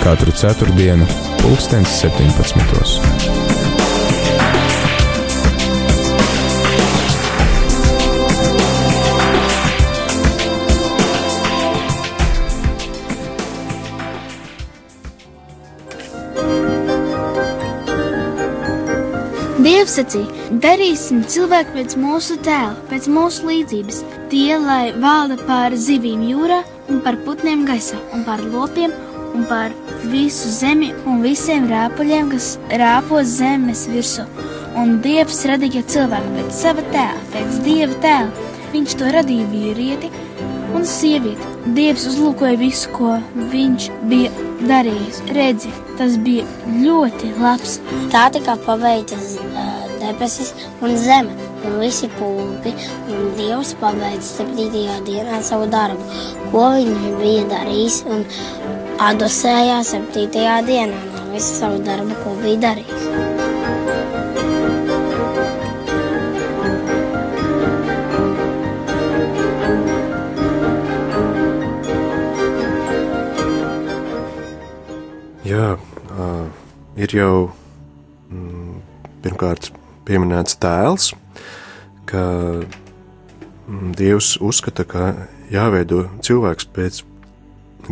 katru 0.02 0.34
ceturtdienu, 0.36 1.06
pulkstens 1.39 1.93
17. 2.02 2.60
Dievs 19.63 19.95
sacīja, 19.95 20.28
darīsim 20.60 21.23
cilvēku 21.23 21.80
pēc 21.80 21.95
mūsu 22.04 22.36
tēla, 22.43 22.76
pēc 22.91 23.08
mūsu 23.08 23.47
līdzības. 23.47 24.04
Tie, 24.28 24.58
lai 24.60 24.89
valda 25.00 25.39
pār 25.47 25.80
zivīm 25.80 26.28
jūrā, 26.28 26.65
un 26.89 27.02
par 27.04 27.17
putniem 27.26 27.65
gaisā, 27.67 28.00
un 28.15 28.23
par 28.28 28.41
lopiem, 28.43 28.93
un 29.36 29.45
par 29.50 29.73
visu 30.12 30.50
zemi, 30.52 30.91
un 31.06 31.21
visiem 31.26 31.67
rāpuļiem, 31.69 32.32
kas 32.34 32.54
rāpo 32.82 33.21
zemes 33.28 33.86
virsū. 33.91 34.26
Un 34.78 35.00
Dievs 35.04 35.41
radīja 35.50 35.84
cilvēku 35.89 36.36
pēc 36.36 36.54
sava 36.54 36.86
tēla, 36.93 37.26
pēc 37.34 37.60
Dieva 37.65 37.97
tēla. 38.04 38.47
Viņš 38.73 38.95
to 39.00 39.12
radīja 39.15 39.47
vīrieti 39.52 40.12
un 40.76 40.86
sievieti. 40.86 41.54
Dievs 41.78 42.06
uzlūkoja 42.12 42.60
visu, 42.60 42.91
ko 42.95 43.17
viņš 43.54 43.89
bija 44.12 44.32
darījis. 44.69 45.23
Redzi, 45.38 45.73
tas 46.00 46.17
bija 46.21 46.45
ļoti 46.84 47.34
labs. 47.41 47.80
Tā 48.13 48.28
tika 48.36 48.58
paveiktas 48.67 49.38
debesis 50.02 50.54
un 50.82 50.97
zeme 51.02 51.46
un 51.65 51.80
visi 51.82 52.10
pulki, 52.17 52.74
un 53.13 53.32
Dievs 53.38 53.74
pabeidza 53.82 54.41
septītajā 54.41 55.00
dienā 55.08 55.41
savu 55.46 55.70
darbu, 55.72 56.04
ko 56.52 56.67
viņš 56.76 57.08
bija 57.22 57.48
darījis, 57.54 58.02
un 58.12 58.26
atdusējā 59.08 59.82
septītajā 59.93 60.62
dienā 60.67 61.02
no 61.13 61.26
visu 61.34 61.60
savu 61.62 61.82
darbu, 61.86 62.17
ko 62.24 62.38
bija 62.43 62.67
darījis. 62.70 63.08
Jā, 75.48 75.78
uh, 76.12 76.48
ir 77.00 77.13
jau 77.15 77.48
mm, 78.28 78.82
pirmkārt 79.24 79.70
pieminēts 80.08 80.58
tēls, 80.60 81.13
ka 82.08 82.24
mm, 83.67 83.91
Dievs 83.98 84.36
uzskata, 84.43 84.86
ka 84.88 85.12
jāveido 85.52 86.06
cilvēks 86.26 86.70
pēc 86.76 87.04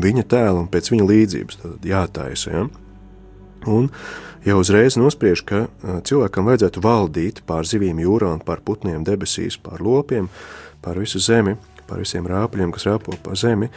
viņa 0.02 0.26
tēla 0.32 0.64
un 0.64 0.72
pēc 0.72 0.92
viņa 0.92 1.08
līdzības, 1.10 1.62
tad 1.62 1.86
jātaisa. 1.88 2.52
Ja? 2.52 2.66
Un 3.72 3.90
jau 4.46 4.58
uzreiz 4.62 4.98
nospriež, 5.00 5.46
ka 5.48 5.66
cilvēkam 6.06 6.50
vajadzētu 6.50 6.84
valdīt 6.84 7.42
pār 7.48 7.68
zivīm 7.68 8.02
jūrā 8.04 8.34
un 8.36 8.44
pār 8.46 8.62
putniem 8.66 9.06
debesīs, 9.08 9.58
pār 9.62 9.82
lopiem, 9.84 10.30
pār 10.86 11.00
visu 11.02 11.22
zemi, 11.24 11.56
pār 11.90 12.04
visiem 12.04 12.28
rāpļiem, 12.30 12.74
kas 12.76 12.88
rāpo 12.90 13.16
pa 13.24 13.38
zemi. 13.40 13.72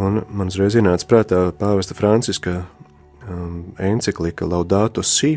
Un 0.00 0.22
man 0.28 0.52
uzreiz 0.52 0.76
ienāca 0.78 1.08
prātā 1.08 1.42
pāvesta 1.56 1.96
Franciska 1.96 2.62
um, 3.28 3.70
encyklika 3.78 4.48
Laudato 4.48 5.04
Si, 5.06 5.36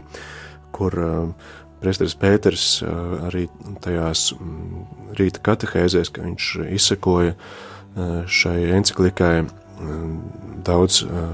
kur 0.74 0.98
um, 1.00 1.34
Presteris 1.84 2.16
Pēters 2.16 2.68
uh, 2.82 3.28
arī 3.28 3.48
tajās 3.84 4.30
um, 4.38 4.86
rīta 5.20 5.42
katehēzēs, 5.44 6.14
ka 6.14 6.24
viņš 6.24 6.48
izsekoja 6.72 7.36
uh, 7.36 8.24
šai 8.24 8.58
encyklikai 8.78 9.34
um, 9.44 10.16
daudz 10.64 11.02
uh, 11.04 11.28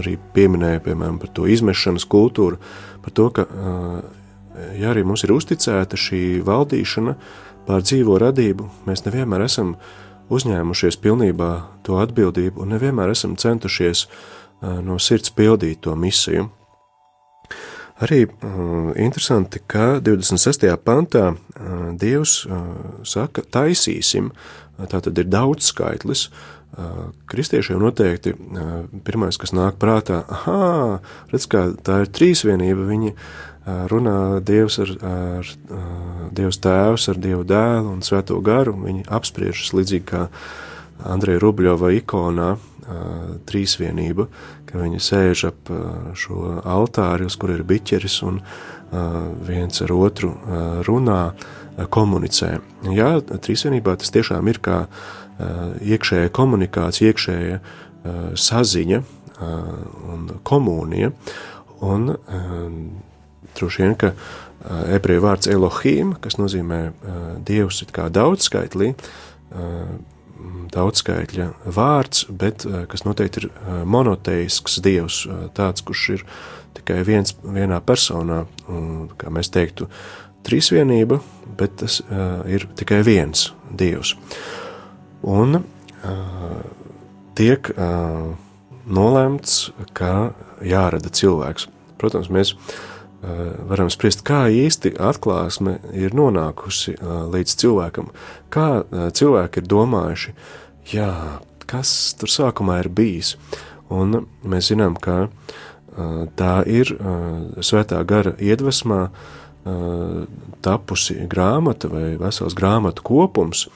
arī 0.00 0.16
pieminēja, 0.34 0.80
piemēram, 0.86 1.18
par 1.20 1.32
to 1.36 1.44
izmešanas 1.50 2.06
kultūru, 2.08 2.56
par 3.04 3.12
to, 3.12 3.26
ka, 3.36 3.44
ja 4.78 4.92
arī 4.94 5.02
mums 5.04 5.26
ir 5.26 5.34
uzticēta 5.34 5.98
šī 5.98 6.20
valdīšana 6.46 7.16
pār 7.66 7.84
dzīvo 7.84 8.16
radību, 8.22 8.68
mēs 8.86 9.04
nevienmēr 9.04 9.44
esam 9.44 9.74
uzņēmušies 10.32 10.96
pilnībā 11.02 11.50
to 11.84 11.98
atbildību 12.00 12.64
un 12.64 12.72
nevienmēr 12.76 13.12
esam 13.12 13.34
centušies 13.36 14.06
no 14.86 14.96
sirds 15.02 15.34
pildīt 15.36 15.82
to 15.84 15.96
misiju. 15.98 16.48
Arī 18.00 18.22
uh, 18.24 18.92
interesanti, 18.96 19.60
ka 19.68 19.98
26. 20.00 20.64
pantā 20.84 21.34
uh, 21.34 21.90
Dievs 22.00 22.40
uh, 22.48 22.62
saka, 23.04 23.44
taisīsim, 23.44 24.30
tā 24.80 25.02
tad 25.04 25.20
ir 25.20 25.28
daudz 25.28 25.68
skaitlis. 25.68 26.30
Uh, 26.70 27.10
kristiešiem 27.28 27.80
noteikti 27.82 28.32
uh, 28.32 28.72
pirmais, 29.04 29.36
kas 29.36 29.52
nāk 29.52 29.76
prātā, 29.82 30.22
ah, 30.46 31.00
redz, 31.32 31.48
kā 31.50 31.66
tā 31.84 32.04
ir 32.04 32.12
trīsvienība, 32.14 32.86
viņi 32.88 33.12
uh, 33.12 33.24
runā 33.90 34.40
Dievs 34.46 34.78
ar, 34.78 34.92
ar 35.04 35.50
Dievs 36.32 36.60
tēvs, 36.62 37.08
ar 37.10 37.20
Dievu 37.20 37.44
dēlu 37.44 37.96
un 37.96 38.04
svēto 38.06 38.38
garu, 38.44 38.76
viņi 38.86 39.04
apspriežas 39.10 39.74
līdzīgi 39.76 40.06
kā 40.08 40.26
Andreja 41.10 41.42
Rubļova 41.42 41.92
ikonā, 41.98 42.54
trīsvienība, 43.50 44.26
ka 44.66 44.80
viņi 44.80 45.00
sēž 45.02 45.46
ap 45.50 45.70
šo 46.18 46.60
altāri, 46.64 47.28
uz 47.30 47.36
kur 47.40 47.54
ir 47.54 47.64
biķeris 47.66 48.20
un 48.26 48.40
viens 49.46 49.82
ar 49.84 49.94
otru 49.94 50.34
runā, 50.88 51.22
komunicē. 51.88 52.58
Jā, 52.92 53.12
trīsvienībā 53.30 53.94
tas 54.00 54.12
tiešām 54.12 54.50
ir 54.52 54.58
kā 54.60 54.80
iekšēja 55.80 56.32
komunikācija, 56.36 57.12
iekšēja 57.12 57.60
saziņa 58.36 59.00
un 60.12 60.26
komunija, 60.44 61.12
un 61.86 62.10
droši 63.56 63.82
vien, 63.84 63.96
ka 63.96 64.12
ebreju 64.92 65.24
vārds 65.24 65.48
Elohim, 65.48 66.12
kas 66.20 66.36
nozīmē 66.40 66.82
dievs 67.48 67.80
it 67.86 67.94
kā 67.96 68.10
daudzskaitlī, 68.12 68.92
daudzskaitļa 70.74 71.48
vārds, 71.74 72.24
bet 72.30 72.64
eh, 72.66 72.84
kas 72.90 73.04
noteikti 73.06 73.44
ir 73.44 73.48
eh, 73.50 73.82
monoteisks 73.88 74.80
dievs, 74.84 75.22
eh, 75.26 75.44
tāds, 75.56 75.84
kurš 75.86 76.06
ir 76.16 76.24
tikai 76.76 77.00
viens, 77.06 77.34
vienā 77.42 77.80
personā, 77.84 78.44
un, 78.70 79.08
kā 79.20 79.32
mēs 79.34 79.50
teiktu, 79.52 79.90
trīsvienība, 80.46 81.18
bet 81.58 81.74
tas 81.82 81.98
ir 82.48 82.64
tikai 82.78 83.02
viens 83.04 83.50
dievs. 83.76 84.14
Un 85.28 85.58
tiek 87.36 87.68
nolēmts, 88.88 89.58
ka 89.92 90.14
jārada 90.64 91.12
cilvēks. 91.12 91.68
Protams, 92.00 92.30
mēs 92.32 92.54
varam 93.20 93.90
spriest, 93.92 94.22
kā 94.24 94.46
īsti 94.48 94.94
atklāsme 94.96 95.78
ir 95.92 96.14
nonākusi 96.16 96.96
līdz 97.00 97.56
cilvēkam, 97.60 98.08
kā 98.52 98.82
cilvēki 98.88 99.60
ir 99.60 99.68
domājuši, 99.68 100.34
jā, 100.94 101.10
kas 101.70 102.14
tur 102.18 102.32
sākumā 102.32 102.80
ir 102.84 102.88
bijis. 102.88 103.34
Un 103.90 104.24
mēs 104.46 104.70
zinām, 104.70 104.96
ka 104.96 105.28
tā 106.38 106.54
ir 106.70 106.94
svētā 107.60 108.00
gara 108.08 108.32
iedvesmā 108.38 109.08
tapusi 110.64 111.18
grāmata 111.28 111.90
vai 111.92 112.14
vesels 112.20 112.56
grāmatu 112.56 113.04
kopums, 113.04 113.66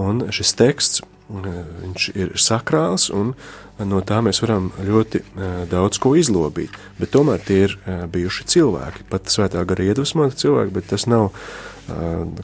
un 0.00 0.24
šis 0.32 0.54
teksts 0.56 1.04
viņš 1.28 2.10
ir 2.14 2.34
sakrāls, 2.38 3.08
un 3.10 3.34
no 3.82 4.00
tā 4.06 4.20
mēs 4.24 4.40
varam 4.44 4.70
ļoti 4.78 5.22
daudz 5.70 5.98
ko 6.02 6.14
izlobīt. 6.16 6.74
Bet 7.00 7.12
tomēr 7.16 7.42
tie 7.44 7.62
ir 7.66 7.76
bijuši 8.12 8.46
cilvēki, 8.54 9.06
pat 9.10 9.32
svētā 9.32 9.64
gara 9.68 9.88
iedvesmoti 9.88 10.38
cilvēki, 10.44 10.74
bet 10.76 10.88
tas 10.92 11.08
nav, 11.10 11.32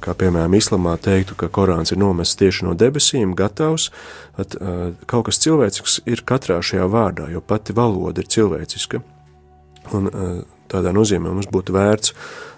kā 0.02 0.16
piemēram, 0.18 0.58
islamā 0.58 0.96
teiktu, 1.02 1.38
ka 1.38 1.50
Korāns 1.52 1.94
ir 1.94 2.02
nomests 2.02 2.38
tieši 2.42 2.66
no 2.68 2.74
debesīm, 2.78 3.36
gatavs, 3.38 3.90
at, 4.34 4.58
kaut 5.06 5.28
kas 5.30 5.40
cilvēcisks 5.42 6.02
ir 6.10 6.26
katrā 6.26 6.60
šajā 6.62 6.90
vārdā, 6.90 7.30
jo 7.32 7.40
pati 7.40 7.74
valoda 7.76 8.22
ir 8.22 8.30
cilvēciska. 8.34 9.02
Un 9.94 10.10
tādā 10.70 10.92
nozīmē 10.94 11.30
mums 11.30 11.50
būtu 11.52 11.74
vērts, 11.74 12.14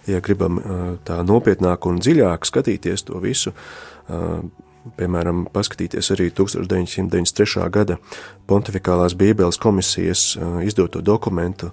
ja 0.09 0.21
gribam 0.25 0.61
tā 1.05 1.23
nopietnāk 1.25 1.87
un 1.89 2.01
dziļāk 2.05 2.45
skatīties 2.49 3.09
to 3.09 3.21
visu, 3.23 3.55
piemēram, 4.99 5.47
paskatīties 5.55 6.11
arī 6.15 6.29
1993. 6.35 7.69
gada 7.73 7.99
Pontificālās 8.49 9.15
Bībeles 9.17 9.59
komisijas 9.61 10.35
izdoto 10.67 11.01
dokumentu 11.01 11.71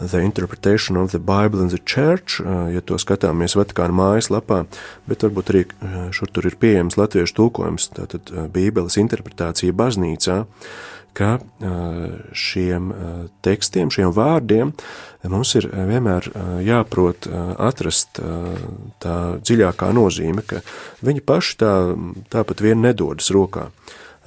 The 0.00 0.22
Interpretation 0.24 0.96
of 0.96 1.12
the 1.12 1.20
Bible 1.20 1.62
in 1.62 1.68
the 1.68 1.80
Church, 1.84 2.40
ja 2.40 2.80
to 2.80 2.96
skatāmies 3.00 3.56
Vatikāna 3.58 3.94
mājaslapā, 3.98 4.64
bet 5.10 5.26
varbūt 5.26 5.52
arī 5.52 5.64
šur 6.16 6.32
tur 6.32 6.48
ir 6.48 6.56
pieejams 6.60 6.96
latviešu 7.00 7.36
tulkojums, 7.36 7.90
tātad 7.98 8.32
Bībeles 8.54 8.96
interpretācija 9.00 9.76
baznīcā, 9.76 10.44
ka 11.14 11.38
šiem 12.34 12.90
tekstiem, 13.46 13.92
šiem 13.94 14.12
vārdiem 14.14 14.72
mums 15.30 15.54
ir 15.56 15.68
vienmēr 15.72 16.28
jāprot 16.66 17.28
atrast 17.56 18.20
tā 19.02 19.18
dziļākā 19.40 19.90
nozīme, 19.96 20.44
ka 20.46 20.60
viņi 21.06 21.24
paši 21.24 21.58
tā, 21.62 21.74
tāpat 22.34 22.64
vien 22.64 22.82
nedodas 22.84 23.30
rokā. 23.34 23.70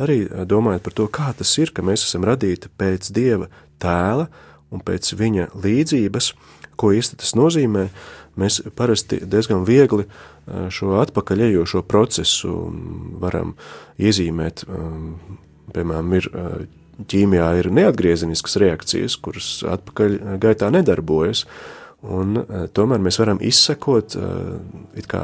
Arī 0.01 0.23
domājot 0.29 0.85
par 0.85 0.95
to, 0.97 1.07
kā 1.09 1.31
tas 1.37 1.51
ir, 1.57 1.73
ka 1.73 1.85
mēs 1.85 2.05
esam 2.05 2.25
radīti 2.27 2.69
pēc 2.69 3.11
Dieva 3.13 3.49
tēla 3.81 4.27
un 4.73 4.83
pēc 4.85 5.13
viņa 5.17 5.51
līdzības, 5.57 6.31
ko 6.77 6.91
īsti 6.93 7.17
tas 7.21 7.33
nozīmē, 7.37 7.87
mēs 8.37 8.61
parasti 8.77 9.19
diezgan 9.25 9.65
viegli 9.65 10.05
šo 10.47 10.99
atpakaļejošo 11.01 11.81
procesu 11.89 12.53
varam 13.21 13.55
iezīmēt. 13.97 14.63
Piemēram, 15.75 16.13
ir 16.15 16.29
ķīmijā 17.05 17.47
ir 17.59 17.69
neatgriezeniskas 17.73 18.57
reakcijas, 18.61 19.17
kuras 19.21 19.49
atpakaļ 19.67 20.17
gaitā 20.41 20.69
nedarbojas, 20.73 21.45
un 22.01 22.39
tomēr 22.73 23.01
mēs 23.03 23.19
varam 23.21 23.41
izsekot 23.43 24.15
kā 25.09 25.23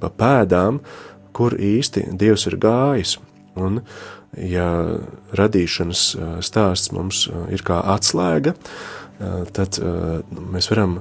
pa 0.00 0.10
pēdām, 0.22 0.80
kur 1.36 1.54
īsti 1.54 2.08
Dievs 2.18 2.46
ir 2.50 2.58
gājis, 2.62 3.18
un 3.60 3.82
ja 4.34 4.66
radīšanas 5.38 6.04
stāsts 6.46 6.92
mums 6.94 7.26
ir 7.54 7.62
kā 7.66 7.80
atslēga, 7.94 8.54
tad 9.54 9.78
mēs 10.54 10.70
varam, 10.72 10.98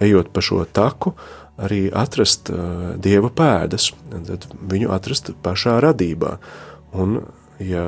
ejot 0.00 0.32
pa 0.32 0.44
šo 0.44 0.62
taku, 0.64 1.12
arī 1.60 1.88
atrast 1.92 2.48
Dieva 3.04 3.28
pēdas, 3.36 3.90
tad 4.08 4.48
viņu 4.72 4.92
atrast 4.96 5.34
pašā 5.44 5.76
radībā, 5.84 6.38
un 6.96 7.20
ja 7.60 7.84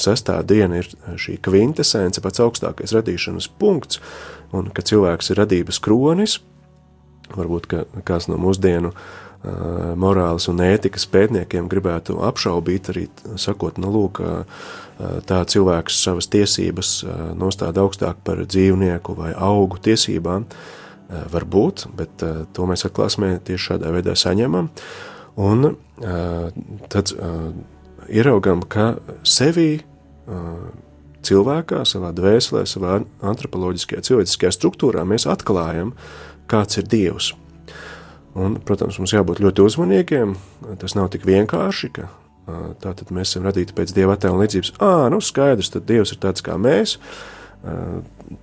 sestā 0.00 0.40
diena 0.46 0.80
ir 0.80 0.90
šī 1.18 1.38
kvintesence, 1.44 2.22
pats 2.24 2.42
augstākais 2.44 2.94
radīšanas 2.96 3.48
punkts, 3.60 4.00
un 4.56 4.70
ka 4.74 4.84
cilvēks 4.86 5.32
ir 5.32 5.40
radības 5.40 5.80
kronis, 5.82 6.38
varbūt 7.34 7.68
kāds 8.06 8.28
no 8.30 8.38
mūsdienu 8.40 8.92
uh, 8.92 9.94
morāles 9.98 10.48
un 10.52 10.62
ētikas 10.62 11.08
pētniekiem 11.10 11.70
gribētu 11.70 12.20
apšaubīt, 12.28 12.90
arī 12.92 13.06
sakot, 13.40 13.80
nu, 13.82 13.90
lūk, 13.94 14.20
uh, 14.22 14.66
tā 15.26 15.42
cilvēks 15.48 16.00
savas 16.06 16.30
tiesības 16.32 16.92
uh, 17.04 17.22
nostāda 17.38 17.82
augstāk 17.84 18.22
par 18.24 18.44
dzīvnieku 18.44 19.16
vai 19.18 19.32
augu 19.34 19.80
tiesībām, 19.82 20.48
varbūt, 21.06 21.84
bet 21.94 22.22
to 22.50 22.64
mēs 22.66 22.82
atklāsmē 22.88 23.36
tieši 23.46 23.68
šādā 23.68 23.92
veidā 23.94 24.16
saņemam, 24.18 24.72
un 25.38 25.68
tad 26.90 27.12
ieraugām, 28.08 28.62
ka 28.68 28.96
sevī 29.26 29.84
cilvēkā, 31.26 31.82
savā 31.88 32.12
dvēselē, 32.16 32.64
savā 32.68 33.00
antropoloģiskajā, 33.26 34.04
cilvēciskajā 34.06 34.52
struktūrā 34.54 35.04
mēs 35.08 35.26
atklājam, 35.30 35.94
kāds 36.50 36.78
ir 36.80 36.86
Dievs. 36.90 37.32
Un, 38.36 38.58
protams, 38.68 38.98
mums 39.00 39.14
jābūt 39.14 39.40
ļoti 39.40 39.64
uzmanīgiem. 39.64 40.34
Tas 40.80 40.94
nav 40.98 41.08
tik 41.14 41.24
vienkārši, 41.26 41.88
ka 41.96 42.10
tā 42.82 42.92
tad 42.98 43.10
mēs 43.14 43.32
esam 43.32 43.46
radīti 43.48 43.74
pēc 43.76 43.94
Dieva 43.96 44.14
attēla 44.14 44.44
līdzības. 44.44 44.74
Ā, 44.76 44.90
nu 45.12 45.22
skaidrs, 45.24 45.72
tad 45.72 45.88
Dievs 45.88 46.12
ir 46.14 46.20
tāds 46.22 46.44
kā 46.46 46.58
mēs. 46.60 46.98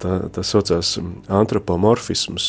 Tā, 0.01 0.15
tas 0.33 0.49
saucās 0.49 0.95
antropomorfisms, 1.31 2.47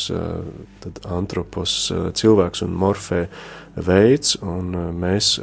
tad 0.83 0.99
antropos 1.13 1.77
cilvēks 2.17 2.65
un 2.65 2.75
morfē 2.75 3.25
veids, 3.77 4.35
un 4.41 4.73
mēs 4.97 5.35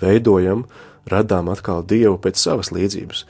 veidojam, 0.00 0.66
radām 1.10 1.50
atkal 1.52 1.82
dievu 1.86 2.18
pēc 2.22 2.40
savas 2.40 2.72
līdzības. 2.74 3.24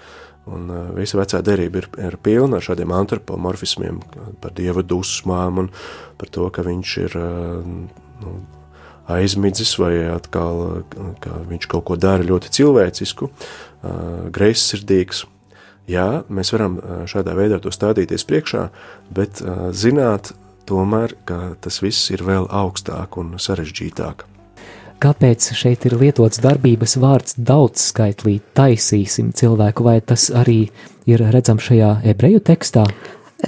Un 0.52 0.70
uh, 0.74 0.88
visa 0.96 1.20
vecā 1.20 1.38
derība 1.44 1.82
ir, 1.82 1.86
ir 2.02 2.16
pilna 2.22 2.58
ar 2.58 2.66
šādiem 2.66 2.92
antropomorfismiem, 2.96 4.00
par 4.42 4.54
dieva 4.58 4.82
dusmām 4.82 5.62
un 5.62 5.70
par 6.18 6.32
to, 6.34 6.48
ka 6.50 6.64
viņš 6.66 6.96
ir 7.04 7.14
uh, 7.20 7.62
nu, 8.24 8.34
aizmidzis 9.12 9.76
vai 9.78 9.94
atkal, 10.10 10.82
ka 11.22 11.42
viņš 11.50 11.68
kaut 11.70 11.86
ko 11.90 11.98
dara 11.98 12.24
ļoti 12.24 12.52
cilvēcisku, 12.54 13.28
greizsirdīgs. 14.32 15.24
Jā, 15.90 16.22
mēs 16.30 16.52
varam 16.54 16.78
šādā 17.10 17.34
veidā 17.34 17.58
to 17.60 17.72
stādīties 17.74 18.24
priekšā, 18.28 18.68
bet 19.10 19.42
zināt 19.74 20.30
tomēr, 20.70 21.16
ka 21.26 21.56
tas 21.60 21.82
viss 21.82 22.12
ir 22.14 22.22
vēl 22.24 22.46
augstāk 22.46 23.18
un 23.18 23.34
sarežģītāk. 23.42 24.22
Kāpēc 25.02 25.48
šeit 25.58 25.82
ir 25.88 25.96
lietots 25.98 26.38
darbības 26.38 26.92
vārds 27.02 27.34
daudzskaitlī 27.34 28.36
taisīsim 28.54 29.32
cilvēku, 29.34 29.82
vai 29.82 29.96
tas 29.98 30.28
arī 30.30 30.68
ir 31.10 31.24
redzams 31.34 31.64
šajā 31.66 31.88
ebreju 32.12 32.38
tekstā? 32.46 32.84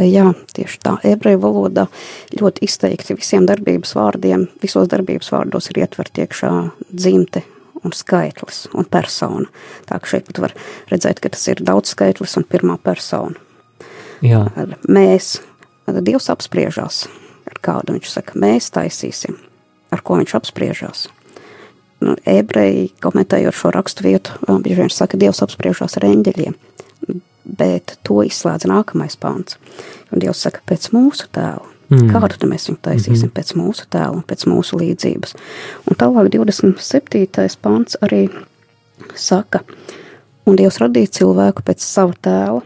Jā, 0.02 0.32
tieši 0.57 0.80
tā. 0.82 0.96
Ebreju 1.07 1.38
valodā 1.44 1.86
ļoti 2.34 2.66
izteikti 2.66 3.14
visiem 3.14 3.46
darbības 3.46 3.94
vārdiem, 3.94 4.48
visos 4.64 4.90
darbības 4.90 5.30
vārdos 5.30 5.70
ir 5.70 5.84
ietverti 5.84 6.26
iekšā 6.26 6.52
dzimte 6.90 7.44
un 7.86 7.94
skaitlis 7.94 8.64
un 8.74 8.90
persona. 8.90 9.46
Tā 9.86 10.02
ka 10.02 10.11
šeit 10.11 10.26
pat 10.32 10.42
var 10.48 10.59
redzēt, 10.90 11.22
ka 11.22 11.30
tas 11.36 11.46
ir 11.55 11.62
daudz 11.62 11.94
skaitlis 11.94 12.34
un 12.40 12.50
pirmā 12.50 12.80
persona. 12.82 13.38
Jā. 14.26 14.48
Mēs, 14.90 15.36
Dievs 15.86 16.32
apspriežās 16.32 17.05
ar 17.46 17.62
kādu, 17.62 17.94
viņš 17.94 18.11
saka, 18.11 18.40
mēs 18.40 18.72
taisīsim, 18.74 19.38
ar 19.94 20.02
ko 20.02 20.18
viņš 20.18 20.40
apspriežās. 20.40 21.11
Nu, 22.05 22.18
ebreji, 22.28 22.90
komentējot 23.00 23.57
šo 23.57 23.70
rakstu 23.72 24.05
vietu, 24.05 24.34
bieži 24.61 24.82
vien 24.82 24.90
saka, 24.92 25.16
Dievs 25.16 25.40
apspriežās 25.44 25.96
ar 25.96 26.05
eņģeļiem 26.11 26.57
bet 27.44 27.98
to 28.07 28.22
izslēdz 28.24 28.66
nākamais 28.70 29.16
pāns. 29.20 29.59
Un 30.12 30.22
Dievs 30.22 30.42
saka, 30.46 30.62
pēc 30.66 30.90
mūsu 30.94 31.28
tēla. 31.34 31.64
Mm. 31.92 32.09
Kādu 32.09 32.48
mēs 32.48 32.70
viņu 32.70 32.80
taisīsim 32.80 33.12
mm 33.12 33.28
-hmm. 33.28 33.34
pēc 33.36 33.50
mūsu 33.61 33.84
tēla 33.92 34.22
pēc 34.26 34.46
mūsu 34.48 34.78
līdzības? 34.80 35.34
Un 35.84 35.98
tālāk 36.00 36.30
27. 36.32 37.59
pāns 37.61 37.98
arī 38.00 38.28
saka, 39.14 39.61
un 40.46 40.57
Dievs 40.57 40.80
radīja 40.80 41.12
cilvēku 41.20 41.62
pēc 41.62 41.84
sava 41.84 42.14
tēla. 42.22 42.62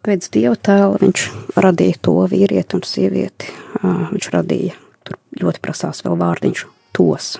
Pēc 0.00 0.30
dieva 0.32 0.56
tēla 0.56 0.96
viņš 1.00 1.30
radīja 1.56 1.96
to 2.02 2.12
vīrieti 2.28 2.76
un 2.76 2.82
sievieti. 2.82 3.50
Viņš 3.82 4.30
radīja, 4.32 4.74
ļoti 5.42 5.62
prasās 5.64 6.04
vēl 6.06 6.18
vārdiņš, 6.20 6.66
tos. 6.96 7.34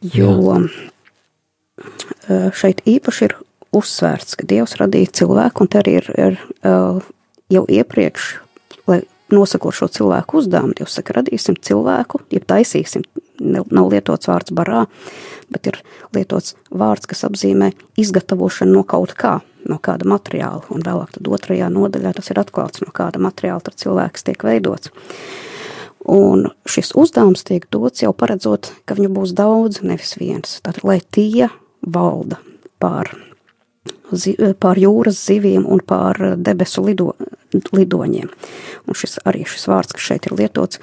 Jo 0.00 0.32
Jā 0.36 0.62
šeit 2.56 2.82
īpaši 2.88 3.28
ir 3.28 3.36
uzsvērts, 3.76 4.36
ka 4.38 4.46
Dievs 4.48 4.76
radīja 4.80 5.12
cilvēku, 5.22 5.64
un 5.64 5.70
te 5.70 5.80
arī 5.80 5.96
ir, 6.00 6.10
ir 6.18 6.38
jau 7.50 7.64
iepriekš, 7.70 8.30
lai 8.90 9.02
nosakot 9.32 9.76
šo 9.76 9.90
cilvēku 9.92 10.40
uzdevumu, 10.40 10.76
Dievs 10.78 10.98
saka, 10.98 11.16
radīsim 11.20 11.58
cilvēku, 11.62 12.22
ja 12.34 12.42
taisīsim, 12.42 13.04
nav 13.40 13.92
lietots 13.92 14.28
vārds 14.30 14.54
barā, 14.54 14.86
bet 15.50 15.70
ir 15.70 15.78
lietots 16.16 16.56
vārds, 16.70 17.08
kas 17.10 17.24
apzīmē 17.28 17.72
izgatavošanu 18.00 18.74
no 18.74 18.84
kaut 18.84 19.14
kā, 19.18 19.38
no 19.68 19.78
kāda 19.82 20.08
materiāla, 20.08 20.64
un 20.74 20.82
vēlāk 20.84 21.14
tad 21.16 21.30
otrajā 21.30 21.70
nodaļā 21.72 22.16
tas 22.18 22.32
ir 22.32 22.42
atklāts, 22.42 22.82
no 22.84 22.92
kāda 22.94 23.22
materiāla 23.22 23.62
tad 23.64 23.78
cilvēks 23.80 24.26
tiek 24.26 24.44
veidots. 24.46 24.92
Un 26.10 26.48
šis 26.66 26.90
uzdevums 26.98 27.44
tiek 27.46 27.68
dots 27.70 28.02
jau 28.02 28.10
paredzot, 28.16 28.72
ka 28.82 28.96
viņu 28.98 29.12
būs 29.14 29.34
daudz, 29.38 29.78
nevis 29.86 30.16
viens. 30.18 30.58
Tātad, 30.64 30.82
lai 30.82 30.98
tie 31.14 31.46
valda 31.86 32.40
pār, 32.82 33.12
zi, 34.10 34.34
pār 34.58 34.80
jūras 34.82 35.20
zivīm 35.28 35.68
un 35.70 35.84
pār 35.86 36.34
debesu 36.40 36.82
lido, 36.88 37.12
lidoņiem. 37.54 38.26
Un 38.86 38.98
šis 38.98 39.20
arī 39.22 39.44
šis 39.46 39.68
vārds, 39.70 39.94
kas 39.94 40.08
šeit 40.08 40.26
ir 40.26 40.34
lietots 40.40 40.82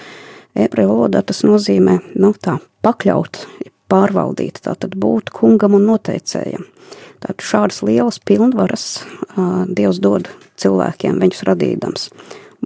ebreju 0.55 0.93
valodā, 0.93 1.25
tas 1.27 1.43
nozīmē, 1.43 1.99
nu 2.15 2.31
tā, 2.31 2.57
pakļaut, 2.87 3.43
pārvaldīt, 3.91 4.63
tātad 4.63 4.95
būt 4.95 5.31
kungam 5.35 5.75
un 5.75 5.89
noteicējam. 5.91 6.65
Tātad 7.19 7.43
šādas 7.43 7.83
lielas 7.83 8.21
pilnvaras 8.23 8.89
uh, 9.01 9.65
Dievs 9.67 9.99
dod 9.99 10.29
cilvēkiem, 10.61 11.19
viņus 11.19 11.43
radīdams, 11.49 12.11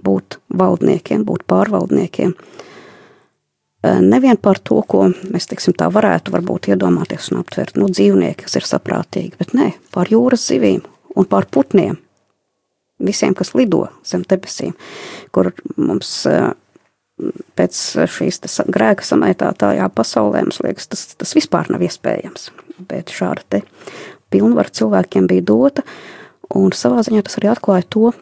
būt 0.04 0.38
valdniekiem, 0.58 1.24
būt 1.28 1.46
pārvaldniekiem, 1.50 2.34
Eh, 3.82 4.00
nevien 4.00 4.38
par 4.38 4.60
to, 4.62 4.78
ko 4.86 5.08
mēs 5.10 5.48
teiksim, 5.50 5.74
tā 5.74 5.88
varētu 5.90 6.30
varbūt 6.30 6.68
iedomāties 6.70 7.32
un 7.32 7.40
aptvert, 7.40 7.74
nu, 7.74 7.88
dzīvnieki, 7.90 8.44
kas 8.44 8.54
ir 8.60 8.66
saprātīgi, 8.68 9.34
bet 9.40 9.56
nē, 9.58 9.72
pār 9.90 10.12
jūras 10.12 10.44
zivīm 10.52 10.84
un 11.18 11.26
pār 11.26 11.48
putniem, 11.50 11.96
visiem, 13.02 13.34
kas 13.34 13.50
lido 13.58 13.88
zem 14.06 14.22
debesīm, 14.30 14.76
kur 15.34 15.50
mums 15.74 16.12
eh, 16.30 16.52
pēc 17.58 17.80
šīs 18.06 18.38
grēka 18.70 19.02
samaitātājā 19.02 19.90
pasaulē, 19.90 20.44
mums 20.46 20.62
liekas, 20.62 20.86
tas, 20.92 21.02
tas 21.18 21.34
vispār 21.34 21.74
nav 21.74 21.82
iespējams, 21.82 22.52
bet 22.86 23.10
šāda 23.10 23.42
te 23.50 23.64
pilnvara 24.30 24.70
cilvēkiem 24.70 25.26
bija 25.26 25.48
dota, 25.50 25.82
un 26.54 26.70
savā 26.70 27.02
ziņā 27.02 27.26
tas 27.26 27.42
arī 27.42 27.50
atklāja 27.50 27.90
to, 27.90 28.14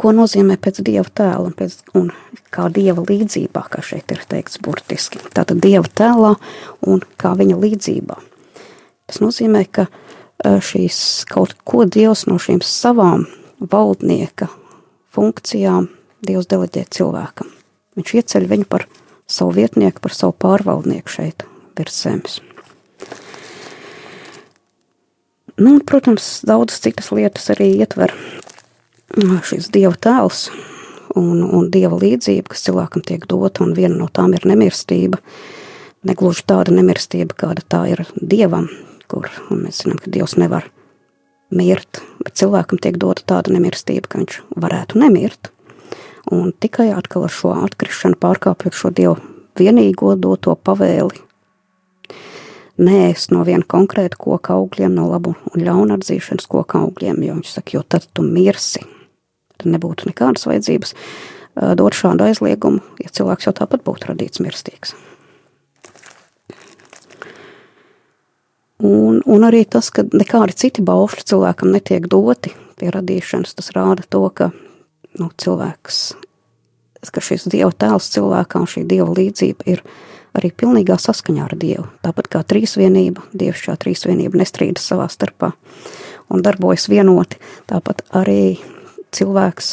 ko 0.00 0.14
nozīmē 0.16 0.56
pēc 0.60 0.80
dieva 0.86 1.04
tēla 1.04 1.50
un, 1.50 1.54
pēc, 1.56 1.76
un 1.98 2.08
kā 2.54 2.68
dieva 2.72 3.04
līdzībā, 3.04 3.66
kā 3.72 3.82
šeit 3.84 4.12
ir 4.14 4.24
teikts 4.30 4.60
burtiski. 4.64 5.20
Tātad 5.34 5.60
dieva 5.60 5.84
tēlā 5.84 6.34
un 6.88 7.04
kā 7.20 7.34
viņa 7.36 7.58
līdzībā. 7.60 8.16
Tas 9.10 9.20
nozīmē, 9.20 9.66
ka 9.68 9.88
e, 9.90 10.56
šīs 10.64 11.00
kaut 11.28 11.56
ko 11.68 11.84
dievs 11.84 12.24
no 12.30 12.38
šīm 12.40 12.62
savām 12.64 13.26
valdnieka 13.60 14.48
funkcijām 15.12 15.90
dievs 16.24 16.48
deleģē 16.48 16.86
cilvēkam. 16.96 17.50
Viņš 17.98 18.14
ieceļ 18.20 18.46
viņu 18.48 18.68
par 18.70 18.86
savu 19.30 19.56
vietnieku, 19.58 20.00
par 20.00 20.14
savu 20.16 20.36
pārvaldnieku 20.40 21.12
šeit 21.12 21.44
virs 21.76 22.00
zemes. 22.06 22.40
Nu, 25.60 25.74
protams, 25.84 26.38
daudzas 26.48 26.80
citas 26.80 27.10
lietas 27.12 27.50
arī 27.52 27.74
ietver 27.82 28.14
šis 29.18 29.70
dieva 29.74 29.96
tēls 29.98 30.48
un, 31.18 31.42
un 31.42 31.70
dieva 31.72 31.98
līdzība, 31.98 32.52
kas 32.52 32.66
cilvēkam 32.66 33.02
tiek 33.06 33.26
dota, 33.30 33.64
un 33.64 33.74
viena 33.74 33.96
no 33.98 34.08
tām 34.12 34.34
ir 34.36 34.46
nemirstība. 34.46 35.20
Negluži 36.06 36.46
tāda 36.48 36.72
nemirstība, 36.72 37.34
kāda 37.36 37.64
tā 37.68 37.82
ir 37.92 38.04
dievam, 38.16 38.70
kur 39.10 39.28
mēs 39.50 39.82
zinām, 39.82 39.98
ka 40.00 40.12
dievs 40.12 40.38
nevar 40.40 40.68
mirt, 41.50 42.00
bet 42.22 42.38
cilvēkam 42.40 42.80
tiek 42.80 42.96
dota 43.00 43.26
tāda 43.26 43.52
nemirstība, 43.52 44.08
ka 44.08 44.20
viņš 44.22 44.38
varētu 44.56 45.00
nemirt. 45.02 45.50
Un 46.30 46.54
tikai 46.62 46.92
atkal 46.94 47.26
ar 47.26 47.34
šo 47.34 47.56
atkrišanu 47.66 48.16
pārkāpjot 48.20 48.76
šo 48.76 48.92
dievu 48.94 49.16
vienīgo 49.58 50.14
doto 50.20 50.54
pavēli, 50.54 51.18
neēst 52.80 53.34
no 53.34 53.42
viena 53.44 53.66
konkrēta 53.66 54.16
koka 54.20 54.54
augļiem, 54.56 54.94
no 54.94 55.10
labu 55.10 55.34
un 55.50 55.66
ļaunu 55.66 55.98
atzīšanas 55.98 56.48
koka 56.48 56.84
augļiem, 56.86 57.20
jo 57.26 57.36
viņš 57.40 57.52
saka, 57.58 57.76
jo 57.76 57.84
tad 57.84 58.06
tu 58.14 58.24
mirsi 58.24 58.84
tad 59.60 59.70
nebūtu 59.74 60.10
nekādas 60.10 60.48
vajadzības 60.48 60.96
dot 61.76 61.96
šādu 61.98 62.28
aizliegumu, 62.28 62.82
ja 63.02 63.10
cilvēks 63.12 63.48
jau 63.48 63.54
tāpat 63.60 63.84
būtu 63.86 64.12
radīts 64.12 64.42
mirstīgs. 64.42 64.94
Un, 68.80 69.20
un 69.28 69.44
arī 69.44 69.66
tas, 69.68 69.90
ka 69.92 70.06
nekādi 70.08 70.56
citi 70.56 70.82
baušļi 70.84 71.26
cilvēkam 71.28 71.72
netiek 71.74 72.06
doti 72.08 72.54
pie 72.80 72.88
radīšanas, 72.94 73.52
tas 73.58 73.68
rāda 73.76 74.06
to, 74.08 74.22
ka 74.32 74.48
nu, 75.20 75.28
cilvēks, 75.36 75.98
ka 77.12 77.24
šis 77.24 77.44
dieva 77.52 77.74
tēls 77.76 78.08
cilvēkā 78.14 78.62
un 78.62 78.70
šī 78.70 78.86
dieva 78.88 79.10
līdzība 79.12 79.68
ir 79.68 79.84
arī 80.38 80.52
pilnīgā 80.56 80.96
saskaņā 81.02 81.44
ar 81.44 81.56
dievu. 81.60 81.84
Tāpat 82.00 82.30
kā 82.32 82.40
trīsvienība, 82.46 83.26
dievs 83.36 83.66
šā 83.66 83.76
trīsvienība 83.82 84.40
nestrīdas 84.40 84.88
savā 84.88 85.10
starpā 85.12 85.52
un 86.32 86.44
darbojas 86.46 86.88
vienoti, 86.88 87.36
tāpat 87.68 88.06
arī 88.16 88.56
cilvēks 89.16 89.72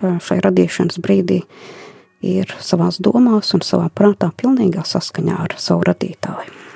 šai 0.00 0.38
radīšanas 0.44 1.00
brīdī 1.04 1.42
ir 2.24 2.54
savās 2.60 3.00
domās 3.02 3.54
un 3.56 3.64
savā 3.64 3.88
prātā 3.92 4.30
pilnīgā 4.36 4.84
saskaņā 4.86 5.36
ar 5.44 5.56
savu 5.60 5.86
radītāju. 5.88 6.69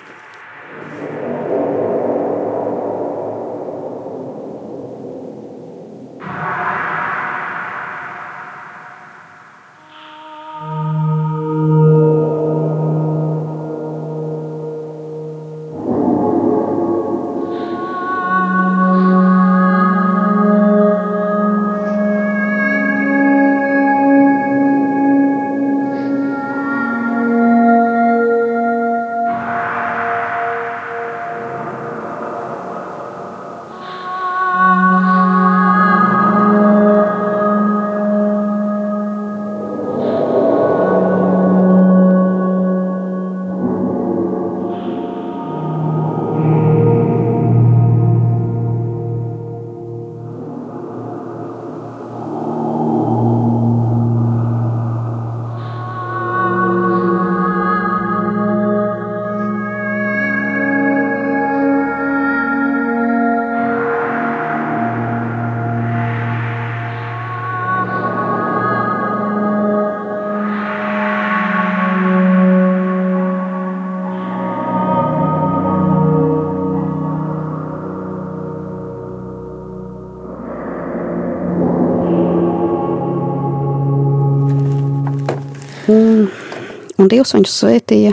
Un 87.04 87.10
Dievs 87.12 87.34
viņus 87.34 87.54
svētīja, 87.60 88.10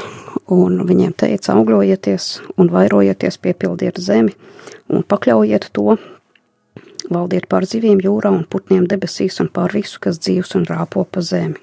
un 0.51 0.81
viņiem 0.83 1.13
teica, 1.15 1.53
augļojieties 1.53 2.25
un 2.59 2.67
vairojieties, 2.73 3.37
piepildiet 3.39 4.01
zemi 4.03 4.33
un 4.91 5.05
pakļaujiet 5.07 5.69
to, 5.71 5.93
valdiet 7.07 7.45
pār 7.47 7.63
zivīm 7.71 8.01
jūrā 8.03 8.33
un 8.35 8.41
putniem 8.43 8.89
debesīs 8.91 9.39
un 9.39 9.47
pār 9.47 9.71
visu, 9.77 10.01
kas 10.03 10.19
dzīvs 10.19 10.57
un 10.59 10.67
rāpo 10.67 11.05
pa 11.07 11.23
zemi. 11.23 11.55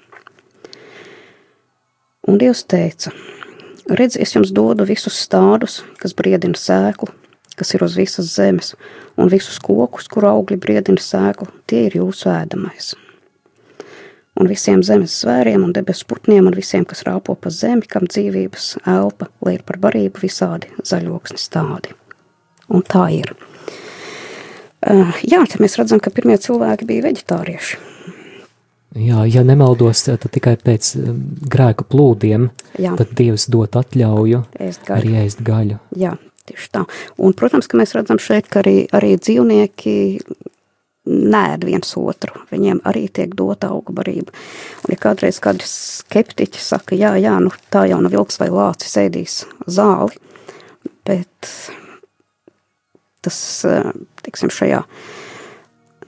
Un 2.25 2.41
Dievs 2.41 2.63
teica, 2.65 3.13
redz, 3.93 4.17
es 4.17 4.33
jums 4.33 4.55
dodu 4.57 4.87
visus 4.89 5.19
stādus, 5.21 5.83
kas 6.01 6.17
briedina 6.17 6.57
sēklu, 6.57 7.11
kas 7.61 7.75
ir 7.77 7.85
uz 7.85 7.99
visas 8.01 8.33
zemes, 8.39 8.73
un 9.21 9.29
visus 9.29 9.61
kokus, 9.61 10.09
kur 10.09 10.31
augļi 10.31 10.57
briedina 10.65 11.05
sēklu, 11.11 11.51
tie 11.69 11.91
ir 11.91 12.01
jūsu 12.01 12.33
ēdamais 12.33 12.95
un 14.39 14.49
visiem 14.51 14.83
zemes 14.87 15.17
zvēriem 15.23 15.65
un 15.67 15.75
debesu 15.77 16.07
putniem 16.09 16.47
un 16.49 16.57
visiem, 16.57 16.87
kas 16.89 17.05
rāpo 17.09 17.35
pa 17.35 17.53
zemi, 17.55 17.87
kam 17.91 18.07
dzīvības 18.09 18.71
elpa 18.87 19.31
liek 19.47 19.65
par 19.69 19.81
barību 19.83 20.23
visādi 20.23 20.71
zaļoksni 20.87 21.41
stādi. 21.43 21.95
Un 22.69 22.85
tā 22.87 23.09
ir. 23.17 23.35
Uh, 24.89 25.11
jā, 25.27 25.43
te 25.51 25.59
mēs 25.59 25.79
redzam, 25.81 26.01
ka 26.01 26.13
pirmie 26.15 26.39
cilvēki 26.39 26.87
bija 26.89 27.09
veģetārieši. 27.09 27.81
Jā, 28.99 29.25
ja 29.29 29.43
nemaldos, 29.45 30.07
tad 30.07 30.25
tikai 30.33 30.55
pēc 30.65 30.95
grēku 31.53 31.85
plūdiem, 31.93 32.49
Jā. 32.81 32.95
tad 32.97 33.13
Dievs 33.19 33.45
dot 33.53 33.77
atļauju 33.77 34.41
ēst 34.65 34.89
arī 34.95 35.13
ēst 35.27 35.43
gaļu. 35.45 35.77
Jā, 36.01 36.15
tieši 36.49 36.71
tā. 36.73 36.87
Un, 37.21 37.35
protams, 37.37 37.69
ka 37.69 37.79
mēs 37.81 37.93
redzam 37.99 38.21
šeit, 38.23 38.49
ka 38.49 38.63
arī, 38.63 38.87
arī 38.97 39.13
dzīvnieki 39.21 39.95
nēd 41.09 41.65
viens 41.67 41.91
otru. 41.99 42.45
Viņiem 42.53 42.83
arī 42.89 43.07
tiek 43.13 43.35
dota 43.37 43.73
auga 43.73 43.95
barība. 43.97 44.35
Un, 44.85 44.93
ja 44.93 45.01
kādreiz 45.01 45.41
kādi 45.43 45.67
skeptiķi 45.69 46.63
saka, 46.63 46.97
jā, 46.99 47.15
jā, 47.21 47.35
nu 47.43 47.53
tā 47.73 47.87
jau 47.91 48.01
nu 48.05 48.13
vilks 48.13 48.41
vai 48.41 48.51
lācis 48.53 48.99
ēdīs 49.01 49.39
zāli, 49.67 50.19
bet 51.09 51.53
tas, 53.25 53.39
tiksim, 54.25 54.53
šajā, 54.53 54.83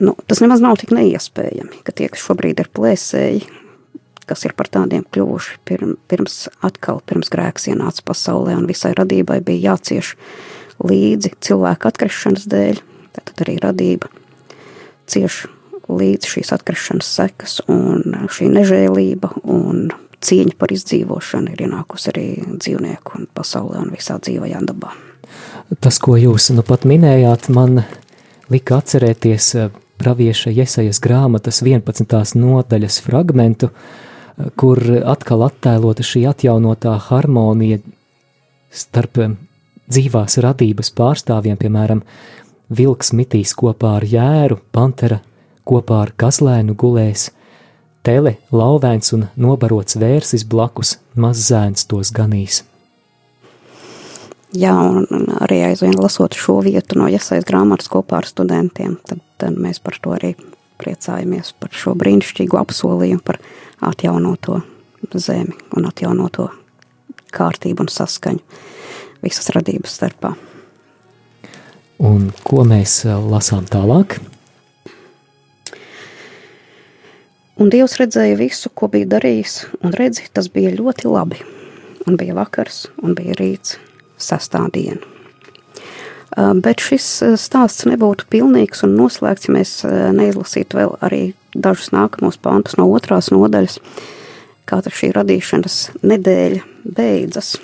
nu, 0.05 0.15
tas 0.29 0.43
nemaz 0.43 0.63
nav 0.63 0.77
tik 0.81 0.93
neiespējami, 0.95 1.81
ka 1.85 1.95
tie, 1.95 2.07
kas 2.13 2.23
šobrīd 2.23 2.63
ir 2.63 2.71
plēsēji, 2.73 3.43
kas 4.29 4.45
ir 4.47 4.55
par 4.55 4.69
tādiem 4.71 5.03
kļuvuši 5.11 5.59
pirms, 5.67 5.99
pirms 6.07 6.37
atkal, 6.63 7.01
pirms 7.09 7.31
grēks 7.33 7.67
ienāca 7.73 8.05
pasaulē 8.07 8.55
un 8.59 8.69
visai 8.69 8.93
radībai 8.97 9.41
bija 9.43 9.73
jācieš 9.73 10.15
līdzi 10.81 11.35
cilvēku 11.43 11.91
atkrišanas 11.91 12.47
dēļ, 12.49 12.81
tad 13.17 13.43
arī 13.43 13.59
radība 13.61 14.20
cieš 15.11 15.43
līdz 15.91 16.29
šīs 16.33 16.53
atkrišanas 16.55 17.09
sekas, 17.19 17.59
un 17.71 18.27
šī 18.31 18.49
nežēlība 18.53 19.33
un 19.51 19.89
cieņa 20.21 20.57
par 20.59 20.73
izdzīvošanu 20.73 21.55
ir 21.55 21.63
ienākusi 21.67 22.11
arī 22.13 22.27
dzīvnieku 22.53 23.17
un 23.19 23.27
pasaulē 23.35 23.81
un 23.81 23.91
visā 23.93 24.17
dzīvajā 24.21 24.61
dabā. 24.69 24.93
Tas, 25.81 25.97
ko 26.03 26.17
jūs 26.19 26.49
nu 26.55 26.63
pat 26.67 26.85
minējāt, 26.87 27.49
man 27.53 27.83
lika 28.51 28.81
atcerēties 28.81 29.47
eh, 29.55 29.69
pravieša 30.01 30.53
Jesajas 30.53 30.99
grāmatas 31.03 31.61
11. 31.63 32.35
nodaļas 32.41 32.99
fragmentu, 33.05 33.71
eh, 33.71 34.51
kur 34.59 34.81
atkal 35.13 35.45
attēlota 35.47 36.05
šī 36.05 36.25
atjaunotā 36.33 36.97
harmonija 37.07 37.79
starp 38.71 39.23
eh, 39.23 39.37
dzīvās 39.91 40.37
radības 40.43 40.91
pārstāvjiem, 40.97 41.57
piemēram, 41.59 42.03
vilks 42.71 43.11
mitīs 43.17 43.53
kopā 43.57 43.97
ar 43.99 44.07
jēru, 44.07 44.59
pantera 44.71 45.19
kopā 45.67 46.01
ar 46.07 46.11
kazlēnu 46.17 46.75
gulēs, 46.79 47.29
tele, 48.05 48.37
lauvēns 48.51 49.13
un 49.17 49.27
nobarots 49.35 49.99
vērsis 50.01 50.45
blakus, 50.47 50.97
maz 51.15 51.43
zēns 51.49 51.87
tos 51.89 52.13
ganīs. 52.15 52.63
Jā, 54.51 54.73
un 54.75 55.29
arī 55.39 55.61
aizvien 55.69 55.95
lasot 55.95 56.35
šo 56.35 56.57
vietu 56.65 56.97
no 56.99 57.07
iesaist 57.07 57.47
grāmatas 57.47 57.87
kopā 57.91 58.19
ar 58.19 58.27
studentiem, 58.27 58.97
tad, 59.07 59.21
tad 59.39 59.55
mēs 59.55 59.79
par 59.79 59.95
to 60.03 60.11
arī 60.17 60.33
priecājamies, 60.81 61.53
par 61.61 61.71
šo 61.71 61.93
brīnišķīgu 61.95 62.59
apsolījumu, 62.59 63.23
par 63.23 63.39
atjaunoto 63.91 64.59
zemi 65.15 65.55
un 65.77 65.87
atjaunoto 65.87 66.49
kārtību 67.31 67.85
un 67.85 67.91
saskaņu 67.91 68.43
visas 69.23 69.53
radības 69.55 69.95
starpā. 70.01 70.35
Un 72.01 72.31
ko 72.41 72.63
mēs 72.65 73.03
eh, 73.05 73.13
lasām 73.13 73.67
tālāk? 73.69 74.15
Un 77.61 77.69
Dievs 77.69 77.99
redzēja 78.01 78.39
visu, 78.39 78.71
ko 78.73 78.87
bija 78.89 79.05
darījis, 79.11 79.57
un 79.85 79.93
redzi, 79.93 80.25
tas 80.33 80.47
bija 80.49 80.71
ļoti 80.73 81.11
labi. 81.11 81.43
Un 82.09 82.17
bija 82.17 82.33
vakars, 82.33 82.87
un 83.05 83.13
bija 83.13 83.35
rīts, 83.37 83.75
sastāvdiena. 84.17 84.97
Eh, 85.05 86.55
bet 86.65 86.81
šis 86.81 87.11
eh, 87.27 87.35
stāsts 87.37 87.85
nebūtu 87.85 88.25
pilnīgs 88.33 88.81
un 88.87 88.97
noslēgts, 88.97 89.45
ja 89.45 89.57
mēs 89.59 89.75
neizlasītu 90.17 90.81
vēl 90.81 90.97
arī 91.05 91.21
dažus 91.53 91.91
nākamos 91.93 92.41
pantus 92.41 92.79
no 92.81 92.89
otrās 92.89 93.29
nodaļas, 93.29 93.77
kā 94.65 94.81
šī 94.89 95.11
radīšanas 95.19 95.77
nedēļa 96.01 96.65
beidzas. 96.97 97.59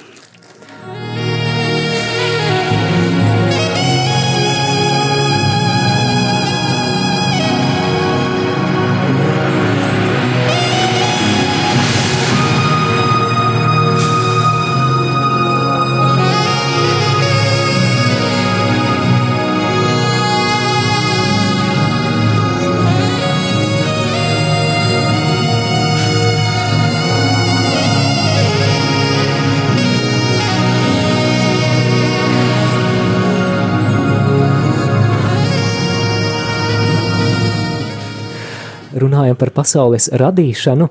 Runājam 39.27 39.39
par 39.39 39.51
pasaules 39.51 40.09
radīšanu, 40.13 40.87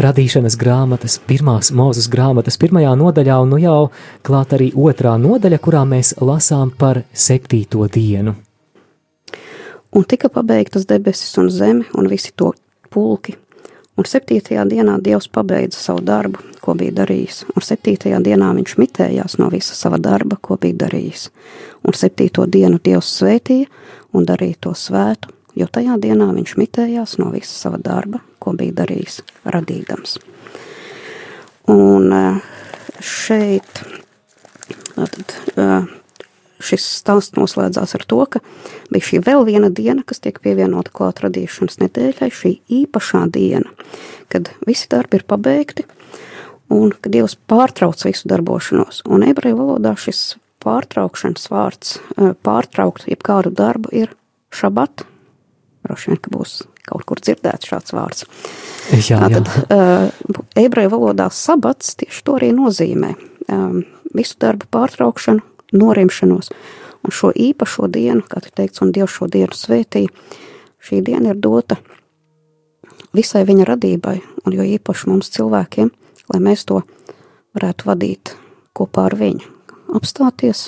radīšanas 0.00 0.56
grāmatas, 0.56 1.18
pirmās 1.26 1.72
mūzes 1.72 2.08
grāmatas 2.08 2.56
pirmajā 2.58 2.94
nodaļā, 2.96 3.40
un 3.42 3.50
nu 3.50 3.58
jau 3.58 3.90
klāt 4.22 4.52
arī 4.52 4.72
otrā 4.72 5.16
nodaļa, 5.18 5.58
kurā 5.58 5.84
mēs 5.84 6.16
lasām 6.20 6.70
par 6.70 7.04
septīto 7.12 7.86
dienu. 7.88 8.34
Un 9.92 10.04
tika 10.04 10.28
pabeigtas 10.28 10.86
debesis 10.86 11.36
un 11.38 11.50
zeme 11.50 11.84
un 11.94 12.08
visi 12.08 12.32
to 12.36 12.52
pulki. 12.90 13.36
Un 13.96 14.04
septītajā 14.04 14.66
dienā 14.68 14.98
Dievs 15.00 15.28
pabeidza 15.32 15.78
savu 15.80 16.02
darbu, 16.04 16.38
ko 16.60 16.74
bija 16.76 16.92
darījis, 16.98 17.46
un 17.48 17.64
septītajā 17.64 18.18
dienā 18.20 18.50
viņš 18.52 18.74
mitējās 18.76 19.38
no 19.40 19.48
visa 19.48 19.72
sava 19.72 19.96
darba, 19.96 20.36
ko 20.36 20.58
bija 20.60 20.84
darījis. 20.84 21.30
Un 21.80 21.96
septīto 21.96 22.44
dienu 22.44 22.76
Dievs 22.76 23.14
svētīja 23.16 23.70
un 24.12 24.28
darīja 24.28 24.60
to 24.66 24.74
svētu, 24.76 25.32
jo 25.56 25.68
tajā 25.72 25.96
dienā 26.02 26.28
viņš 26.36 26.56
mitējās 26.60 27.16
no 27.22 27.30
visa 27.34 27.54
sava 27.54 27.80
darba, 27.82 28.20
ko 28.38 28.54
bija 28.56 28.82
darījis 28.82 29.22
radīdams. 29.48 30.18
Un 31.72 32.12
eh, 32.14 32.42
šeit 33.02 33.80
tad, 34.94 35.34
eh, 35.56 35.88
šis 36.62 36.84
stāsts 37.00 37.36
noslēdzās 37.36 37.96
ar 37.98 38.04
to, 38.08 38.20
ka 38.30 38.40
bija 38.92 39.08
šī 39.10 39.20
vēl 39.26 39.44
viena 39.48 39.70
diena, 39.70 40.04
kas 40.06 40.22
tiek 40.24 40.38
pievienota 40.44 40.92
klāt 40.94 41.20
radīšanas 41.24 41.80
nedēļai, 41.82 42.30
šī 42.32 42.54
īpašā 42.82 43.26
diena, 43.32 43.72
kad 44.32 44.52
visi 44.66 44.88
darbi 44.92 45.20
ir 45.20 45.26
pabeigti 45.28 45.86
un 46.72 46.90
kad 46.94 47.12
Dievs 47.14 47.36
pārtrauc 47.48 48.00
visu 48.06 48.28
darbošanos. 48.30 49.02
Un 49.06 49.26
ebreju 49.26 49.58
valodā 49.60 49.94
šis 50.00 50.36
pārtraukšanas 50.64 51.50
vārds, 51.52 51.98
eh, 52.16 52.32
pārtraukt 52.46 53.06
jebkādu 53.10 53.52
darbu 53.54 53.92
ir 53.92 54.14
šabat, 54.50 55.04
Droši 55.86 56.12
vien, 56.12 56.20
ka 56.22 56.32
būs 56.34 56.56
kaut 56.86 57.04
kur 57.06 57.20
dzirdēts 57.22 57.70
šāds 57.70 57.94
vārds. 57.94 58.26
Jā, 58.90 59.20
jā. 59.30 59.38
Tad, 59.38 59.50
uh, 59.70 60.40
ebreju 60.58 60.92
valodā 60.96 61.28
sabats 61.34 61.94
tieši 62.00 62.24
to 62.26 62.36
arī 62.40 62.52
nozīmē. 62.54 63.14
Um, 63.52 63.84
visu 64.14 64.38
darbu 64.42 64.66
pārtraukšanu, 64.74 65.44
norimšanos. 65.76 66.50
Un 67.06 67.14
šo 67.14 67.30
īpašo 67.30 67.86
dienu, 67.92 68.24
kā 68.26 68.42
te 68.42 68.50
teikts, 68.50 68.82
un 68.82 68.90
Dievs 68.94 69.14
šo 69.14 69.28
dienu 69.30 69.54
svētīja, 69.54 70.10
šī 70.82 71.02
diena 71.06 71.34
ir 71.34 71.38
dota 71.38 71.78
visai 73.14 73.44
viņa 73.46 73.66
radībai, 73.68 74.16
un 74.44 74.56
jo 74.56 74.66
īpaši 74.66 75.10
mums 75.10 75.30
cilvēkiem, 75.34 75.92
lai 76.32 76.40
mēs 76.42 76.66
to 76.66 76.82
varētu 77.56 77.88
vadīt 77.88 78.34
kopā 78.76 79.06
ar 79.10 79.16
viņu. 79.18 79.54
Apstāties 79.96 80.66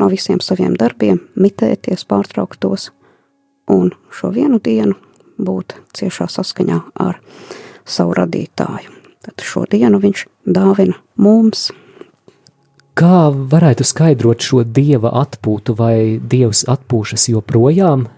no 0.00 0.08
visiem 0.08 0.40
saviem 0.40 0.76
darbiem, 0.78 1.20
mitēties, 1.36 2.06
pārtraukt 2.08 2.60
tos 2.64 2.88
un 3.68 3.92
šo 4.14 4.32
vienu 4.34 4.60
dienu 4.62 4.96
būt 5.38 5.76
ciešā 5.96 6.28
saskaņā 6.32 6.78
ar 6.98 7.20
savu 7.88 8.16
radītāju. 8.18 8.94
Tad 9.24 9.44
šo 9.44 9.64
dienu 9.70 10.00
viņš 10.02 10.24
dāvina 10.48 10.96
mums. 11.20 11.68
Kā 12.98 13.28
varētu 13.30 13.86
skaidrot 13.86 14.42
šo 14.42 14.64
dieva 14.64 15.12
atpūtu, 15.20 15.76
vai 15.78 16.18
dievs 16.18 16.64
atpūšas 16.66 17.28
joprojām? 17.30 18.08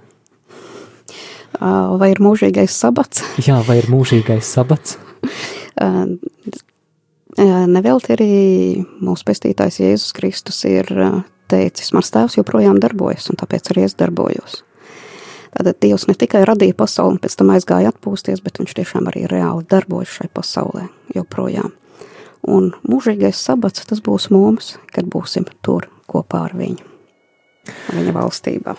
Vai 1.61 2.09
ir 2.15 2.23
mūžīgais 2.25 2.73
sabats? 2.73 3.25
Jā, 3.49 3.61
vai 3.67 3.81
ir 3.83 3.91
mūžīgais 3.93 4.49
sabats? 4.49 4.97
Nevelti 7.41 8.15
arī 8.17 8.33
mūsu 9.05 9.27
pestītājs 9.29 9.83
Jēzus 9.83 10.17
Kristus 10.17 10.65
ir 10.69 10.89
teicis, 11.51 11.93
mans 11.97 12.11
tēvs 12.15 12.39
joprojām 12.39 12.81
darbojas, 12.83 13.29
un 13.33 13.39
tāpēc 13.41 13.73
arī 13.73 13.87
es 13.89 13.97
darbojos. 13.99 14.63
Tātad 15.51 15.81
Dievs 15.83 16.07
ne 16.07 16.15
tikai 16.15 16.45
radīja 16.47 16.77
pasauli 16.79 17.17
un 17.17 17.23
pēc 17.23 17.37
tam 17.41 17.51
aizgāja 17.55 17.91
atpūsties, 17.91 18.43
bet 18.45 18.61
viņš 18.63 18.77
tiešām 18.79 19.11
arī 19.11 19.27
reāli 19.31 19.67
darbojas 19.71 20.13
šai 20.19 20.29
pasaulē 20.35 20.87
joprojām. 21.17 21.73
Un 22.49 22.71
mūžīgais 22.87 23.41
sabats 23.41 23.85
tas 23.91 24.01
būs 24.05 24.31
mums, 24.33 24.77
kad 24.95 25.11
būsim 25.11 25.49
tur 25.67 25.91
kopā 26.11 26.47
ar 26.49 26.57
viņu, 26.57 26.87
viņa 27.93 28.17
valstībā. 28.17 28.79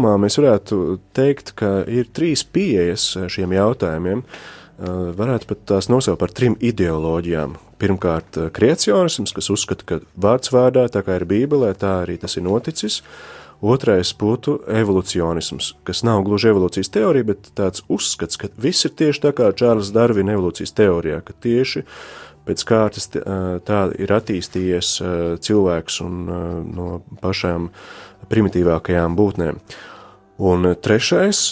Kopumā 0.00 0.16
mēs 0.16 0.38
varētu 0.40 0.76
teikt, 1.12 1.50
ka 1.60 1.82
ir 1.84 2.06
trīs 2.16 2.40
pieejas 2.40 3.02
šiem 3.28 3.52
jautājumiem. 3.52 4.22
Varētu 4.80 5.48
pat 5.50 5.66
tās 5.68 5.90
nosaukt 5.92 6.22
par 6.22 6.32
trim 6.32 6.54
ideoloģijām. 6.56 7.58
Pirmkārt, 7.76 8.38
kreacionisms, 8.56 9.34
kas 9.36 9.50
uzskata, 9.52 9.84
ka 9.84 9.98
vārds 10.16 10.54
vārdā, 10.54 10.86
tā 10.88 11.02
kā 11.04 11.18
ir 11.20 11.26
Bībelē, 11.28 11.74
tā 11.76 11.98
arī 12.06 12.16
tas 12.16 12.38
ir 12.40 12.46
noticis. 12.48 13.02
Otrais 13.60 14.14
būtu 14.16 14.62
evolucionisms, 14.72 15.74
kas 15.84 16.00
nav 16.08 16.22
gluži 16.24 16.48
evolūcijas 16.54 16.94
teorija, 16.96 17.28
bet 17.34 17.52
tāds 17.60 17.84
uzskats, 17.92 18.40
ka 18.40 18.48
viss 18.56 18.88
ir 18.88 18.96
tieši 18.96 19.26
tā 19.26 19.34
kā 19.36 19.52
Čārlis 19.52 19.92
Darvina 19.92 20.32
evolūcijas 20.32 20.72
teorijā, 20.80 21.20
ka 21.28 21.36
tieši 21.44 21.84
pēc 22.48 22.64
kārtas 22.64 23.12
tā 23.12 23.82
ir 24.00 24.16
attīstījies 24.16 24.96
cilvēks 25.44 26.00
un 26.08 26.24
no 26.72 26.88
pašām 27.20 27.68
primitīvākajām 28.30 29.16
būtnēm. 29.18 29.60
Un 30.40 30.72
trešais 30.80 31.50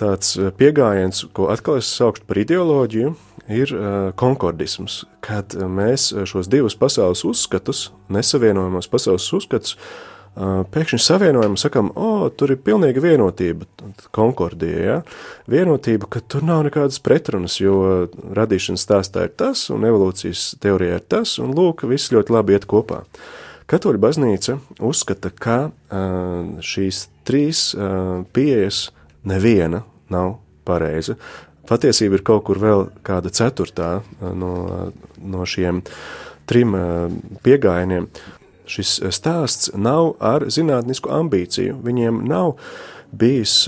tāds 0.00 0.34
pieejams, 0.58 1.26
ko 1.36 1.50
atkal 1.52 1.78
es 1.82 1.90
sauktu 1.92 2.24
par 2.26 2.40
ideoloģiju, 2.40 3.12
ir 3.52 3.74
konkordisms, 4.16 5.02
kad 5.24 5.54
mēs 5.54 6.08
šos 6.28 6.48
divus 6.50 6.76
pasaules 6.80 7.24
uzskatus, 7.28 7.90
nesavienojamos 8.12 8.88
pasaules 8.90 9.28
uzskatus, 9.36 9.76
pēkšņi 10.34 10.98
savienojam 10.98 11.54
un 11.54 11.60
sakam, 11.60 11.92
o, 11.94 12.26
tur 12.34 12.54
ir 12.54 12.62
pilnīga 12.66 13.02
vienotība, 13.04 13.68
konkordija, 14.14 14.80
ja? 14.82 14.96
vienotība, 15.50 16.08
ka 16.10 16.24
tur 16.26 16.42
nav 16.46 16.64
nekādas 16.66 16.98
pretrunas, 17.04 17.60
jo 17.60 18.08
radīšanas 18.34 18.82
stāstā 18.82 19.28
ir 19.28 19.36
tas, 19.38 19.68
un 19.70 19.86
evolūcijas 19.86 20.54
teorijā 20.62 20.98
ir 20.98 21.06
tas, 21.06 21.36
un 21.42 21.54
lūk, 21.54 21.86
viss 21.90 22.10
ļoti 22.14 22.34
labi 22.34 22.56
iet 22.56 22.66
kopā. 22.70 23.04
Katoļu 23.70 24.00
baznīca 24.02 24.58
uzskata, 24.84 25.30
ka 25.32 25.58
šīs 26.64 27.06
trīs 27.24 27.70
pieejas 28.36 28.90
neviena 29.24 29.84
nav 30.12 30.36
pareiza. 30.68 31.16
Patiesība 31.64 32.18
ir 32.18 32.24
kaut 32.28 32.44
kur 32.44 32.60
vēl 32.60 32.86
kāda 33.06 33.32
ceturtā 33.32 34.02
no, 34.20 34.54
no 35.16 35.46
šiem 35.48 35.80
trim 36.48 36.76
pieejamiem. 37.44 38.10
Šis 38.68 38.98
stāsts 39.12 39.72
nav 39.76 40.14
ar 40.24 40.44
zinātnisku 40.52 41.10
ambīciju. 41.12 41.78
Viņiem 41.84 42.20
nav 42.28 42.58
bijis 43.16 43.62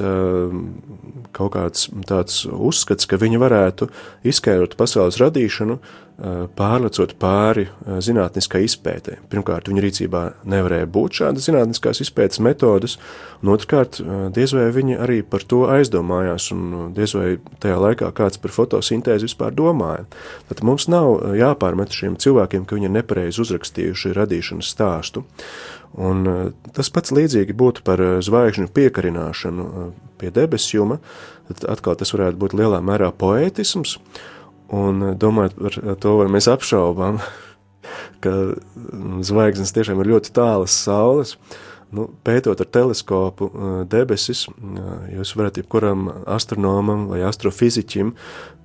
kaut 1.36 1.52
kāds 1.56 1.88
tāds 2.08 2.44
uzskats, 2.48 3.08
ka 3.08 3.20
viņi 3.20 3.40
varētu 3.40 3.88
izskaidrot 4.28 4.76
pasaules 4.76 5.20
radīšanu 5.20 5.78
pārlecot 6.16 7.12
pāri 7.20 7.66
eh, 7.66 7.98
zinātniskai 8.00 8.62
izpētē. 8.64 9.18
Pirmkārt, 9.28 9.68
viņa 9.68 9.82
rīcībā 9.84 10.22
nevarēja 10.48 10.88
būt 10.88 11.20
šādas 11.20 11.44
zinātniskās 11.44 12.00
izpētes 12.06 12.40
metodas, 12.40 12.96
un 13.42 13.52
otrkārt, 13.52 14.00
eh, 14.00 14.26
diez 14.32 14.54
vai 14.56 14.70
viņi 14.72 14.96
arī 14.96 15.20
par 15.20 15.44
to 15.44 15.66
aizdomājās, 15.68 16.48
un 16.56 16.92
diez 16.96 17.12
vai 17.18 17.36
tajā 17.60 17.76
laikā 17.82 18.08
kāds 18.16 18.40
par 18.40 18.54
fotosintēzi 18.54 19.28
vispār 19.28 19.52
domāja. 19.56 20.06
Tad 20.48 20.62
mums 20.64 20.88
nav 20.88 21.36
jāpārmet 21.36 21.92
šiem 21.92 22.16
cilvēkiem, 22.16 22.64
ka 22.64 22.78
viņi 22.78 22.88
ir 22.88 22.96
nepareizi 22.96 23.42
uzrakstījuši 23.44 24.14
radīšanas 24.16 24.72
stāstu. 24.72 25.26
Un 25.96 26.52
tas 26.76 26.90
pats 26.92 27.12
līdzīgi 27.14 27.54
būtu 27.56 27.80
par 27.84 28.00
zvaigžņu 28.20 28.68
piekarināšanu 28.68 29.92
pie 30.20 30.32
debesjuma, 30.34 30.98
tad 31.48 31.64
atkal 31.76 31.96
tas 31.96 32.12
varētu 32.12 32.40
būt 32.40 32.56
lielā 32.58 32.82
mērā 32.84 33.08
poētisms, 33.16 33.96
Un 34.74 35.02
eh, 35.02 35.14
domājot 35.18 35.56
par 35.60 35.78
eh, 35.82 35.94
to, 36.02 36.16
vai 36.20 36.26
mēs 36.32 36.48
apšaubām, 36.50 37.20
ka 38.24 38.34
mm, 38.34 39.22
zvaigznes 39.26 39.74
tiešām 39.76 40.02
ir 40.02 40.14
ļoti 40.14 40.34
tālas 40.36 40.74
saules, 40.74 41.36
nu, 41.94 42.08
pētot 42.26 42.60
ar 42.60 42.70
teleskopu 42.74 43.48
eh, 43.50 43.78
debesis, 43.92 44.46
jūs 45.12 45.36
varat 45.38 45.60
jebkuram 45.60 46.08
astronomam 46.26 47.06
vai 47.12 47.22
astrofiziķim 47.28 48.14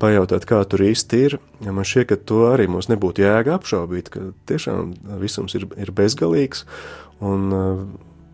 pajautāt, 0.02 0.48
kā 0.50 0.64
tur 0.66 0.86
īsti 0.88 1.26
ir. 1.28 1.38
Ja 1.62 1.76
man 1.76 1.86
šķiet, 1.86 2.10
ka 2.10 2.18
to 2.18 2.46
arī 2.50 2.66
mums 2.72 2.90
nebūtu 2.90 3.26
jēga 3.26 3.60
apšaubīt, 3.60 4.10
ka 4.14 4.32
tiešām 4.50 4.96
visums 5.22 5.58
ir, 5.60 5.70
ir 5.78 5.94
bezgalīgs. 5.94 6.66
Un 7.22 7.52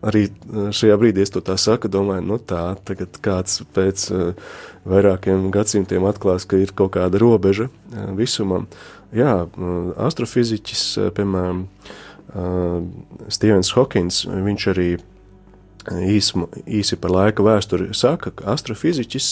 arī 0.02 0.28
eh, 0.28 0.70
šajā 0.74 0.98
brīdī 1.00 1.24
es 1.24 1.32
to 1.34 1.42
tā 1.44 1.56
saku, 1.60 1.90
domāju, 1.90 2.26
nu 2.28 2.38
tā, 2.38 2.62
tagad 2.86 3.18
kāds 3.24 3.62
pēc 3.74 4.08
uh, 4.14 4.54
vairākiem 4.88 5.50
gadsimtiem 5.54 6.06
atklās, 6.08 6.46
ka 6.48 6.60
ir 6.60 6.74
kaut 6.76 6.94
kāda 6.96 7.20
robeža 7.20 7.68
uh, 7.68 8.10
visumam. 8.18 8.68
Jā, 9.08 9.46
astrofiziķis, 10.04 10.82
piemēram, 11.16 11.62
Stevens 13.32 13.70
Hawkins, 13.72 14.18
viņš 14.28 14.66
arī 14.74 14.88
īsmu, 15.88 16.44
īsi 16.68 16.98
par 17.00 17.14
laika 17.14 17.46
vēsturi 17.46 17.86
saka, 17.96 18.34
ka 18.36 18.50
astrofiziķis 18.52 19.30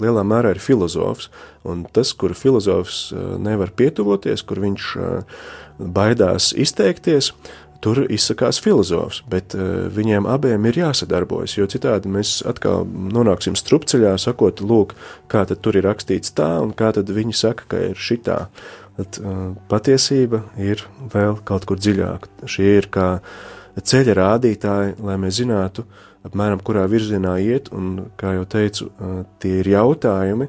lielā 0.00 0.22
mērā 0.24 0.54
ir 0.54 0.62
filozofs, 0.64 1.28
un 1.68 1.84
tas, 1.92 2.14
kur 2.16 2.32
filozofs 2.32 3.10
nevar 3.44 3.74
pietuvoties, 3.76 4.46
kur 4.48 4.64
viņš 4.64 4.88
baidās 5.76 6.54
izteikties, 6.56 7.34
uh, 7.34 7.63
tur 7.84 8.04
izsakās 8.08 8.60
filozofs, 8.64 9.20
bet 9.30 9.54
uh, 9.56 9.86
viņiem 9.92 10.28
abiem 10.30 10.68
ir 10.70 10.78
jāsadarbojas, 10.80 11.58
jo 11.58 11.66
citādi 11.70 12.10
mēs 12.12 12.38
atkal 12.48 12.86
nonāksim 12.88 13.56
strupceļā, 13.58 14.14
sakot, 14.20 14.62
lūk, 14.64 14.94
kā 15.28 15.44
tad 15.48 15.60
tur 15.64 15.76
ir 15.76 15.84
rakstīts 15.88 16.32
tā, 16.36 16.48
un 16.64 16.72
kā 16.76 16.94
tad 16.96 17.12
viņi 17.12 17.36
saka, 17.36 17.68
ka 17.68 17.82
ir 17.90 18.00
šitā. 18.00 18.46
Tad 18.96 19.20
uh, 19.20 19.50
patiesība 19.68 20.44
ir 20.62 20.86
vēl 21.12 21.40
kaut 21.44 21.68
kur 21.68 21.80
dziļāk. 21.82 22.30
Šie 22.48 22.78
ir 22.78 22.88
kā 22.94 23.08
ceļa 23.76 24.16
rādītāji, 24.20 24.96
lai 25.04 25.18
mēs 25.20 25.42
zinātu, 25.42 25.84
apmēram 26.24 26.62
kurā 26.64 26.86
virzienā 26.88 27.36
iet, 27.44 27.68
un, 27.74 28.06
kā 28.20 28.38
jau 28.38 28.46
teicu, 28.48 28.88
uh, 28.94 29.24
tie 29.42 29.58
ir 29.60 29.74
jautājumi, 29.76 30.48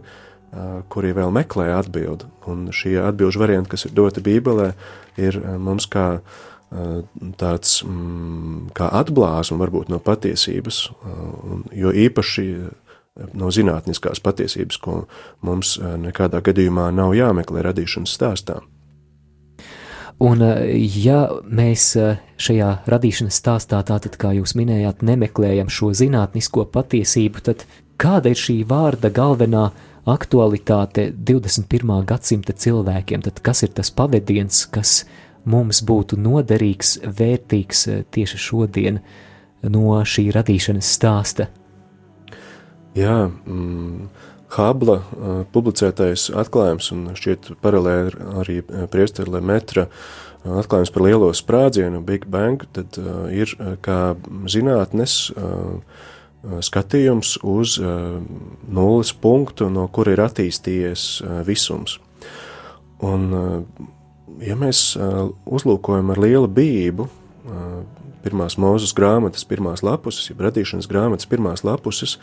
kuri 0.88 1.10
vēl 1.12 1.34
meklē 1.36 1.66
atbildi. 1.76 2.30
Un 2.48 2.70
šie 2.72 2.94
atbilžu 3.04 3.42
varianti, 3.42 3.74
kas 3.74 3.90
ir 3.90 3.96
doti 3.98 4.22
Bībelē, 4.24 4.70
ir 5.20 5.36
mums 5.60 5.84
kā 5.92 6.06
tāds 7.40 7.78
mm, 7.86 8.72
kā 8.76 8.90
atblāzma 9.00 9.60
varbūt 9.62 9.92
no 9.94 10.00
patiesības, 10.04 10.82
jo 11.76 11.94
īpaši 12.06 12.48
no 13.38 13.52
zinātniskās 13.54 14.20
patiesības, 14.24 14.80
ko 14.84 14.96
mums 15.46 15.78
nekādā 15.80 16.42
gadījumā 16.44 16.90
nav 16.96 17.16
jāmeklē 17.16 17.64
radīšanas 17.70 18.16
stāstā. 18.18 18.60
Un, 20.24 20.40
ja 20.80 21.26
mēs 21.44 21.90
šajā 22.40 22.70
radīšanas 22.88 23.40
stāstā, 23.42 23.82
tātad, 23.84 24.16
kā 24.20 24.32
jūs 24.38 24.56
minējāt, 24.56 25.04
nemeklējam 25.04 25.72
šo 25.72 25.92
zinātnisko 25.96 26.64
patiesību, 26.72 27.44
tad 27.44 27.66
kāda 28.00 28.32
ir 28.32 28.40
šī 28.40 28.62
vārda 28.68 29.12
galvenā 29.12 29.70
aktualitāte 30.08 31.10
21. 31.12 31.92
gadsimta 32.08 32.56
cilvēkiem? 32.56 33.26
Tad 33.28 33.44
kas 33.44 33.66
ir 33.68 33.76
tas 33.76 33.92
pavadiens, 33.92 34.64
kas 34.72 35.02
mums 35.46 35.82
būtu 35.86 36.20
noderīgs, 36.20 36.98
vērtīgs 37.06 37.88
tieši 38.12 38.42
šodien 38.42 39.02
no 39.64 40.00
šī 40.06 40.30
radīšanas 40.36 40.94
stāsta? 40.98 41.50
Jā, 42.96 43.26
mm, 43.28 44.08
Habla 44.56 45.02
uh, 45.02 45.40
publicētais 45.52 46.30
atklājums, 46.32 46.92
un 46.96 47.10
šķiet 47.18 47.56
paralēli 47.64 48.14
arī 48.40 48.62
priesteri 48.92 49.34
Lemetra 49.34 49.90
uh, 49.90 50.60
atklājums 50.62 50.94
par 50.94 51.06
lielo 51.06 51.32
sprādzienu, 51.36 52.04
Big 52.06 52.28
Bang, 52.32 52.64
tad 52.76 53.00
uh, 53.02 53.26
ir 53.34 53.52
kā 53.84 54.16
zinātnes 54.52 55.18
uh, 55.34 55.82
skatījums 56.64 57.36
uz 57.42 57.80
uh, 57.82 58.22
nulles 58.70 59.12
punktu, 59.18 59.70
no 59.74 59.88
kura 59.90 60.14
ir 60.16 60.24
attīstījies 60.28 61.08
uh, 61.24 61.40
visums. 61.48 62.00
Un, 63.04 63.28
ja 64.46 64.58
mēs 64.60 64.96
uzlūkojam 65.46 66.12
ar 66.14 66.22
lielu 66.22 66.50
bību 66.52 67.08
pirmās 68.26 68.58
mūzes 68.58 68.96
grāmatas, 68.98 69.46
pirmās 69.46 69.84
lapuses, 69.86 70.32
jeb 70.32 70.42
radīšanas 70.42 70.90
grāmatas 70.90 71.30
pirmās 71.30 71.62
lapuses, 71.68 72.18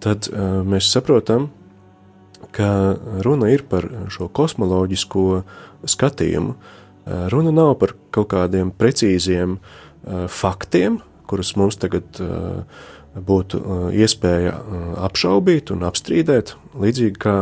tad 0.00 0.30
uh, 0.30 0.62
mēs 0.64 0.88
saprotam, 0.88 1.50
ka 2.56 2.96
runa 3.24 3.50
ir 3.52 3.66
par 3.68 3.84
šo 4.12 4.30
kosmoloģisko 4.32 5.24
skatījumu. 5.88 6.54
Runa 7.32 7.52
nav 7.54 7.76
par 7.80 7.94
kaut 8.14 8.30
kādiem 8.32 8.72
precīziem 8.74 9.58
faktiem, 10.32 10.98
kurus 11.30 11.52
mums 11.58 11.78
tagad 11.78 12.18
būtu 13.16 13.60
iespēja 13.96 14.56
apšaubīt 15.06 15.72
un 15.74 15.86
apstrīdēt, 15.88 16.54
līdzīgi 16.82 17.20
kā 17.22 17.36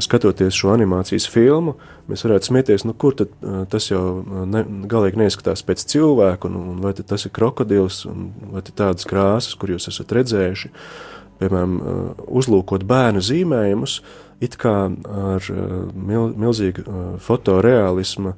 skatoties 0.00 0.56
šo 0.56 0.72
animācijas 0.72 1.26
filmu, 1.28 1.74
mēs 2.08 2.24
varētu 2.24 2.48
smieties, 2.48 2.86
nu, 2.88 2.94
kur 2.96 3.16
tad 3.18 3.32
uh, 3.40 3.62
tas 3.70 3.90
jau 3.90 4.22
ne, 4.48 4.64
galīgi 4.90 5.20
neizskatās 5.20 5.62
pēc 5.66 5.84
cilvēka, 5.92 6.48
un, 6.48 6.56
un 6.74 6.82
vai 6.84 6.94
tas 6.96 7.26
ir 7.28 7.34
krokodils, 7.36 8.02
vai 8.50 8.64
tādas 8.70 9.08
krāsas, 9.08 9.56
kur 9.60 9.74
jūs 9.74 9.90
esat 9.92 10.16
redzējuši. 10.16 10.72
Uh, 10.72 11.20
piemēram, 11.40 11.76
uh, 11.80 12.24
uzlūkot 12.40 12.84
bērnu 12.88 13.22
zīmējumus, 13.24 14.00
it 14.44 14.56
kā 14.60 14.74
ar 14.90 15.48
uh, 15.52 15.72
mil, 15.94 16.30
milzīgu 16.36 16.84
uh, 16.84 17.04
fotoreālismu 17.22 18.36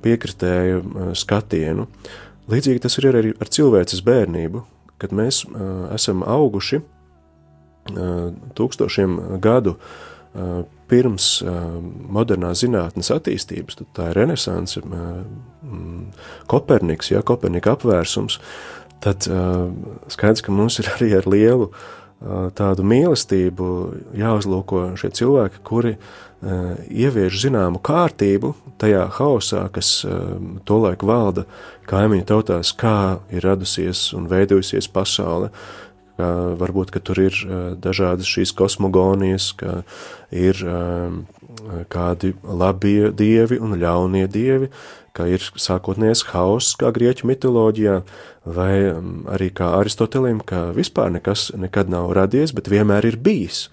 piekritēju 0.00 1.10
skatienu. 1.20 1.82
Līdzīgi 2.48 2.80
tas 2.80 2.94
ir 2.96 3.06
arī 3.10 3.32
ar 3.36 3.50
cilvēces 3.52 4.00
bērnību, 4.00 4.62
kad 4.96 5.12
mēs 5.12 5.42
esam 5.92 6.22
auguši 6.24 6.78
tūkstošiem 8.56 9.18
gadu 9.44 9.74
pirms 10.88 11.28
modernās 12.18 12.62
zinātnes 12.64 13.10
attīstības, 13.14 13.80
tad 13.80 13.92
tā 13.96 14.10
ir 14.12 14.20
renesanse, 14.22 14.82
Koperniks, 16.48 17.10
ja, 17.12 17.20
Kopernika 17.26 17.74
apvērsums, 17.76 18.38
tad 19.04 19.26
skaidrs, 20.12 20.44
ka 20.44 20.54
mums 20.54 20.78
ir 20.80 20.90
arī 20.96 21.12
ar 21.18 21.28
lielu 21.28 21.70
tādu 22.58 22.82
mīlestību 22.88 23.66
jāuzlūko 24.18 24.88
šie 24.98 25.12
cilvēki, 25.20 25.60
kuri 25.66 25.94
ievieš 26.42 27.42
zināmu 27.44 27.80
kārtību 27.82 28.52
tajā 28.78 29.04
haosā, 29.18 29.64
kas 29.74 30.06
tolaik 30.66 31.02
valda 31.06 31.44
kaimiņu 31.90 32.26
tautās, 32.26 32.72
kā 32.78 33.18
ir 33.34 33.46
radusies 33.46 34.08
un 34.18 34.28
veidojusies 34.30 34.90
pasaule. 34.94 35.50
Ka 36.18 36.28
varbūt, 36.58 36.90
ka 36.90 36.98
tur 36.98 37.20
ir 37.22 37.36
dažādas 37.78 38.26
šīs 38.26 38.50
kosmogonijas, 38.58 39.52
ka 39.54 39.82
ir 40.34 40.58
kādi 41.92 42.32
labie 42.42 43.12
dievi 43.14 43.60
un 43.62 43.76
ļaunie 43.78 44.24
dievi, 44.26 44.72
ka 45.14 45.28
ir 45.30 45.42
sākotnējais 45.42 46.24
hauss, 46.32 46.74
kā 46.78 46.90
grieķu 46.94 47.28
mitoloģijā, 47.30 48.00
vai 48.46 48.72
arī 49.34 49.48
kā 49.54 49.70
Aristotelim, 49.78 50.42
ka 50.42 50.68
vispār 50.74 51.14
nekas 51.14 51.52
nekad 51.54 51.90
nav 51.90 52.10
radies, 52.18 52.54
bet 52.54 52.70
vienmēr 52.70 53.06
ir 53.12 53.18
bijis. 53.22 53.68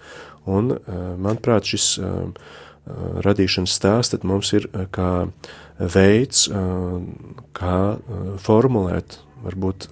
Un, 0.46 0.76
manuprāt, 1.18 1.66
šis 1.66 1.98
radīšanas 3.26 3.74
stāsts 3.74 4.26
mums 4.26 4.52
ir 4.54 4.68
kā 4.94 5.26
veids, 5.78 6.46
kā 7.58 7.78
formulēt, 8.46 9.18
varbūt 9.46 9.88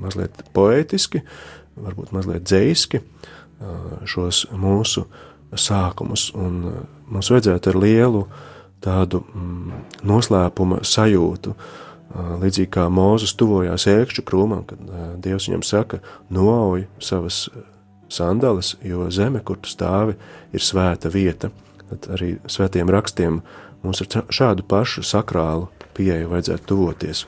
mazliet 0.00 0.46
poētiski, 0.56 1.22
varbūt 1.76 2.12
mazliet 2.16 2.46
dzējiski 2.46 3.02
šos 4.08 4.44
mūsu 4.52 5.06
sākumus, 5.56 6.28
un 6.36 6.60
mums 7.08 7.30
vajadzētu 7.32 7.72
ar 7.72 7.78
lielu 7.80 8.22
tādu 8.84 9.22
mm, 9.24 9.82
noslēpuma 10.06 10.82
sajūtu. 10.86 11.54
Līdzīgi 12.16 12.70
kā 12.72 12.86
Mozus 12.92 13.34
tuvojās 13.36 13.86
ēkšķu 13.90 14.22
krūmam, 14.24 14.62
kad 14.68 14.80
Dievs 15.20 15.48
viņam 15.50 15.64
saka, 15.66 15.98
noauj 16.32 16.86
savas 17.02 17.46
sandales, 18.08 18.76
jo 18.84 19.08
zeme, 19.10 19.42
kur 19.44 19.58
tu 19.60 19.70
stāvi, 19.70 20.16
ir 20.54 20.64
svēta 20.64 21.10
vieta. 21.12 21.50
Tad 21.90 22.08
arī 22.16 22.36
svētiem 22.50 22.90
rakstiem 22.90 23.40
mums 23.82 24.02
ar 24.02 24.26
šādu 24.32 24.64
pašu 24.66 25.04
sakrālu 25.06 25.68
pieeju 25.96 26.30
vajadzētu 26.32 26.68
tuvoties. 26.70 27.24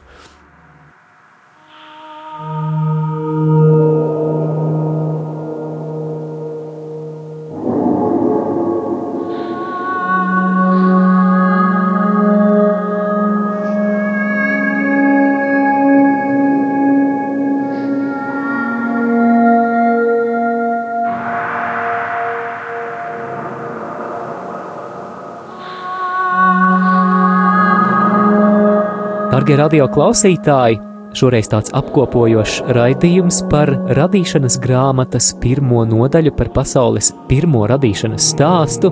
Darbie 29.48 29.62
radio 29.64 29.86
klausītāji, 29.88 30.76
šoreiz 31.16 31.46
tāds 31.48 31.70
apkopojošs 31.72 32.58
raidījums 32.76 33.38
par 33.48 33.70
radīšanas 33.96 34.58
grāmatas 34.60 35.30
pirmo 35.40 35.86
nodaļu 35.88 36.34
par 36.36 36.50
pasaules 36.52 37.08
pirmo 37.30 37.62
radīšanas 37.70 38.26
stāstu, 38.34 38.90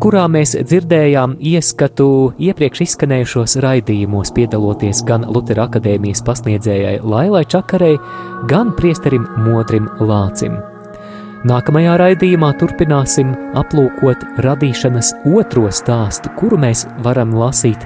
kurā 0.00 0.22
mēs 0.32 0.54
dzirdējām 0.56 1.34
ieskatu 1.44 2.06
iepriekš 2.40 2.86
izskanējušos 2.86 3.58
raidījumos, 3.66 4.32
piedaloties 4.32 5.04
gan 5.04 5.28
Lutera 5.28 5.68
akadēmijas 5.68 6.24
pasniedzējai 6.24 6.96
Lailai 7.04 7.44
Čakarei, 7.44 8.00
gan 8.48 8.72
priesterim 8.80 9.28
Modrim 9.44 9.92
Lācim. 10.00 10.56
Nākamajā 11.44 12.00
raidījumā 12.00 12.54
turpināsim 12.64 13.36
aplūkot 13.60 14.24
radīšanas 14.48 15.12
otro 15.36 15.68
stāstu, 15.68 16.32
kuru 16.40 16.64
mēs 16.64 16.88
varam 17.04 17.36
lasīt 17.36 17.84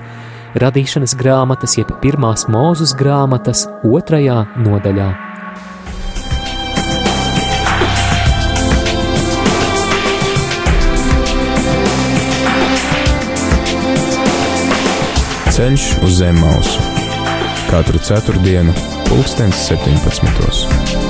radīšanas 0.56 1.16
grāmatas, 1.18 1.76
jeb 1.78 1.92
pirmās 2.02 2.46
mūzes 2.48 2.94
grāmatas 2.98 3.66
otrajā 3.84 4.44
nodaļā. 4.64 5.10
Ceļš 15.58 15.88
uz 16.06 16.20
zem 16.20 16.38
mausu 16.38 16.88
katru 17.68 17.98
ceturtdienu, 18.00 18.72
pulkstens 19.10 19.68
17. 19.68 21.07